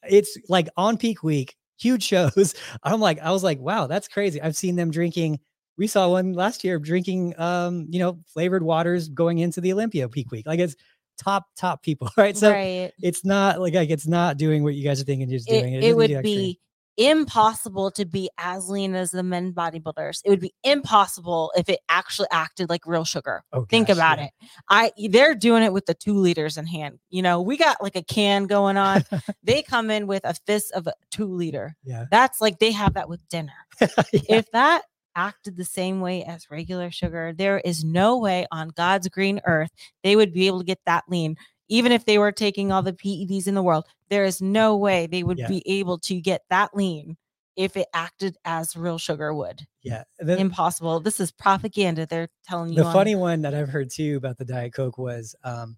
it's 0.09 0.38
like 0.49 0.70
on 0.78 0.97
peak 0.97 1.24
week 1.24 1.55
huge 1.80 2.03
shows. 2.03 2.55
I'm 2.84 2.99
like 3.01 3.20
i 3.22 3.32
was 3.32 3.43
like 3.43 3.59
wow 3.59 3.88
that's 3.88 4.07
crazy. 4.07 4.41
I've 4.41 4.55
seen 4.55 4.76
them 4.76 4.91
drinking 4.91 5.39
we 5.78 5.88
saw 5.88 6.09
one 6.09 6.34
last 6.34 6.64
year 6.64 6.78
drinking 6.80 7.38
um 7.39 7.88
you 7.89 7.99
know 7.99 8.20
flavored 8.28 8.64
waters 8.64 9.09
going 9.09 9.39
into 9.39 9.61
the 9.61 9.74
olympia 9.74 10.07
peak 10.09 10.32
week. 10.32 10.45
Like 10.47 10.59
it's 10.59 10.76
top 11.18 11.45
top 11.55 11.84
people 11.84 12.09
right 12.18 12.36
so 12.38 12.51
right 12.51 12.91
it's 13.01 13.24
not 13.24 13.59
like 13.59 13.74
like 13.74 13.89
it's 13.89 14.07
not 14.07 14.38
doing 14.38 14.64
what 14.64 14.74
you 14.76 14.84
guys 14.84 15.01
are 15.01 15.05
thinking 15.05 15.32
it's 15.32 15.45
it, 15.47 15.61
doing 15.61 15.74
it 15.74 15.84
isn't 15.84 15.95
would 15.95 16.24
be 16.24 16.59
impossible 16.97 17.91
to 17.91 18.05
be 18.05 18.30
as 18.38 18.70
lean 18.70 18.95
as 18.95 19.11
the 19.11 19.24
men 19.24 19.53
bodybuilders. 19.53 20.22
It 20.24 20.30
would 20.30 20.39
be 20.39 20.53
impossible 20.64 21.51
if 21.55 21.70
it 21.70 21.80
actually 21.89 22.28
acted 22.32 22.70
like 22.70 22.86
real 22.86 23.03
sugar. 23.03 23.43
oh, 23.53 23.66
Think 23.66 23.88
gosh, 23.88 23.97
about 23.97 24.18
yeah. 24.20 24.26
it. 24.26 24.32
I 24.70 24.91
they're 25.09 25.36
doing 25.36 25.64
it 25.64 25.74
with 25.74 25.86
the 25.86 25.93
two 25.93 26.14
liters 26.14 26.57
in 26.57 26.66
hand. 26.66 26.99
You 27.09 27.22
know, 27.22 27.41
we 27.41 27.57
got 27.57 27.82
like 27.82 27.95
a 27.95 28.03
can 28.03 28.45
going 28.45 28.78
on. 28.78 29.03
they 29.43 29.61
come 29.61 29.89
in 29.89 30.07
with 30.07 30.24
a 30.26 30.36
fist 30.45 30.72
of 30.74 30.88
a 30.88 30.93
two 31.11 31.26
liter. 31.26 31.76
yeah, 31.84 32.05
That's 32.11 32.41
like 32.41 32.59
they 32.59 32.72
have 32.72 32.93
that 32.93 33.09
with 33.09 33.28
dinner. 33.30 33.53
yeah. 33.82 33.88
If 34.11 34.51
that 34.51 34.84
acted 35.16 35.57
the 35.57 35.66
same 35.66 36.01
way 36.01 36.24
as 36.24 36.49
regular 36.49 36.91
sugar, 36.91 37.34
there 37.36 37.59
is 37.59 37.84
no 37.84 38.18
way 38.18 38.45
on 38.51 38.70
God's 38.70 39.07
green 39.09 39.39
earth 39.45 39.72
they 40.03 40.16
would 40.16 40.34
be 40.34 40.47
able 40.47 40.59
to 40.59 40.66
get 40.66 40.80
that 40.86 41.03
lean. 41.09 41.36
Even 41.70 41.91
if 41.91 42.05
they 42.05 42.18
were 42.18 42.32
taking 42.32 42.72
all 42.72 42.82
the 42.84 42.93
PEDs 42.93 43.47
in 43.47 43.55
the 43.55 43.64
world, 43.64 43.86
there 44.09 44.26
is 44.26 44.41
no 44.41 44.76
way 44.76 45.07
they 45.07 45.24
would 45.24 45.39
Yeah. 45.39 45.47
be 45.47 45.64
able 45.66 45.97
to 45.99 46.20
get 46.22 46.41
that 46.49 46.76
lean 46.76 47.18
if 47.55 47.78
it 47.78 47.88
acted 47.93 48.36
as 48.45 48.76
real 48.76 48.97
sugar 48.97 49.34
would. 49.34 49.66
yeah 49.84 50.03
Impossible. 50.20 50.99
This 50.99 51.20
is 51.20 51.32
propaganda 51.32 52.05
they're 52.05 52.30
telling 52.45 52.72
you. 52.72 52.78
the 52.78 52.86
on- 52.86 52.93
funny 52.93 53.16
one 53.16 53.41
that 53.43 53.53
I've 53.53 53.70
heard 53.70 53.89
too 53.91 54.18
about 54.18 54.38
the 54.38 54.45
Diet 54.45 54.74
Coke 54.74 54.97
was 54.97 55.36
um 55.43 55.78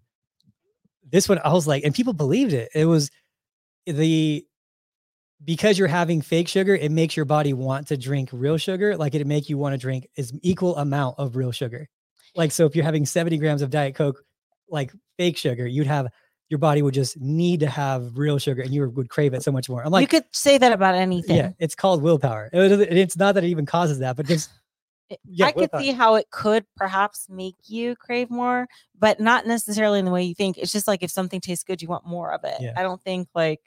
this 1.12 1.30
one 1.30 1.40
I 1.44 1.54
was 1.54 1.68
like, 1.68 1.84
and 1.84 1.94
people 1.94 2.14
believed 2.14 2.54
it. 2.54 2.70
It 2.74 2.86
was 2.86 3.12
the 3.86 4.46
because 5.44 5.78
you're 5.78 5.88
having 5.88 6.22
fake 6.22 6.48
sugar, 6.48 6.76
it 6.76 6.92
makes 6.92 7.16
your 7.16 7.26
body 7.26 7.54
want 7.54 7.88
to 7.90 7.98
drink 7.98 8.30
real 8.32 8.58
sugar. 8.58 8.96
Like 8.98 9.14
it'd 9.16 9.28
make 9.28 9.50
you 9.50 9.58
want 9.58 9.74
to 9.74 9.78
drink 9.78 10.08
is 10.16 10.34
equal 10.42 10.76
amount 10.78 11.20
of 11.20 11.36
real 11.36 11.52
sugar. 11.52 11.88
Like 12.36 12.52
so, 12.52 12.66
if 12.66 12.76
you're 12.76 12.86
having 12.86 13.06
70 13.06 13.38
grams 13.38 13.62
of 13.62 13.70
Diet 13.70 13.96
Coke, 13.96 14.22
like 14.70 14.92
fake 15.18 15.38
sugar, 15.38 15.66
you'd 15.68 15.88
have 15.88 16.08
your 16.50 16.58
body 16.60 16.82
would 16.82 16.94
just 16.94 17.20
need 17.20 17.60
to 17.62 17.68
have 17.68 18.18
real 18.18 18.38
sugar, 18.38 18.62
and 18.62 18.72
you 18.74 18.88
would 18.90 19.10
crave 19.10 19.34
it 19.34 19.42
so 19.44 19.52
much 19.52 19.68
more. 19.68 19.84
I'm 19.84 19.92
like, 19.92 20.02
you 20.04 20.08
could 20.08 20.26
say 20.32 20.58
that 20.60 20.72
about 20.72 20.94
anything. 20.96 21.36
yeah, 21.38 21.52
it's 21.60 21.74
called 21.76 22.02
willpower. 22.04 22.50
It- 22.54 22.72
it- 22.72 22.98
it's 22.98 23.18
not 23.18 23.34
that 23.36 23.44
it 23.44 23.48
even 23.48 23.66
causes 23.66 24.00
that, 24.00 24.16
but 24.16 24.26
just 24.28 24.50
Yeah, 25.26 25.46
I 25.48 25.52
could 25.52 25.70
see 25.80 25.92
how 25.92 26.16
it 26.16 26.30
could 26.32 26.66
perhaps 26.76 27.28
make 27.30 27.56
you 27.68 27.96
crave 27.96 28.32
more, 28.32 28.68
but 28.98 29.20
not 29.20 29.46
necessarily 29.46 30.00
in 30.00 30.06
the 30.06 30.12
way 30.12 30.24
you 30.24 30.34
think. 30.34 30.58
It's 30.58 30.72
just 30.72 30.88
like 30.88 31.04
if 31.04 31.12
something 31.12 31.40
tastes 31.40 31.64
good, 31.64 31.80
you 31.82 31.88
want 31.88 32.08
more 32.08 32.32
of 32.34 32.44
it. 32.44 32.56
Yeah. 32.60 32.74
I 32.76 32.82
don't 32.82 33.02
think 33.02 33.28
like, 33.36 33.62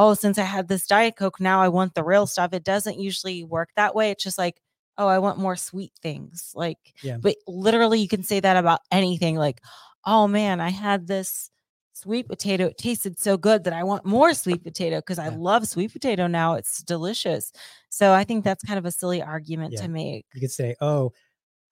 oh, 0.00 0.14
since 0.14 0.38
I 0.38 0.44
had 0.44 0.66
this 0.66 0.86
Diet 0.86 1.14
Coke, 1.16 1.40
now 1.40 1.60
I 1.60 1.68
want 1.68 1.94
the 1.94 2.02
real 2.02 2.26
stuff. 2.26 2.52
It 2.54 2.64
doesn't 2.64 2.98
usually 2.98 3.44
work 3.44 3.68
that 3.76 3.94
way. 3.94 4.10
It's 4.10 4.24
just 4.24 4.38
like, 4.38 4.56
oh, 4.96 5.06
I 5.08 5.18
want 5.18 5.38
more 5.38 5.56
sweet 5.56 5.92
things. 6.02 6.52
Like, 6.54 6.78
Yeah. 7.02 7.18
but 7.20 7.36
literally, 7.46 8.00
you 8.00 8.08
can 8.08 8.22
say 8.22 8.40
that 8.40 8.56
about 8.56 8.80
anything. 8.90 9.36
Like, 9.36 9.60
oh 10.06 10.26
man, 10.26 10.58
I 10.60 10.70
had 10.70 11.06
this 11.06 11.50
sweet 11.92 12.28
potato. 12.28 12.66
It 12.68 12.78
tasted 12.78 13.18
so 13.20 13.36
good 13.36 13.64
that 13.64 13.74
I 13.74 13.82
want 13.84 14.06
more 14.06 14.32
sweet 14.32 14.64
potato 14.64 14.96
because 15.00 15.18
I 15.18 15.28
love 15.28 15.66
sweet 15.68 15.92
potato 15.92 16.26
now. 16.26 16.54
It's 16.54 16.82
delicious. 16.82 17.52
So 17.90 18.12
I 18.14 18.24
think 18.24 18.42
that's 18.44 18.64
kind 18.64 18.78
of 18.78 18.86
a 18.86 18.90
silly 18.90 19.22
argument 19.22 19.74
Yeah. 19.74 19.82
to 19.82 19.88
make. 19.88 20.24
you 20.34 20.40
could 20.40 20.50
say, 20.50 20.76
oh, 20.80 21.12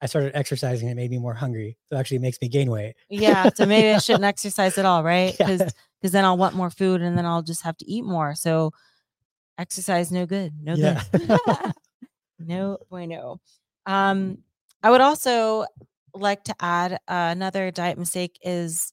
I 0.01 0.07
started 0.07 0.33
exercising, 0.37 0.89
it 0.89 0.95
made 0.95 1.11
me 1.11 1.19
more 1.19 1.35
hungry. 1.35 1.77
So 1.91 1.97
actually, 1.99 2.19
it 2.19 2.23
makes 2.23 2.39
me 2.41 2.49
gain 2.49 2.71
weight. 2.71 2.95
Yeah, 3.09 3.49
so 3.55 3.67
maybe 3.67 3.89
I 3.91 3.99
shouldn't 3.99 4.25
exercise 4.35 4.79
at 4.79 4.85
all, 4.85 5.03
right? 5.03 5.35
Yeah. 5.41 5.69
Because 6.01 6.13
then 6.13 6.25
I'll 6.25 6.37
want 6.37 6.55
more 6.55 6.71
food 6.71 7.03
and 7.03 7.19
then 7.19 7.27
I'll 7.27 7.43
just 7.43 7.63
have 7.63 7.77
to 7.79 7.91
eat 7.91 8.05
more. 8.05 8.35
So 8.35 8.73
exercise 9.59 10.13
no 10.13 10.27
good. 10.27 10.53
No 10.63 10.75
Yeah. 10.75 11.03
good. 11.13 11.41
no 12.39 12.79
bueno. 12.91 13.41
Um, 13.87 14.39
I 14.83 14.91
would 14.91 15.01
also 15.01 15.67
like 16.15 16.45
to 16.45 16.55
add 16.61 16.93
uh, 16.93 16.99
another 17.09 17.71
diet 17.71 17.99
mistake 17.99 18.39
is 18.43 18.93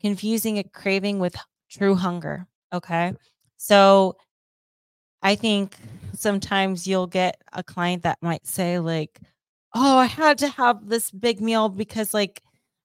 confusing 0.00 0.58
a 0.58 0.64
craving 0.64 1.18
with 1.18 1.36
true 1.70 1.94
hunger. 1.94 2.46
Okay. 2.72 3.14
So 3.58 4.16
I 5.22 5.34
think 5.36 5.76
sometimes 6.14 6.86
you'll 6.86 7.06
get 7.06 7.40
a 7.52 7.62
client 7.62 8.02
that 8.02 8.18
might 8.22 8.46
say, 8.46 8.78
like, 8.78 9.20
oh, 9.74 9.98
I 9.98 10.06
had 10.06 10.38
to 10.38 10.48
have 10.48 10.88
this 10.88 11.10
big 11.10 11.40
meal 11.40 11.68
because 11.68 12.12
like 12.12 12.42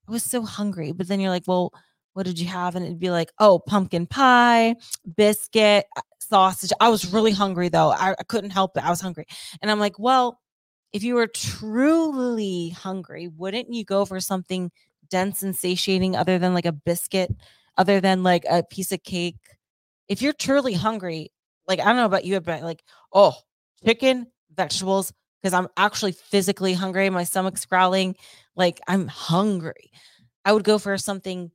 I 0.07 0.11
was 0.11 0.23
so 0.23 0.43
hungry. 0.43 0.91
But 0.91 1.07
then 1.07 1.19
you're 1.19 1.31
like, 1.31 1.47
well, 1.47 1.73
what 2.17 2.25
did 2.25 2.39
you 2.39 2.47
have? 2.47 2.75
And 2.75 2.83
it'd 2.83 2.99
be 2.99 3.11
like, 3.11 3.31
oh, 3.37 3.59
pumpkin 3.59 4.07
pie, 4.07 4.75
biscuit, 5.15 5.85
uh, 5.95 6.01
sausage. 6.17 6.73
I 6.79 6.89
was 6.89 7.13
really 7.13 7.31
hungry 7.31 7.69
though. 7.69 7.91
I, 7.91 8.15
I 8.17 8.23
couldn't 8.23 8.49
help 8.49 8.75
it. 8.75 8.83
I 8.83 8.89
was 8.89 8.99
hungry. 8.99 9.27
And 9.61 9.69
I'm 9.69 9.79
like, 9.79 9.99
well, 9.99 10.39
if 10.93 11.03
you 11.03 11.13
were 11.13 11.27
truly 11.27 12.69
hungry, 12.69 13.27
wouldn't 13.27 13.71
you 13.71 13.85
go 13.85 14.03
for 14.03 14.19
something 14.19 14.71
dense 15.11 15.43
and 15.43 15.55
satiating 15.55 16.15
other 16.15 16.39
than 16.39 16.55
like 16.55 16.65
a 16.65 16.71
biscuit, 16.71 17.29
other 17.77 18.01
than 18.01 18.23
like 18.23 18.45
a 18.49 18.63
piece 18.63 18.91
of 18.91 19.03
cake? 19.03 19.37
If 20.07 20.23
you're 20.23 20.33
truly 20.33 20.73
hungry, 20.73 21.31
like 21.67 21.79
I 21.79 21.83
don't 21.83 21.97
know 21.97 22.05
about 22.05 22.25
you, 22.25 22.41
but 22.41 22.63
like, 22.63 22.83
oh, 23.13 23.35
chicken, 23.85 24.25
vegetables, 24.55 25.13
because 25.39 25.53
I'm 25.53 25.67
actually 25.77 26.13
physically 26.13 26.73
hungry. 26.73 27.11
My 27.11 27.25
stomach's 27.25 27.67
growling, 27.67 28.15
like 28.55 28.81
I'm 28.87 29.07
hungry. 29.07 29.91
I 30.43 30.53
would 30.53 30.63
go 30.63 30.79
for 30.79 30.97
something 30.97 31.51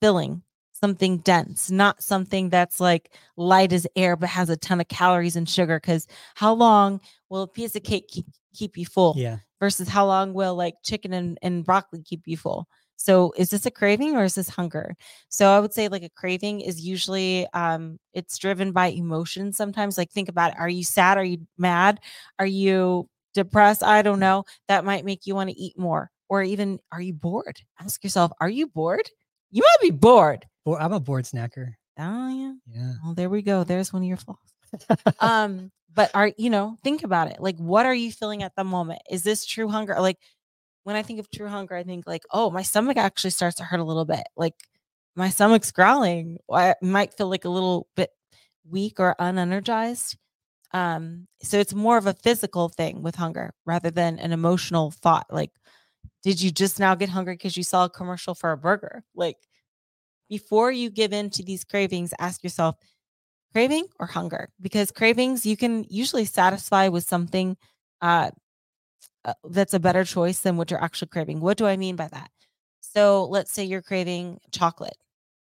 filling, 0.00 0.42
something 0.72 1.18
dense, 1.18 1.70
not 1.70 2.02
something 2.02 2.50
that's 2.50 2.80
like 2.80 3.14
light 3.36 3.72
as 3.72 3.86
air 3.96 4.16
but 4.16 4.28
has 4.28 4.50
a 4.50 4.56
ton 4.56 4.80
of 4.80 4.88
calories 4.88 5.36
and 5.36 5.48
sugar. 5.48 5.78
Because 5.80 6.06
how 6.34 6.52
long 6.52 7.00
will 7.28 7.42
a 7.42 7.48
piece 7.48 7.74
of 7.76 7.82
cake 7.82 8.08
keep, 8.08 8.26
keep 8.54 8.76
you 8.76 8.86
full 8.86 9.14
Yeah. 9.16 9.38
versus 9.60 9.88
how 9.88 10.06
long 10.06 10.34
will 10.34 10.54
like 10.54 10.74
chicken 10.82 11.12
and, 11.12 11.38
and 11.42 11.64
broccoli 11.64 12.02
keep 12.02 12.22
you 12.26 12.36
full? 12.36 12.68
So 12.98 13.32
is 13.36 13.50
this 13.50 13.66
a 13.66 13.70
craving 13.70 14.16
or 14.16 14.24
is 14.24 14.34
this 14.34 14.48
hunger? 14.48 14.96
So 15.28 15.48
I 15.50 15.60
would 15.60 15.72
say 15.74 15.88
like 15.88 16.02
a 16.02 16.08
craving 16.08 16.62
is 16.62 16.80
usually 16.80 17.46
um 17.52 17.98
it's 18.14 18.38
driven 18.38 18.72
by 18.72 18.86
emotion 18.88 19.52
sometimes. 19.52 19.98
Like 19.98 20.10
think 20.10 20.28
about 20.30 20.52
it. 20.52 20.58
Are 20.58 20.68
you 20.68 20.82
sad? 20.84 21.18
Are 21.18 21.24
you 21.24 21.46
mad? 21.58 22.00
Are 22.38 22.46
you 22.46 23.08
depressed? 23.34 23.82
I 23.82 24.00
don't 24.00 24.18
know. 24.20 24.44
That 24.68 24.84
might 24.86 25.04
make 25.04 25.26
you 25.26 25.34
want 25.34 25.50
to 25.50 25.56
eat 25.56 25.78
more. 25.78 26.10
Or 26.28 26.42
even 26.42 26.80
are 26.90 27.00
you 27.02 27.12
bored? 27.12 27.60
Ask 27.78 28.02
yourself, 28.02 28.32
are 28.40 28.48
you 28.48 28.66
bored? 28.66 29.08
You 29.50 29.62
might 29.62 29.90
be 29.90 29.90
bored. 29.90 30.46
Or 30.64 30.80
I'm 30.80 30.92
a 30.92 31.00
bored 31.00 31.24
snacker. 31.24 31.74
Oh 31.98 32.28
yeah. 32.28 32.52
Yeah. 32.66 32.92
Well, 33.04 33.14
there 33.14 33.30
we 33.30 33.42
go. 33.42 33.64
There's 33.64 33.92
one 33.92 34.02
of 34.02 34.08
your 34.08 34.16
flaws. 34.16 34.36
um, 35.20 35.70
but 35.94 36.10
are 36.14 36.32
you 36.36 36.50
know, 36.50 36.76
think 36.82 37.04
about 37.04 37.30
it. 37.30 37.40
Like, 37.40 37.56
what 37.56 37.86
are 37.86 37.94
you 37.94 38.12
feeling 38.12 38.42
at 38.42 38.54
the 38.56 38.64
moment? 38.64 39.00
Is 39.10 39.22
this 39.22 39.46
true 39.46 39.68
hunger? 39.68 39.96
Like, 39.98 40.18
when 40.84 40.96
I 40.96 41.02
think 41.02 41.20
of 41.20 41.30
true 41.30 41.48
hunger, 41.48 41.74
I 41.74 41.84
think 41.84 42.06
like, 42.06 42.22
oh, 42.32 42.50
my 42.50 42.62
stomach 42.62 42.96
actually 42.96 43.30
starts 43.30 43.56
to 43.56 43.64
hurt 43.64 43.80
a 43.80 43.84
little 43.84 44.04
bit. 44.04 44.26
Like, 44.36 44.54
my 45.16 45.30
stomach's 45.30 45.72
growling. 45.72 46.38
I 46.52 46.74
might 46.82 47.14
feel 47.14 47.28
like 47.28 47.44
a 47.44 47.50
little 47.50 47.88
bit 47.96 48.10
weak 48.68 49.00
or 49.00 49.16
unenergized. 49.18 50.16
Um, 50.72 51.26
so 51.42 51.58
it's 51.58 51.74
more 51.74 51.96
of 51.96 52.06
a 52.06 52.14
physical 52.14 52.68
thing 52.68 53.02
with 53.02 53.14
hunger 53.14 53.54
rather 53.64 53.90
than 53.90 54.18
an 54.18 54.32
emotional 54.32 54.90
thought. 54.90 55.26
Like, 55.30 55.52
did 56.22 56.40
you 56.40 56.50
just 56.50 56.80
now 56.80 56.94
get 56.94 57.08
hungry 57.08 57.34
because 57.34 57.56
you 57.56 57.62
saw 57.62 57.84
a 57.84 57.90
commercial 57.90 58.34
for 58.34 58.52
a 58.52 58.56
burger? 58.56 59.04
Like, 59.14 59.36
before 60.28 60.72
you 60.72 60.90
give 60.90 61.12
in 61.12 61.30
to 61.30 61.42
these 61.42 61.64
cravings, 61.64 62.12
ask 62.18 62.42
yourself, 62.42 62.76
craving 63.52 63.86
or 63.98 64.06
hunger? 64.06 64.50
Because 64.60 64.90
cravings 64.90 65.46
you 65.46 65.56
can 65.56 65.84
usually 65.88 66.24
satisfy 66.24 66.88
with 66.88 67.04
something 67.04 67.56
uh, 68.00 68.30
uh, 69.24 69.34
that's 69.44 69.74
a 69.74 69.80
better 69.80 70.04
choice 70.04 70.40
than 70.40 70.56
what 70.56 70.70
you're 70.70 70.82
actually 70.82 71.08
craving. 71.08 71.40
What 71.40 71.56
do 71.56 71.66
I 71.66 71.76
mean 71.76 71.96
by 71.96 72.08
that? 72.08 72.30
So 72.80 73.24
let's 73.26 73.52
say 73.52 73.64
you're 73.64 73.82
craving 73.82 74.38
chocolate. 74.52 74.96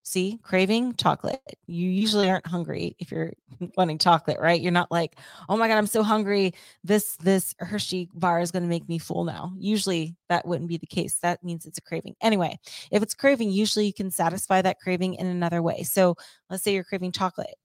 See, 0.08 0.38
craving 0.43 0.93
chocolate. 0.97 1.41
You 1.66 1.89
usually 1.89 2.30
aren't 2.30 2.45
hungry 2.45 2.95
if 2.99 3.10
you're 3.10 3.34
wanting 3.76 3.97
chocolate, 3.97 4.38
right? 4.39 4.62
You're 4.62 4.72
not 4.72 4.91
like, 4.91 5.18
oh 5.49 5.58
my 5.58 5.68
God, 5.68 5.80
I'm 5.80 5.88
so 5.88 6.03
hungry. 6.03 6.53
This 6.84 7.16
this 7.16 7.56
Hershey 7.58 8.12
bar 8.14 8.39
is 8.39 8.51
going 8.51 8.62
to 8.62 8.70
make 8.70 8.88
me 8.88 8.99
full 8.99 9.24
now. 9.24 9.51
Usually 9.58 10.16
that 10.30 10.47
wouldn't 10.47 10.70
be 10.70 10.78
the 10.78 10.86
case. 10.86 11.18
That 11.24 11.43
means 11.43 11.66
it's 11.66 11.80
a 11.80 11.82
craving. 11.82 12.16
Anyway, 12.22 12.60
if 12.91 13.01
it's 13.01 13.16
craving, 13.16 13.49
usually 13.49 13.88
you 13.88 13.93
can 13.93 14.12
satisfy 14.12 14.62
that 14.62 14.80
craving 14.80 15.16
in 15.16 15.26
another 15.26 15.64
way. 15.64 15.82
So 15.82 16.16
let's 16.51 16.62
say 16.62 16.76
you're 16.76 16.84
craving 16.84 17.12
chocolate. 17.12 17.56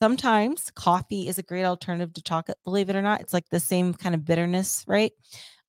Sometimes 0.00 0.70
coffee 0.76 1.26
is 1.26 1.38
a 1.38 1.42
great 1.42 1.64
alternative 1.64 2.12
to 2.14 2.22
chocolate, 2.22 2.58
believe 2.62 2.88
it 2.88 2.94
or 2.94 3.02
not. 3.02 3.20
It's 3.20 3.34
like 3.34 3.48
the 3.48 3.58
same 3.58 3.94
kind 3.94 4.14
of 4.14 4.24
bitterness, 4.24 4.84
right? 4.86 5.10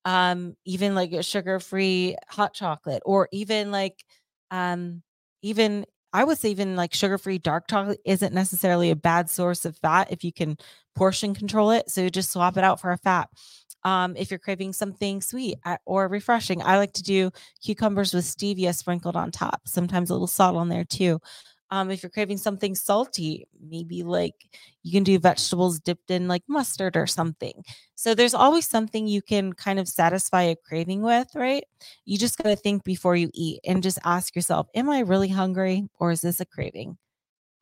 Um, 0.04 0.56
even 0.64 0.94
like 0.94 1.10
a 1.10 1.24
sugar-free 1.24 2.14
hot 2.28 2.54
chocolate, 2.54 3.02
or 3.04 3.28
even 3.32 3.72
like 3.72 4.04
um 4.52 5.02
even 5.42 5.84
I 6.12 6.24
would 6.24 6.38
say 6.38 6.50
even 6.50 6.74
like 6.76 6.92
sugar-free 6.92 7.38
dark 7.38 7.68
chocolate 7.68 8.00
isn't 8.04 8.34
necessarily 8.34 8.90
a 8.90 8.96
bad 8.96 9.30
source 9.30 9.64
of 9.64 9.76
fat 9.76 10.08
if 10.10 10.24
you 10.24 10.32
can 10.32 10.56
portion 10.96 11.34
control 11.34 11.70
it. 11.70 11.88
So 11.90 12.08
just 12.08 12.32
swap 12.32 12.56
it 12.56 12.64
out 12.64 12.80
for 12.80 12.90
a 12.90 12.98
fat. 12.98 13.28
Um, 13.84 14.14
if 14.16 14.30
you're 14.30 14.38
craving 14.38 14.72
something 14.74 15.22
sweet 15.22 15.58
or 15.86 16.08
refreshing, 16.08 16.62
I 16.62 16.76
like 16.76 16.92
to 16.94 17.02
do 17.02 17.30
cucumbers 17.62 18.12
with 18.12 18.24
stevia 18.24 18.74
sprinkled 18.74 19.16
on 19.16 19.30
top. 19.30 19.62
Sometimes 19.66 20.10
a 20.10 20.14
little 20.14 20.26
salt 20.26 20.56
on 20.56 20.68
there 20.68 20.84
too. 20.84 21.20
Um, 21.72 21.90
if 21.90 22.02
you're 22.02 22.10
craving 22.10 22.38
something 22.38 22.74
salty, 22.74 23.46
maybe 23.60 24.02
like 24.02 24.34
you 24.82 24.92
can 24.92 25.04
do 25.04 25.18
vegetables 25.18 25.78
dipped 25.78 26.10
in 26.10 26.26
like 26.26 26.42
mustard 26.48 26.96
or 26.96 27.06
something. 27.06 27.64
So 27.94 28.14
there's 28.14 28.34
always 28.34 28.66
something 28.66 29.06
you 29.06 29.22
can 29.22 29.52
kind 29.52 29.78
of 29.78 29.86
satisfy 29.86 30.42
a 30.42 30.56
craving 30.56 31.02
with, 31.02 31.28
right? 31.34 31.64
You 32.04 32.18
just 32.18 32.38
got 32.38 32.48
to 32.48 32.56
think 32.56 32.82
before 32.82 33.14
you 33.14 33.30
eat 33.34 33.60
and 33.64 33.82
just 33.82 33.98
ask 34.04 34.34
yourself, 34.34 34.68
am 34.74 34.90
I 34.90 35.00
really 35.00 35.28
hungry 35.28 35.88
or 35.98 36.10
is 36.10 36.22
this 36.22 36.40
a 36.40 36.46
craving? 36.46 36.98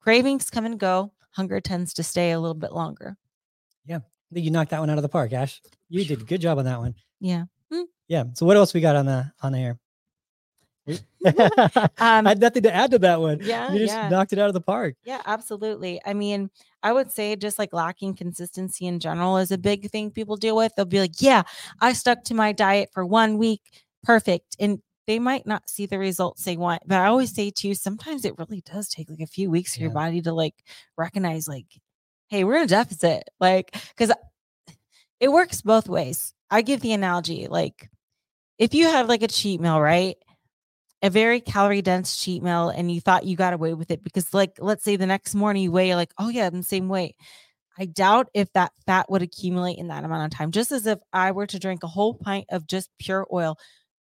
Cravings 0.01 0.49
come 0.49 0.65
and 0.65 0.79
go. 0.79 1.13
Hunger 1.33 1.61
tends 1.61 1.93
to 1.95 2.03
stay 2.03 2.31
a 2.31 2.41
little 2.41 2.55
bit 2.55 2.73
longer. 2.73 3.17
Yeah. 3.85 3.99
I 3.99 4.35
think 4.35 4.45
you 4.45 4.51
knocked 4.51 4.71
that 4.71 4.81
one 4.81 4.91
out 4.91 4.99
of 4.99 5.03
the 5.03 5.09
park, 5.09 5.33
Ash. 5.33 5.61
You 5.89 6.05
did 6.05 6.21
a 6.21 6.25
good 6.25 6.41
job 6.41 6.59
on 6.59 6.65
that 6.65 6.79
one. 6.79 6.95
Yeah. 7.21 7.45
Hmm. 7.73 7.83
Yeah. 8.09 8.25
So 8.35 8.47
what 8.47 8.57
else 8.57 8.73
we 8.73 8.81
got 8.81 8.97
on 8.97 9.07
the 9.07 9.31
on 9.43 9.53
the 9.53 9.59
air? 9.59 9.79
Um, 12.01 12.27
I 12.27 12.31
had 12.31 12.41
nothing 12.41 12.63
to 12.63 12.75
add 12.75 12.93
to 12.93 12.99
that 13.01 13.21
one. 13.21 13.41
Yeah, 13.43 13.73
You 13.73 13.81
just 13.81 13.95
yeah. 13.95 14.09
knocked 14.09 14.33
it 14.33 14.39
out 14.39 14.49
of 14.49 14.55
the 14.55 14.61
park. 14.61 14.95
Yeah, 15.05 15.21
absolutely. 15.27 16.01
I 16.07 16.15
mean, 16.15 16.51
I 16.83 16.93
would 16.93 17.11
say 17.11 17.35
just 17.37 17.59
like 17.59 17.73
lacking 17.73 18.15
consistency 18.15 18.87
in 18.87 19.01
general 19.01 19.37
is 19.39 19.51
a 19.51 19.59
big 19.59 19.91
thing 19.91 20.11
people 20.11 20.37
deal 20.37 20.57
with. 20.57 20.73
They'll 20.77 20.85
be 20.85 21.01
like, 21.01 21.21
yeah, 21.21 21.43
I 21.81 21.93
stuck 21.93 22.23
to 22.25 22.35
my 22.35 22.53
diet 22.53 22.91
for 22.93 23.05
one 23.05 23.37
week. 23.37 23.63
Perfect. 24.05 24.57
And 24.61 24.81
they 25.07 25.19
might 25.19 25.47
not 25.47 25.69
see 25.69 25.87
the 25.87 25.99
results 25.99 26.45
they 26.45 26.57
want. 26.57 26.83
But 26.87 27.01
I 27.01 27.07
always 27.07 27.35
say 27.35 27.51
too, 27.51 27.75
sometimes 27.75 28.25
it 28.25 28.39
really 28.39 28.63
does 28.65 28.89
take 28.89 29.11
like 29.11 29.21
a 29.21 29.27
few 29.27 29.51
weeks 29.51 29.75
for 29.75 29.83
your 29.83 29.91
body 29.91 30.21
to 30.23 30.33
like 30.33 30.55
recognize, 30.97 31.49
like, 31.49 31.67
hey, 32.29 32.45
we're 32.45 32.57
in 32.57 32.65
a 32.65 32.67
deficit. 32.67 33.25
Like, 33.41 33.75
because 33.97 34.13
it 35.21 35.33
works 35.33 35.63
both 35.63 35.89
ways. 35.89 36.33
I 36.51 36.63
give 36.63 36.81
the 36.81 36.93
analogy 36.93 37.47
like 37.49 37.91
if 38.59 38.75
you 38.75 38.87
have 38.87 39.09
like 39.09 39.23
a 39.23 39.29
cheat 39.29 39.61
meal, 39.61 39.81
right? 39.81 40.17
A 41.03 41.11
very 41.11 41.41
calorie 41.41 41.83
dense 41.83 42.17
cheat 42.17 42.43
meal, 42.43 42.71
and 42.71 42.91
you 42.91 43.01
thought 43.01 43.25
you 43.25 43.37
got 43.37 43.53
away 43.53 43.73
with 43.75 43.91
it 43.91 44.03
because, 44.03 44.35
like, 44.35 44.57
let's 44.59 44.83
say 44.85 44.97
the 44.97 45.07
next 45.07 45.35
morning 45.35 45.63
you 45.63 45.71
weigh, 45.71 45.95
like, 45.95 46.13
oh, 46.19 46.29
yeah, 46.29 46.47
I'm 46.47 46.57
the 46.57 46.63
same 46.65 46.89
weight. 46.89 47.15
I 47.79 47.87
doubt 47.87 48.29
if 48.35 48.53
that 48.55 48.73
fat 48.87 49.09
would 49.09 49.23
accumulate 49.23 49.79
in 49.79 49.89
that 49.89 50.05
amount 50.05 50.33
of 50.33 50.37
time. 50.37 50.51
Just 50.51 50.73
as 50.73 50.87
if 50.87 50.99
I 51.13 51.31
were 51.31 51.47
to 51.47 51.59
drink 51.61 51.85
a 51.85 51.87
whole 51.87 52.15
pint 52.15 52.47
of 52.51 52.67
just 52.67 52.91
pure 52.99 53.27
oil, 53.33 53.57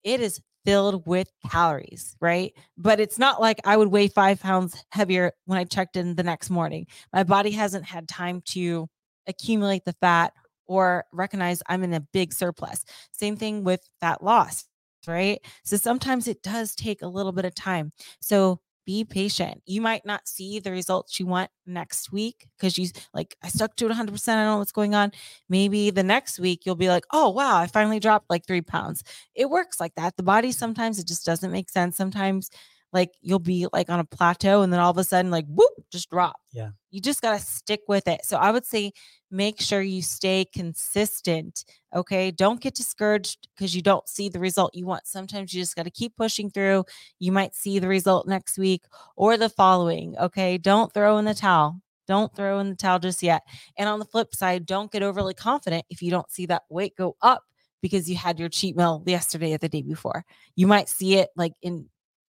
it 0.04 0.20
is 0.20 0.42
filled 0.66 1.08
with 1.08 1.30
calories, 1.50 2.16
right? 2.20 2.54
But 2.78 3.00
it's 3.00 3.18
not 3.18 3.40
like 3.40 3.60
I 3.66 3.78
would 3.78 3.88
weigh 3.88 4.10
five 4.10 4.42
pounds 4.42 4.84
heavier 4.92 5.32
when 5.46 5.58
I 5.58 5.64
checked 5.64 5.96
in 5.96 6.16
the 6.16 6.24
next 6.24 6.50
morning. 6.50 6.88
My 7.14 7.24
body 7.24 7.52
hasn't 7.52 7.86
had 7.86 8.08
time 8.08 8.42
to 8.48 8.88
accumulate 9.28 9.86
the 9.86 9.94
fat 9.94 10.34
or 10.68 11.06
recognize 11.14 11.64
I'm 11.68 11.84
in 11.84 11.94
a 11.94 12.00
big 12.00 12.34
surplus. 12.34 12.84
Same 13.12 13.38
thing 13.38 13.64
with 13.64 13.82
fat 14.02 14.24
loss, 14.24 14.66
right? 15.08 15.40
So 15.64 15.78
sometimes 15.78 16.28
it 16.28 16.44
does 16.44 16.76
take 16.76 17.02
a 17.02 17.08
little 17.08 17.32
bit 17.32 17.46
of 17.46 17.56
time. 17.56 17.92
So 18.20 18.60
be 18.86 19.04
patient. 19.04 19.62
You 19.66 19.82
might 19.82 20.06
not 20.06 20.28
see 20.28 20.60
the 20.60 20.72
results 20.72 21.20
you 21.20 21.26
want 21.28 21.52
next 21.66 22.12
week 22.12 22.48
because 22.58 22.78
you 22.78 22.88
like, 23.14 23.36
I 23.44 23.48
stuck 23.48 23.76
to 23.78 23.86
it 23.86 23.92
100%. 23.92 24.30
I 24.30 24.36
don't 24.36 24.46
know 24.46 24.58
what's 24.58 24.72
going 24.72 24.96
on. 24.96 25.12
Maybe 25.50 25.92
the 25.92 26.04
next 26.04 26.40
week 26.40 26.66
you'll 26.66 26.76
be 26.76 26.90
like, 26.90 27.06
oh, 27.12 27.30
wow, 27.30 27.58
I 27.58 27.68
finally 27.68 28.00
dropped 28.00 28.30
like 28.30 28.46
three 28.46 28.62
pounds. 28.62 29.04
It 29.36 29.50
works 29.50 29.80
like 29.80 29.96
that. 29.96 30.18
The 30.18 30.24
body 30.24 30.52
sometimes 30.52 31.00
it 31.00 31.08
just 31.08 31.26
doesn't 31.26 31.52
make 31.52 31.70
sense. 31.70 31.96
Sometimes 31.96 32.50
like 32.94 33.12
you'll 33.22 33.40
be 33.40 33.68
like 33.72 33.90
on 33.90 34.00
a 34.00 34.06
plateau 34.06 34.62
and 34.62 34.72
then 34.72 34.80
all 34.80 34.92
of 34.92 34.98
a 34.98 35.04
sudden, 35.04 35.32
like, 35.32 35.46
whoop, 35.48 35.72
just 35.92 36.10
drop. 36.10 36.36
Yeah. 36.52 36.72
You 36.90 37.00
just 37.00 37.22
got 37.22 37.40
to 37.40 37.46
stick 37.46 37.82
with 37.88 38.08
it. 38.08 38.26
So 38.26 38.38
I 38.38 38.52
would 38.52 38.66
say 38.66 38.92
make 39.30 39.62
sure 39.62 39.82
you 39.82 40.02
stay 40.02 40.46
consistent. 40.54 41.64
Okay. 41.96 42.32
Don't 42.32 42.60
get 42.60 42.76
discouraged 42.76 43.48
because 43.56 43.76
you 43.76 43.82
don't 43.82 44.08
see 44.10 44.28
the 44.28 44.40
result 44.40 44.76
you 44.76 44.86
want. 44.86 45.08
Sometimes 45.08 45.54
you 45.54 45.62
just 45.62 45.76
got 45.76 45.84
to 45.84 45.92
keep 45.92 46.16
pushing 46.18 46.50
through. 46.50 46.84
You 47.20 47.32
might 47.32 47.56
see 47.56 47.80
the 47.80 47.88
result 47.88 48.28
next 48.28 48.58
week 48.58 48.84
or 49.16 49.38
the 49.38 49.50
following. 49.50 50.18
Okay. 50.18 50.58
Don't 50.58 50.94
throw 50.94 51.18
in 51.18 51.26
the 51.26 51.34
towel. 51.34 51.80
Don't 52.08 52.36
throw 52.36 52.60
in 52.60 52.70
the 52.70 52.76
towel 52.76 53.00
just 53.00 53.24
yet. 53.24 53.44
And 53.78 53.88
on 53.88 54.00
the 54.00 54.06
flip 54.06 54.36
side, 54.36 54.66
don't 54.66 54.92
get 54.92 55.04
overly 55.04 55.34
confident 55.34 55.86
if 55.90 56.02
you 56.02 56.12
don't 56.12 56.30
see 56.30 56.46
that 56.48 56.64
weight 56.70 56.96
go 56.98 57.16
up 57.22 57.44
because 57.82 58.10
you 58.10 58.16
had 58.16 58.40
your 58.40 58.50
cheat 58.50 58.76
meal 58.76 59.02
yesterday 59.06 59.54
or 59.54 59.58
the 59.58 59.70
day 59.70 59.82
before. 59.82 60.26
You 60.56 60.68
might 60.68 60.90
see 60.90 61.16
it 61.16 61.30
like 61.36 61.54
in 61.62 61.88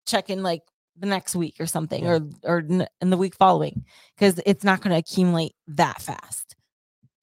check 0.08 0.30
in 0.32 0.42
like 0.42 0.64
the 0.98 1.06
next 1.06 1.36
week 1.36 1.58
or 1.60 1.68
something 1.68 2.04
Yeah. 2.04 2.20
or 2.44 2.58
or 2.58 2.60
in 3.02 3.10
the 3.12 3.18
week 3.18 3.36
following 3.36 3.86
because 4.16 4.40
it's 4.48 4.64
not 4.64 4.82
going 4.82 4.92
to 4.92 4.98
accumulate 4.98 5.54
that 5.68 6.02
fast. 6.02 6.56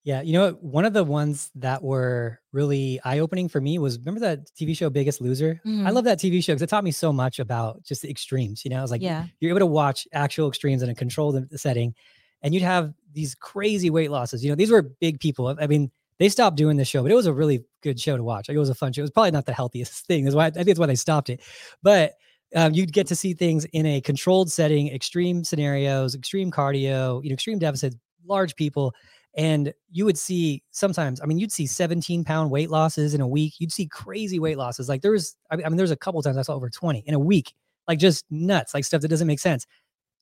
Yeah, 0.04 0.20
you 0.20 0.34
know? 0.34 0.50
One 0.60 0.84
of 0.84 0.92
the 0.92 1.02
ones 1.02 1.50
that 1.54 1.82
were 1.82 2.38
really 2.52 3.00
eye 3.04 3.20
opening 3.20 3.48
for 3.48 3.58
me 3.60 3.78
was 3.78 3.98
remember 3.98 4.20
that 4.20 4.50
TV 4.54 4.76
show 4.76 4.90
Biggest 4.90 5.20
Loser? 5.20 5.60
I 5.64 5.68
Mhm. 5.68 5.92
love 5.94 6.04
that 6.04 6.18
TV 6.20 6.42
show 6.44 6.52
because 6.52 6.60
it 6.62 6.68
taught 6.68 6.84
me 6.84 6.90
so 6.92 7.10
much 7.10 7.38
about 7.38 7.82
just 7.82 8.02
the 8.02 8.10
extremes. 8.10 8.64
You 8.64 8.70
know, 8.70 8.78
I 8.78 8.82
was 8.82 8.90
like, 8.90 9.00
yeah. 9.00 9.26
you're 9.40 9.48
able 9.48 9.60
to 9.60 9.66
watch 9.66 10.06
actual 10.12 10.46
extremes 10.48 10.82
in 10.82 10.90
a 10.90 10.94
controlled 10.94 11.42
setting, 11.58 11.94
and 12.42 12.52
you'd 12.52 12.62
have 12.62 12.92
these 13.12 13.34
crazy 13.34 13.88
weight 13.88 14.10
losses. 14.10 14.44
You 14.44 14.50
know, 14.50 14.56
these 14.56 14.70
were 14.70 14.82
big 14.82 15.20
people. 15.20 15.56
I 15.58 15.66
mean, 15.66 15.90
they 16.18 16.28
stopped 16.28 16.56
doing 16.58 16.76
this 16.76 16.86
show, 16.86 17.02
but 17.02 17.10
it 17.10 17.14
was 17.16 17.26
a 17.26 17.32
really 17.32 17.64
good 17.82 17.98
show 17.98 18.16
to 18.18 18.22
watch. 18.22 18.46
Like, 18.48 18.56
it 18.56 18.58
was 18.58 18.68
a 18.68 18.74
fun 18.74 18.92
show. 18.92 19.00
It 19.00 19.04
was 19.04 19.10
probably 19.10 19.30
not 19.30 19.46
the 19.46 19.54
healthiest 19.54 19.92
thing. 20.06 20.24
That's 20.24 20.36
why 20.36 20.46
I 20.46 20.50
think 20.50 20.66
that's 20.66 20.78
why 20.78 20.86
they 20.86 20.94
stopped 20.96 21.30
it. 21.30 21.40
But 21.82 22.12
um, 22.54 22.72
you'd 22.72 22.92
get 22.92 23.06
to 23.08 23.16
see 23.16 23.34
things 23.34 23.64
in 23.66 23.84
a 23.86 24.00
controlled 24.00 24.50
setting, 24.50 24.88
extreme 24.88 25.42
scenarios, 25.44 26.14
extreme 26.14 26.50
cardio, 26.50 27.22
you 27.22 27.30
know, 27.30 27.34
extreme 27.34 27.58
deficits, 27.58 27.96
large 28.26 28.54
people. 28.54 28.94
And 29.36 29.74
you 29.90 30.04
would 30.04 30.16
see 30.16 30.62
sometimes, 30.70 31.20
I 31.20 31.26
mean, 31.26 31.38
you'd 31.38 31.50
see 31.50 31.66
17 31.66 32.24
pound 32.24 32.52
weight 32.52 32.70
losses 32.70 33.14
in 33.14 33.20
a 33.20 33.26
week. 33.26 33.54
You'd 33.58 33.72
see 33.72 33.86
crazy 33.88 34.38
weight 34.38 34.56
losses. 34.56 34.88
Like 34.88 35.02
there 35.02 35.10
was, 35.10 35.36
I 35.50 35.56
mean, 35.56 35.76
there's 35.76 35.90
a 35.90 35.96
couple 35.96 36.22
times 36.22 36.36
I 36.36 36.42
saw 36.42 36.54
over 36.54 36.70
20 36.70 37.00
in 37.00 37.14
a 37.14 37.18
week, 37.18 37.52
like 37.88 37.98
just 37.98 38.24
nuts, 38.30 38.72
like 38.74 38.84
stuff 38.84 39.02
that 39.02 39.08
doesn't 39.08 39.26
make 39.26 39.40
sense. 39.40 39.66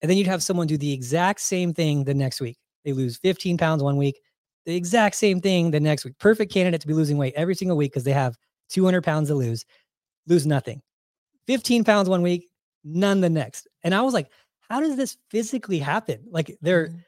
And 0.00 0.10
then 0.10 0.16
you'd 0.16 0.26
have 0.26 0.42
someone 0.42 0.66
do 0.66 0.78
the 0.78 0.92
exact 0.92 1.40
same 1.40 1.74
thing 1.74 2.04
the 2.04 2.14
next 2.14 2.40
week. 2.40 2.56
They 2.84 2.92
lose 2.92 3.18
15 3.18 3.58
pounds 3.58 3.82
one 3.82 3.98
week, 3.98 4.18
the 4.64 4.74
exact 4.74 5.16
same 5.16 5.40
thing 5.40 5.70
the 5.70 5.80
next 5.80 6.04
week. 6.04 6.18
Perfect 6.18 6.50
candidate 6.50 6.80
to 6.80 6.86
be 6.86 6.94
losing 6.94 7.18
weight 7.18 7.34
every 7.36 7.54
single 7.54 7.76
week 7.76 7.92
because 7.92 8.04
they 8.04 8.12
have 8.12 8.36
200 8.70 9.04
pounds 9.04 9.28
to 9.28 9.34
lose, 9.34 9.64
lose 10.26 10.46
nothing. 10.46 10.80
15 11.46 11.84
pounds 11.84 12.08
one 12.08 12.22
week, 12.22 12.48
none 12.84 13.20
the 13.20 13.30
next. 13.30 13.68
And 13.84 13.94
I 13.94 14.02
was 14.02 14.14
like, 14.14 14.28
how 14.68 14.80
does 14.80 14.96
this 14.96 15.16
physically 15.30 15.78
happen? 15.78 16.24
Like 16.30 16.56
they're 16.62 16.88
Mhm. 16.88 17.04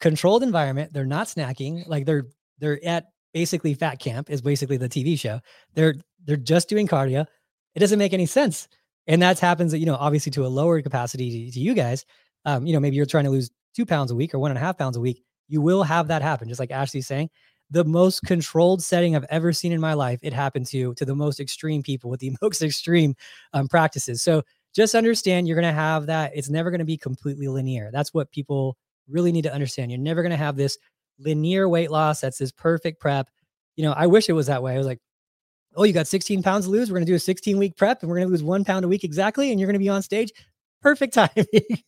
controlled 0.00 0.42
environment, 0.42 0.92
they're 0.92 1.04
not 1.06 1.26
snacking, 1.28 1.86
like 1.88 2.06
they're 2.06 2.26
they're 2.58 2.82
at 2.84 3.06
basically 3.34 3.74
fat 3.74 3.98
camp 3.98 4.30
is 4.30 4.40
basically 4.40 4.76
the 4.78 4.88
TV 4.88 5.16
show. 5.16 5.40
They're 5.74 5.94
they're 6.24 6.36
just 6.36 6.68
doing 6.68 6.88
cardio. 6.88 7.26
It 7.74 7.80
doesn't 7.80 7.98
make 7.98 8.12
any 8.14 8.26
sense. 8.26 8.68
And 9.06 9.22
that 9.22 9.38
happens, 9.38 9.72
you 9.74 9.86
know, 9.86 9.96
obviously 9.96 10.32
to 10.32 10.46
a 10.46 10.48
lower 10.48 10.82
capacity 10.82 11.46
to, 11.46 11.52
to 11.52 11.60
you 11.60 11.74
guys. 11.74 12.04
Um, 12.44 12.66
you 12.66 12.72
know, 12.72 12.80
maybe 12.80 12.96
you're 12.96 13.06
trying 13.06 13.24
to 13.24 13.30
lose 13.30 13.50
two 13.74 13.86
pounds 13.86 14.10
a 14.10 14.14
week 14.16 14.34
or 14.34 14.38
one 14.38 14.50
and 14.50 14.58
a 14.58 14.60
half 14.60 14.78
pounds 14.78 14.96
a 14.96 15.00
week. 15.00 15.22
You 15.48 15.60
will 15.60 15.82
have 15.84 16.08
that 16.08 16.22
happen, 16.22 16.48
just 16.48 16.58
like 16.60 16.70
Ashley's 16.72 17.06
saying. 17.06 17.30
The 17.70 17.84
most 17.84 18.22
controlled 18.22 18.82
setting 18.82 19.16
I've 19.16 19.26
ever 19.28 19.52
seen 19.52 19.72
in 19.72 19.80
my 19.80 19.94
life, 19.94 20.20
it 20.22 20.32
happened 20.32 20.66
to 20.66 20.94
to 20.94 21.04
the 21.04 21.14
most 21.14 21.40
extreme 21.40 21.82
people 21.82 22.10
with 22.10 22.20
the 22.20 22.36
most 22.42 22.62
extreme 22.62 23.14
um, 23.52 23.68
practices. 23.68 24.22
So 24.22 24.42
just 24.74 24.94
understand 24.94 25.48
you're 25.48 25.60
going 25.60 25.74
to 25.74 25.80
have 25.80 26.06
that. 26.06 26.32
It's 26.34 26.50
never 26.50 26.70
going 26.70 26.80
to 26.80 26.84
be 26.84 26.98
completely 26.98 27.48
linear. 27.48 27.90
That's 27.92 28.12
what 28.12 28.30
people 28.30 28.76
really 29.08 29.32
need 29.32 29.42
to 29.42 29.52
understand. 29.52 29.90
You're 29.90 30.00
never 30.00 30.22
going 30.22 30.30
to 30.30 30.36
have 30.36 30.56
this 30.56 30.78
linear 31.18 31.68
weight 31.68 31.90
loss. 31.90 32.20
That's 32.20 32.38
this 32.38 32.52
perfect 32.52 33.00
prep. 33.00 33.28
You 33.76 33.84
know, 33.84 33.92
I 33.92 34.06
wish 34.06 34.28
it 34.28 34.34
was 34.34 34.46
that 34.48 34.62
way. 34.62 34.74
I 34.74 34.78
was 34.78 34.86
like, 34.86 35.00
oh, 35.76 35.84
you 35.84 35.92
got 35.92 36.06
16 36.06 36.42
pounds 36.42 36.66
to 36.66 36.70
lose. 36.70 36.90
We're 36.90 36.96
going 36.96 37.06
to 37.06 37.12
do 37.12 37.16
a 37.16 37.20
16 37.20 37.58
week 37.58 37.76
prep 37.76 38.02
and 38.02 38.10
we're 38.10 38.16
going 38.16 38.28
to 38.28 38.32
lose 38.32 38.42
one 38.42 38.64
pound 38.64 38.84
a 38.84 38.88
week 38.88 39.04
exactly. 39.04 39.50
And 39.50 39.60
you're 39.60 39.66
going 39.66 39.74
to 39.74 39.78
be 39.78 39.88
on 39.88 40.02
stage. 40.02 40.32
Perfect 40.82 41.14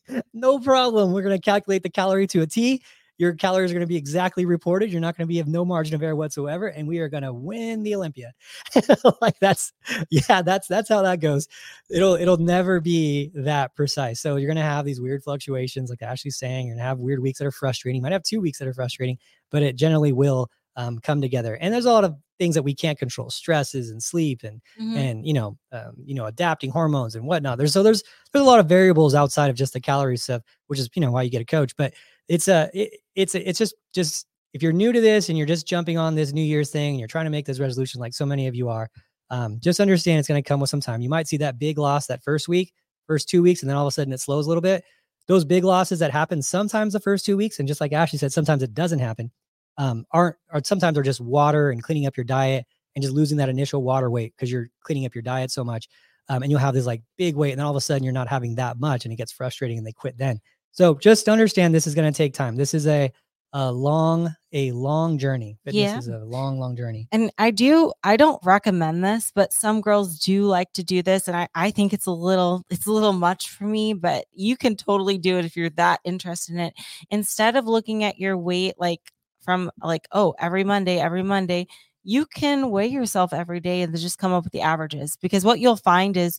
timing. 0.07 0.25
no 0.33 0.59
problem. 0.59 1.13
We're 1.13 1.23
going 1.23 1.39
to 1.39 1.45
calculate 1.45 1.83
the 1.83 1.91
calorie 1.91 2.27
to 2.29 2.43
a 2.43 2.47
T. 2.47 2.83
Your 3.19 3.35
calories 3.35 3.71
are 3.71 3.75
going 3.75 3.81
to 3.81 3.87
be 3.87 3.97
exactly 3.97 4.47
reported. 4.47 4.91
You're 4.91 5.01
not 5.01 5.17
going 5.17 5.27
to 5.27 5.33
be 5.33 5.41
of 5.41 5.49
no 5.49 5.65
margin 5.65 5.95
of 5.95 6.03
error 6.03 6.17
whatsoever, 6.17 6.69
and 6.69 6.89
we 6.89 6.99
are 7.01 7.09
going 7.09 7.25
to 7.25 7.33
win 7.33 7.83
the 7.83 7.95
Olympia. 7.95 8.33
like 9.21 9.39
that's 9.41 9.73
yeah, 10.11 10.43
that's 10.43 10.69
that's 10.69 10.89
how 10.89 11.03
that 11.03 11.21
goes. 11.21 11.49
It'll 11.91 12.15
it'll 12.15 12.37
never 12.39 12.81
be 12.81 13.31
that 13.35 13.75
precise. 13.75 14.21
So 14.21 14.37
you're 14.37 14.49
going 14.49 14.57
to 14.57 14.63
have 14.63 14.85
these 14.85 15.01
weird 15.01 15.23
fluctuations, 15.23 15.91
like 15.91 16.03
Ashley's 16.03 16.39
saying. 16.39 16.67
You're 16.67 16.77
going 16.77 16.85
to 16.85 16.89
have 16.89 16.99
weird 16.99 17.21
weeks 17.21 17.39
that 17.41 17.47
are 17.47 17.53
frustrating. 17.53 17.97
You 17.97 18.03
might 18.03 18.13
have 18.13 18.23
two 18.23 18.41
weeks 18.41 18.59
that 18.59 18.69
are 18.69 18.75
frustrating, 18.75 19.19
but 19.51 19.63
it 19.63 19.77
generally 19.77 20.13
will 20.13 20.51
um, 20.77 21.01
come 21.01 21.21
together. 21.21 21.57
And 21.61 21.75
there's 21.75 21.87
a 21.87 21.93
lot 21.93 22.05
of 22.05 22.17
things 22.39 22.55
that 22.55 22.63
we 22.63 22.73
can't 22.73 22.99
control, 22.99 23.31
stresses 23.31 23.91
and 23.91 24.01
sleep 24.01 24.45
and 24.45 24.61
mm-hmm. 24.81 24.97
and 24.97 25.27
you 25.27 25.33
know 25.35 25.59
um, 25.73 25.93
you 26.05 26.15
know 26.15 26.27
adapting 26.27 26.71
hormones 26.71 27.17
and 27.17 27.27
whatnot. 27.27 27.59
There's 27.59 27.73
so 27.73 27.83
there's 27.83 28.03
there's 28.33 28.45
a 28.45 28.49
lot 28.49 28.61
of 28.61 28.67
variables 28.67 29.15
outside 29.15 29.51
of 29.51 29.57
just 29.57 29.73
the 29.73 29.81
calorie 29.81 30.17
stuff, 30.17 30.43
which 30.69 30.79
is 30.79 30.89
you 30.95 31.03
know 31.03 31.11
why 31.11 31.23
you 31.23 31.31
get 31.31 31.43
a 31.43 31.47
coach. 31.47 31.77
But 31.77 31.95
it's 32.29 32.49
a 32.49 32.71
it, 32.75 33.01
it's 33.15 33.35
a, 33.35 33.49
it's 33.49 33.59
just 33.59 33.75
just 33.95 34.27
if 34.55 34.63
you're 34.63 34.73
new 34.73 34.93
to 34.93 35.01
this 35.01 35.29
and 35.29 35.37
you're 35.37 35.47
just 35.47 35.67
jumping 35.67 35.99
on 35.99 36.15
this 36.15 36.33
New 36.33 36.43
Year's 36.43 36.71
thing 36.71 36.91
and 36.91 36.99
you're 36.99 37.09
trying 37.09 37.27
to 37.27 37.31
make 37.31 37.47
this 37.47 37.61
resolution 37.61 38.01
like 38.01 38.15
so 38.15 38.25
many 38.25 38.47
of 38.47 38.55
you 38.55 38.69
are, 38.69 38.89
um, 39.31 39.59
just 39.61 39.81
understand 39.81 40.19
it's 40.19 40.29
going 40.29 40.43
to 40.43 40.49
come 40.49 40.61
with 40.61 40.71
some 40.71 40.81
time. 40.81 41.01
You 41.01 41.09
might 41.09 41.29
see 41.29 41.37
that 41.39 41.59
big 41.59 41.79
loss 41.79 42.07
that 42.07 42.23
first 42.23 42.49
week, 42.49 42.73
first 43.07 43.29
two 43.29 43.43
weeks, 43.43 43.63
and 43.63 43.69
then 43.69 43.77
all 43.77 43.87
of 43.87 43.91
a 43.91 43.93
sudden 43.93 44.13
it 44.13 44.21
slows 44.21 44.47
a 44.47 44.49
little 44.49 44.63
bit. 44.63 44.85
Those 45.27 45.45
big 45.45 45.65
losses 45.65 45.99
that 45.99 46.11
happen 46.11 46.41
sometimes 46.41 46.95
the 46.95 47.01
first 47.01 47.27
two 47.27 47.37
weeks, 47.37 47.59
and 47.59 47.69
just 47.69 47.81
like 47.81 47.93
Ashley 47.93 48.19
said, 48.19 48.33
sometimes 48.33 48.63
it 48.63 48.73
doesn't 48.73 49.01
happen. 49.01 49.31
Um, 49.77 50.07
aren't 50.11 50.37
or 50.53 50.61
sometimes 50.65 50.95
they're 50.95 51.05
just 51.05 51.21
water 51.21 51.71
and 51.71 51.83
cleaning 51.83 52.07
up 52.07 52.17
your 52.17 52.25
diet 52.25 52.67
and 52.97 53.03
just 53.03 53.15
losing 53.15 53.39
that 53.39 53.49
initial 53.49 53.83
water 53.83 54.11
weight 54.11 54.35
because 54.37 54.51
you're 54.51 54.69
cleaning 54.83 55.07
up 55.07 55.15
your 55.15 55.23
diet 55.23 55.53
so 55.53 55.63
much. 55.63 55.89
Um, 56.31 56.43
and 56.43 56.51
you'll 56.51 56.61
have 56.61 56.75
this 56.75 56.87
like 56.87 57.03
big 57.17 57.37
weight, 57.37 57.53
and 57.53 57.59
then 57.59 57.67
all 57.67 57.73
of 57.73 57.77
a 57.77 57.81
sudden 57.81 58.03
you're 58.03 58.13
not 58.13 58.29
having 58.29 58.55
that 58.57 58.81
much, 58.81 59.05
and 59.05 59.13
it 59.13 59.17
gets 59.17 59.33
frustrating, 59.33 59.79
and 59.79 59.87
they 59.87 59.93
quit 59.93 60.17
then. 60.17 60.41
So 60.73 60.95
just 60.95 61.29
understand 61.29 61.75
this 61.75 61.87
is 61.87 61.95
going 61.95 62.11
to 62.11 62.17
take 62.17 62.35
time. 62.35 62.57
This 62.57 62.75
is 62.75 62.87
a 62.87 63.13
a 63.53 63.73
long 63.73 64.35
a 64.53 64.73
long 64.73 65.19
journey. 65.19 65.59
Fitness 65.65 65.83
yeah. 65.83 65.99
is 65.99 66.09
a 66.09 66.19
long 66.19 66.59
long 66.59 66.77
journey. 66.77 67.09
And 67.13 67.31
I 67.39 67.51
do 67.51 67.93
I 68.03 68.17
don't 68.17 68.41
recommend 68.45 69.03
this, 69.03 69.33
but 69.35 69.53
some 69.53 69.81
girls 69.81 70.19
do 70.19 70.45
like 70.45 70.73
to 70.75 70.85
do 70.85 71.03
this 71.03 71.29
and 71.29 71.37
I 71.37 71.49
I 71.55 71.71
think 71.71 71.93
it's 71.93 72.07
a 72.07 72.13
little 72.13 72.65
it's 72.71 72.87
a 72.87 72.93
little 72.93 73.13
much 73.13 73.49
for 73.49 73.65
me, 73.65 73.95
but 73.95 74.27
you 74.33 74.57
can 74.57 74.77
totally 74.77 75.19
do 75.19 75.39
it 75.39 75.45
if 75.45 75.57
you're 75.57 75.71
that 75.71 76.01
interested 76.05 76.55
in 76.55 76.61
it. 76.61 76.75
Instead 77.11 77.57
of 77.57 77.67
looking 77.67 78.05
at 78.05 78.19
your 78.19 78.37
weight 78.37 78.75
like 78.79 79.01
from 79.41 79.71
like 79.83 80.07
oh, 80.13 80.35
every 80.39 80.65
Monday, 80.65 80.99
every 81.01 81.23
Monday, 81.23 81.67
you 82.05 82.27
can 82.27 82.71
weigh 82.71 82.87
yourself 82.87 83.33
every 83.33 83.61
day 83.61 83.83
and 83.83 83.97
just 83.97 84.19
come 84.19 84.33
up 84.33 84.45
with 84.45 84.53
the 84.53 84.61
averages 84.61 85.17
because 85.23 85.45
what 85.45 85.61
you'll 85.61 85.77
find 85.77 86.17
is 86.17 86.39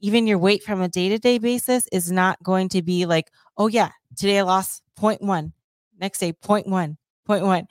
even 0.00 0.26
your 0.26 0.38
weight 0.38 0.62
from 0.62 0.82
a 0.82 0.88
day-to-day 0.88 1.38
basis 1.38 1.88
is 1.90 2.12
not 2.12 2.42
going 2.42 2.68
to 2.68 2.82
be 2.82 3.06
like 3.06 3.30
oh 3.56 3.66
yeah, 3.68 3.90
today 4.16 4.38
I 4.38 4.42
lost 4.42 4.82
0.1, 4.98 5.52
next 5.98 6.18
day 6.18 6.32
0.1, 6.32 6.96
0.1. 7.28 7.64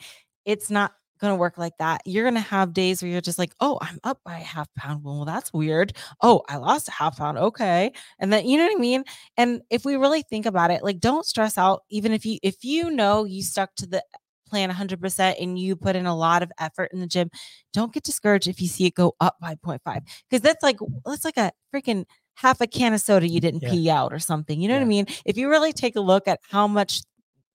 It's 0.45 0.69
not 0.69 0.93
going 1.19 1.31
to 1.31 1.37
work 1.37 1.57
like 1.57 1.77
that. 1.79 2.01
You're 2.05 2.23
going 2.23 2.35
to 2.35 2.39
have 2.41 2.73
days 2.73 3.01
where 3.01 3.11
you're 3.11 3.21
just 3.21 3.39
like, 3.39 3.53
oh, 3.59 3.77
I'm 3.81 3.99
up 4.03 4.19
by 4.25 4.37
a 4.37 4.43
half 4.43 4.67
pound. 4.75 5.03
Well, 5.03 5.25
that's 5.25 5.53
weird. 5.53 5.93
Oh, 6.21 6.43
I 6.49 6.57
lost 6.57 6.87
a 6.87 6.91
half 6.91 7.17
pound. 7.17 7.37
Okay. 7.37 7.91
And 8.19 8.31
then, 8.31 8.45
you 8.45 8.57
know 8.57 8.65
what 8.65 8.77
I 8.77 8.79
mean? 8.79 9.03
And 9.37 9.61
if 9.69 9.85
we 9.85 9.95
really 9.95 10.23
think 10.23 10.45
about 10.45 10.71
it, 10.71 10.83
like, 10.83 10.99
don't 10.99 11.25
stress 11.25 11.57
out. 11.57 11.83
Even 11.89 12.11
if 12.11 12.25
you, 12.25 12.37
if 12.43 12.63
you 12.63 12.91
know 12.91 13.23
you 13.23 13.43
stuck 13.43 13.75
to 13.75 13.87
the 13.87 14.03
plan 14.47 14.69
100% 14.69 15.35
and 15.41 15.57
you 15.57 15.75
put 15.75 15.95
in 15.95 16.05
a 16.05 16.15
lot 16.15 16.43
of 16.43 16.51
effort 16.59 16.91
in 16.93 16.99
the 16.99 17.07
gym, 17.07 17.29
don't 17.73 17.93
get 17.93 18.03
discouraged 18.03 18.47
if 18.47 18.61
you 18.61 18.67
see 18.67 18.85
it 18.85 18.93
go 18.93 19.15
up 19.19 19.37
by 19.41 19.55
0.5 19.55 20.01
because 20.29 20.41
that's 20.41 20.63
like, 20.63 20.77
that's 21.05 21.25
like 21.25 21.37
a 21.37 21.51
freaking 21.73 22.05
half 22.35 22.61
a 22.61 22.67
can 22.67 22.93
of 22.93 23.01
soda 23.01 23.27
you 23.27 23.39
didn't 23.39 23.63
yeah. 23.63 23.71
pee 23.71 23.89
out 23.89 24.13
or 24.13 24.19
something. 24.19 24.61
You 24.61 24.67
know 24.67 24.75
yeah. 24.75 24.81
what 24.81 24.85
I 24.85 24.89
mean? 24.89 25.07
If 25.25 25.37
you 25.37 25.49
really 25.49 25.73
take 25.73 25.95
a 25.95 26.01
look 26.01 26.27
at 26.27 26.39
how 26.49 26.67
much 26.67 27.01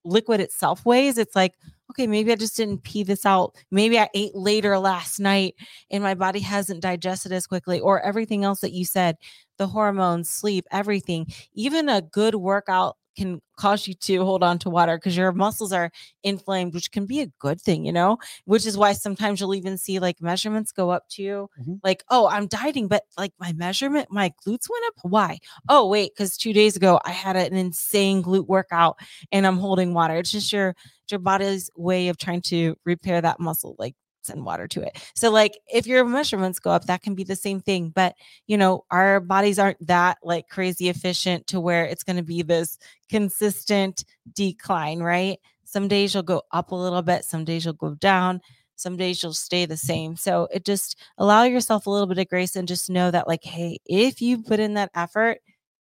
liquid 0.05 0.41
itself 0.41 0.85
weighs, 0.85 1.18
it's 1.18 1.37
like, 1.37 1.55
okay, 1.91 2.07
maybe 2.07 2.33
I 2.33 2.37
just 2.37 2.57
didn't 2.57 2.85
pee 2.85 3.03
this 3.03 3.26
out. 3.26 3.55
Maybe 3.70 3.99
I 3.99 4.09
ate 4.14 4.35
later 4.35 4.78
last 4.78 5.18
night 5.18 5.55
and 5.91 6.03
my 6.03 6.14
body 6.14 6.41
hasn't 6.41 6.83
digested 6.83 7.33
as 7.33 7.47
quickly, 7.47 7.81
or 7.81 8.01
everything 8.01 8.45
else 8.45 8.61
that 8.61 8.72
you 8.72 8.85
said 8.85 9.16
the 9.59 9.66
hormones, 9.66 10.31
sleep, 10.31 10.66
everything. 10.70 11.26
Even 11.53 11.89
a 11.89 12.01
good 12.01 12.37
workout 12.37 12.97
can 13.16 13.40
cause 13.56 13.86
you 13.86 13.94
to 13.94 14.24
hold 14.24 14.42
on 14.42 14.58
to 14.58 14.70
water 14.70 14.96
because 14.96 15.16
your 15.16 15.32
muscles 15.32 15.72
are 15.72 15.90
inflamed, 16.22 16.74
which 16.74 16.90
can 16.90 17.06
be 17.06 17.20
a 17.20 17.26
good 17.38 17.61
thing, 17.61 17.84
you 17.84 17.92
know, 17.92 18.18
which 18.44 18.66
is 18.66 18.76
why 18.76 18.92
sometimes 18.92 19.40
you'll 19.40 19.54
even 19.54 19.76
see 19.76 19.98
like 19.98 20.20
measurements 20.20 20.72
go 20.72 20.90
up 20.90 21.08
to 21.11 21.22
you, 21.22 21.50
mm-hmm. 21.61 21.74
like, 21.84 22.02
oh, 22.11 22.28
I'm 22.28 22.46
dieting, 22.46 22.88
but 22.88 23.04
like 23.18 23.32
my 23.38 23.52
measurement, 23.52 24.08
my 24.11 24.32
glutes 24.46 24.68
went 24.70 24.84
up. 24.86 24.94
Why? 25.02 25.38
Oh, 25.68 25.88
wait, 25.88 26.12
because 26.14 26.36
two 26.36 26.52
days 26.52 26.76
ago 26.76 27.00
I 27.04 27.11
had 27.11 27.36
an 27.36 27.54
insane 27.54 28.22
glute 28.22 28.46
workout 28.46 28.98
and 29.32 29.46
I'm 29.46 29.58
holding 29.58 29.94
water. 29.94 30.16
It's 30.16 30.32
just 30.32 30.52
your 30.52 30.74
your 31.11 31.18
body's 31.20 31.70
way 31.76 32.08
of 32.08 32.16
trying 32.16 32.40
to 32.42 32.76
repair 32.84 33.20
that 33.20 33.40
muscle. 33.40 33.74
Like 33.78 33.94
send 34.23 34.45
water 34.45 34.66
to 34.68 34.83
it. 34.83 34.99
So 35.14 35.31
like 35.31 35.59
if 35.73 35.87
your 35.87 36.05
measurements 36.05 36.59
go 36.59 36.71
up, 36.71 36.85
that 36.87 37.03
can 37.03 37.14
be 37.14 37.25
the 37.25 37.37
same 37.37 37.61
thing. 37.61 37.91
But 37.91 38.14
you 38.47 38.57
know, 38.57 38.85
our 38.91 39.21
bodies 39.21 39.59
aren't 39.59 39.87
that 39.87 40.18
like 40.23 40.49
crazy 40.49 40.89
efficient 40.89 41.47
to 41.49 41.61
where 41.61 41.85
it's 41.85 42.05
going 42.05 42.16
to 42.16 42.23
be 42.23 42.43
this 42.43 42.79
consistent 43.09 44.05
decline, 44.35 45.01
right? 45.01 45.39
Some 45.64 45.89
days 45.89 46.14
you'll 46.14 46.23
go 46.25 46.43
up 46.53 46.73
a 46.73 46.77
little 46.77 47.03
bit, 47.03 47.25
some 47.25 47.45
days 47.45 47.64
you'll 47.64 47.75
go 47.75 47.95
down, 47.95 48.41
some 48.77 48.97
days 48.97 49.23
you'll 49.23 49.33
stay 49.33 49.66
the 49.66 49.77
same. 49.77 50.16
So 50.16 50.49
it 50.53 50.64
just 50.64 50.97
allow 51.18 51.45
yourself 51.45 51.87
a 51.87 51.91
little 51.91 52.07
bit 52.07 52.18
of 52.18 52.29
grace 52.29 52.57
and 52.57 52.66
just 52.66 52.91
know 52.91 53.11
that 53.11 53.29
like, 53.29 53.45
hey, 53.45 53.79
if 53.87 54.21
you 54.21 54.43
put 54.43 54.59
in 54.59 54.75
that 54.75 54.91
effort 54.95 55.39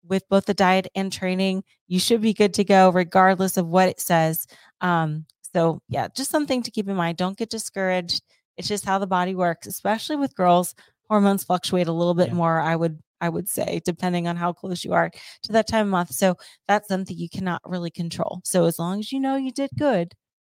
with 0.06 0.28
both 0.28 0.46
the 0.46 0.54
diet 0.54 0.86
and 0.94 1.12
training, 1.12 1.64
you 1.88 1.98
should 1.98 2.20
be 2.20 2.32
good 2.32 2.54
to 2.54 2.64
go 2.64 2.90
regardless 2.90 3.56
of 3.56 3.66
what 3.66 3.88
it 3.88 4.00
says. 4.00 4.46
Um, 4.80 5.26
so, 5.54 5.80
yeah, 5.88 6.08
just 6.14 6.30
something 6.30 6.62
to 6.64 6.70
keep 6.70 6.88
in 6.88 6.96
mind. 6.96 7.16
Don't 7.16 7.38
get 7.38 7.48
discouraged. 7.48 8.22
It's 8.56 8.66
just 8.66 8.84
how 8.84 8.98
the 8.98 9.06
body 9.06 9.34
works, 9.34 9.66
especially 9.66 10.16
with 10.16 10.34
girls. 10.34 10.74
Hormones 11.08 11.44
fluctuate 11.44 11.86
a 11.86 11.92
little 11.92 12.14
bit 12.14 12.28
yeah. 12.28 12.34
more, 12.34 12.60
I 12.60 12.74
would 12.76 12.98
I 13.20 13.28
would 13.28 13.48
say, 13.48 13.80
depending 13.84 14.26
on 14.28 14.36
how 14.36 14.52
close 14.52 14.84
you 14.84 14.92
are 14.92 15.10
to 15.44 15.52
that 15.52 15.68
time 15.68 15.86
of 15.86 15.90
month. 15.90 16.12
So 16.12 16.36
that's 16.68 16.88
something 16.88 17.16
you 17.16 17.28
cannot 17.28 17.62
really 17.64 17.90
control. 17.90 18.40
So 18.44 18.64
as 18.66 18.78
long 18.78 18.98
as 18.98 19.12
you 19.12 19.20
know 19.20 19.36
you 19.36 19.50
did 19.52 19.70
good, 19.78 20.12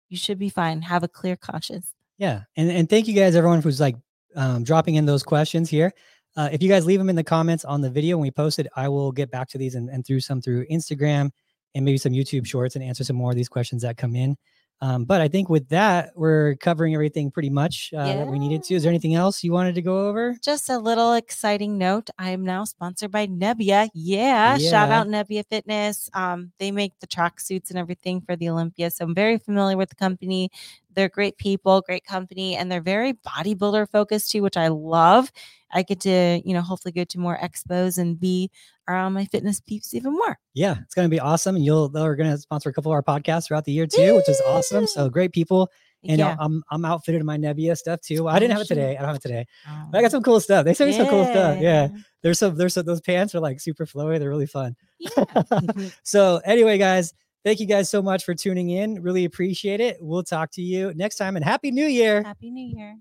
you 0.09 0.17
should 0.17 0.39
be 0.39 0.49
fine. 0.49 0.81
Have 0.81 1.03
a 1.03 1.07
clear 1.07 1.35
conscience. 1.35 1.91
Yeah. 2.17 2.41
And 2.55 2.71
and 2.71 2.89
thank 2.89 3.07
you 3.07 3.13
guys, 3.13 3.35
everyone 3.35 3.61
who's 3.61 3.81
like 3.81 3.97
um, 4.35 4.63
dropping 4.63 4.95
in 4.95 5.05
those 5.05 5.23
questions 5.23 5.69
here. 5.69 5.91
Uh, 6.37 6.49
if 6.51 6.63
you 6.63 6.69
guys 6.69 6.85
leave 6.85 6.99
them 6.99 7.09
in 7.09 7.15
the 7.15 7.23
comments 7.23 7.65
on 7.65 7.81
the 7.81 7.89
video 7.89 8.17
when 8.17 8.23
we 8.23 8.31
post 8.31 8.59
it, 8.59 8.67
I 8.75 8.87
will 8.89 9.11
get 9.11 9.29
back 9.29 9.49
to 9.49 9.57
these 9.57 9.75
and, 9.75 9.89
and 9.89 10.05
through 10.05 10.21
some 10.21 10.41
through 10.41 10.65
Instagram 10.67 11.31
and 11.75 11.85
maybe 11.85 11.97
some 11.97 12.13
YouTube 12.13 12.45
shorts 12.45 12.75
and 12.75 12.83
answer 12.83 13.03
some 13.03 13.15
more 13.15 13.31
of 13.31 13.37
these 13.37 13.49
questions 13.49 13.81
that 13.83 13.97
come 13.97 14.15
in. 14.15 14.37
Um, 14.81 15.05
but 15.05 15.21
I 15.21 15.27
think 15.27 15.49
with 15.49 15.69
that, 15.69 16.11
we're 16.15 16.55
covering 16.55 16.93
everything 16.93 17.31
pretty 17.31 17.49
much 17.49 17.91
uh, 17.93 18.03
yeah. 18.03 18.17
that 18.17 18.27
we 18.27 18.37
needed 18.37 18.63
to. 18.63 18.75
Is 18.75 18.83
there 18.83 18.89
anything 18.89 19.15
else 19.15 19.43
you 19.43 19.51
wanted 19.51 19.75
to 19.75 19.81
go 19.81 20.07
over? 20.07 20.37
Just 20.43 20.69
a 20.69 20.77
little 20.77 21.13
exciting 21.13 21.77
note. 21.77 22.09
I 22.19 22.31
am 22.31 22.43
now 22.43 22.65
sponsored 22.65 23.11
by 23.11 23.27
Nebbia. 23.27 23.89
Yeah, 23.93 24.57
yeah. 24.57 24.57
shout 24.57 24.91
out 24.91 25.07
Nebbia 25.07 25.43
Fitness. 25.49 26.09
Um, 26.13 26.51
they 26.59 26.71
make 26.71 26.99
the 26.99 27.07
track 27.07 27.39
suits 27.39 27.69
and 27.69 27.79
everything 27.79 28.21
for 28.21 28.35
the 28.35 28.49
Olympia. 28.49 28.91
So 28.91 29.05
I'm 29.05 29.15
very 29.15 29.37
familiar 29.37 29.77
with 29.77 29.89
the 29.89 29.95
company. 29.95 30.51
They're 30.95 31.09
great 31.09 31.37
people, 31.37 31.81
great 31.81 32.05
company, 32.05 32.55
and 32.55 32.71
they're 32.71 32.81
very 32.81 33.13
bodybuilder 33.13 33.89
focused 33.91 34.31
too, 34.31 34.41
which 34.41 34.57
I 34.57 34.69
love. 34.69 35.31
I 35.71 35.83
get 35.83 35.99
to, 36.01 36.41
you 36.43 36.53
know, 36.53 36.61
hopefully 36.61 36.93
go 36.93 37.03
to 37.03 37.19
more 37.19 37.37
expos 37.37 37.97
and 37.97 38.19
be 38.19 38.49
around 38.87 39.13
my 39.13 39.25
fitness 39.25 39.59
peeps 39.59 39.93
even 39.93 40.13
more. 40.13 40.37
Yeah, 40.53 40.75
it's 40.83 40.95
going 40.95 41.05
to 41.05 41.13
be 41.13 41.19
awesome. 41.19 41.55
And 41.55 41.65
you'll, 41.65 41.89
they're 41.89 42.15
going 42.15 42.31
to 42.31 42.37
sponsor 42.37 42.69
a 42.69 42.73
couple 42.73 42.91
of 42.91 42.95
our 42.95 43.03
podcasts 43.03 43.47
throughout 43.47 43.65
the 43.65 43.73
year 43.73 43.87
too, 43.87 44.15
which 44.15 44.29
is 44.29 44.41
awesome. 44.47 44.87
So 44.87 45.09
great 45.09 45.33
people. 45.33 45.69
And 46.07 46.19
yeah. 46.19 46.35
I'm 46.39 46.63
I'm 46.69 46.85
outfitted 46.85 47.19
in 47.19 47.25
my 47.25 47.37
Nebbia 47.37 47.75
stuff 47.75 47.99
too. 48.01 48.27
I 48.27 48.39
didn't 48.39 48.53
have 48.53 48.61
it 48.61 48.67
today. 48.67 48.95
I 48.95 48.99
don't 48.99 49.07
have 49.07 49.15
it 49.15 49.21
today. 49.21 49.47
Oh. 49.67 49.87
But 49.91 49.97
I 49.97 50.01
got 50.01 50.11
some 50.11 50.19
oh. 50.19 50.23
cool 50.23 50.39
stuff. 50.39 50.63
They 50.63 50.73
sent 50.73 50.91
me 50.91 50.95
yeah. 50.95 51.01
some 51.01 51.09
cool 51.09 51.25
stuff. 51.25 51.59
Yeah. 51.59 51.87
There's 52.21 52.39
some 52.39 52.55
there's 52.55 52.75
some 52.75 52.85
those 52.85 53.01
pants 53.01 53.33
are 53.33 53.39
like 53.39 53.59
super 53.59 53.85
flowy. 53.85 54.19
They're 54.19 54.29
really 54.29 54.45
fun. 54.45 54.75
Yeah. 54.99 55.25
so 56.03 56.41
anyway, 56.45 56.77
guys, 56.77 57.13
thank 57.45 57.61
you 57.61 57.65
guys 57.65 57.89
so 57.89 58.01
much 58.01 58.25
for 58.25 58.33
tuning 58.33 58.71
in. 58.71 59.01
Really 59.01 59.23
appreciate 59.23 59.79
it. 59.79 59.97
We'll 60.01 60.23
talk 60.23 60.51
to 60.53 60.61
you 60.61 60.93
next 60.95 61.15
time 61.15 61.37
and 61.37 61.45
happy 61.45 61.71
new 61.71 61.85
year. 61.85 62.23
Happy 62.23 62.51
New 62.51 62.75
Year. 62.77 62.97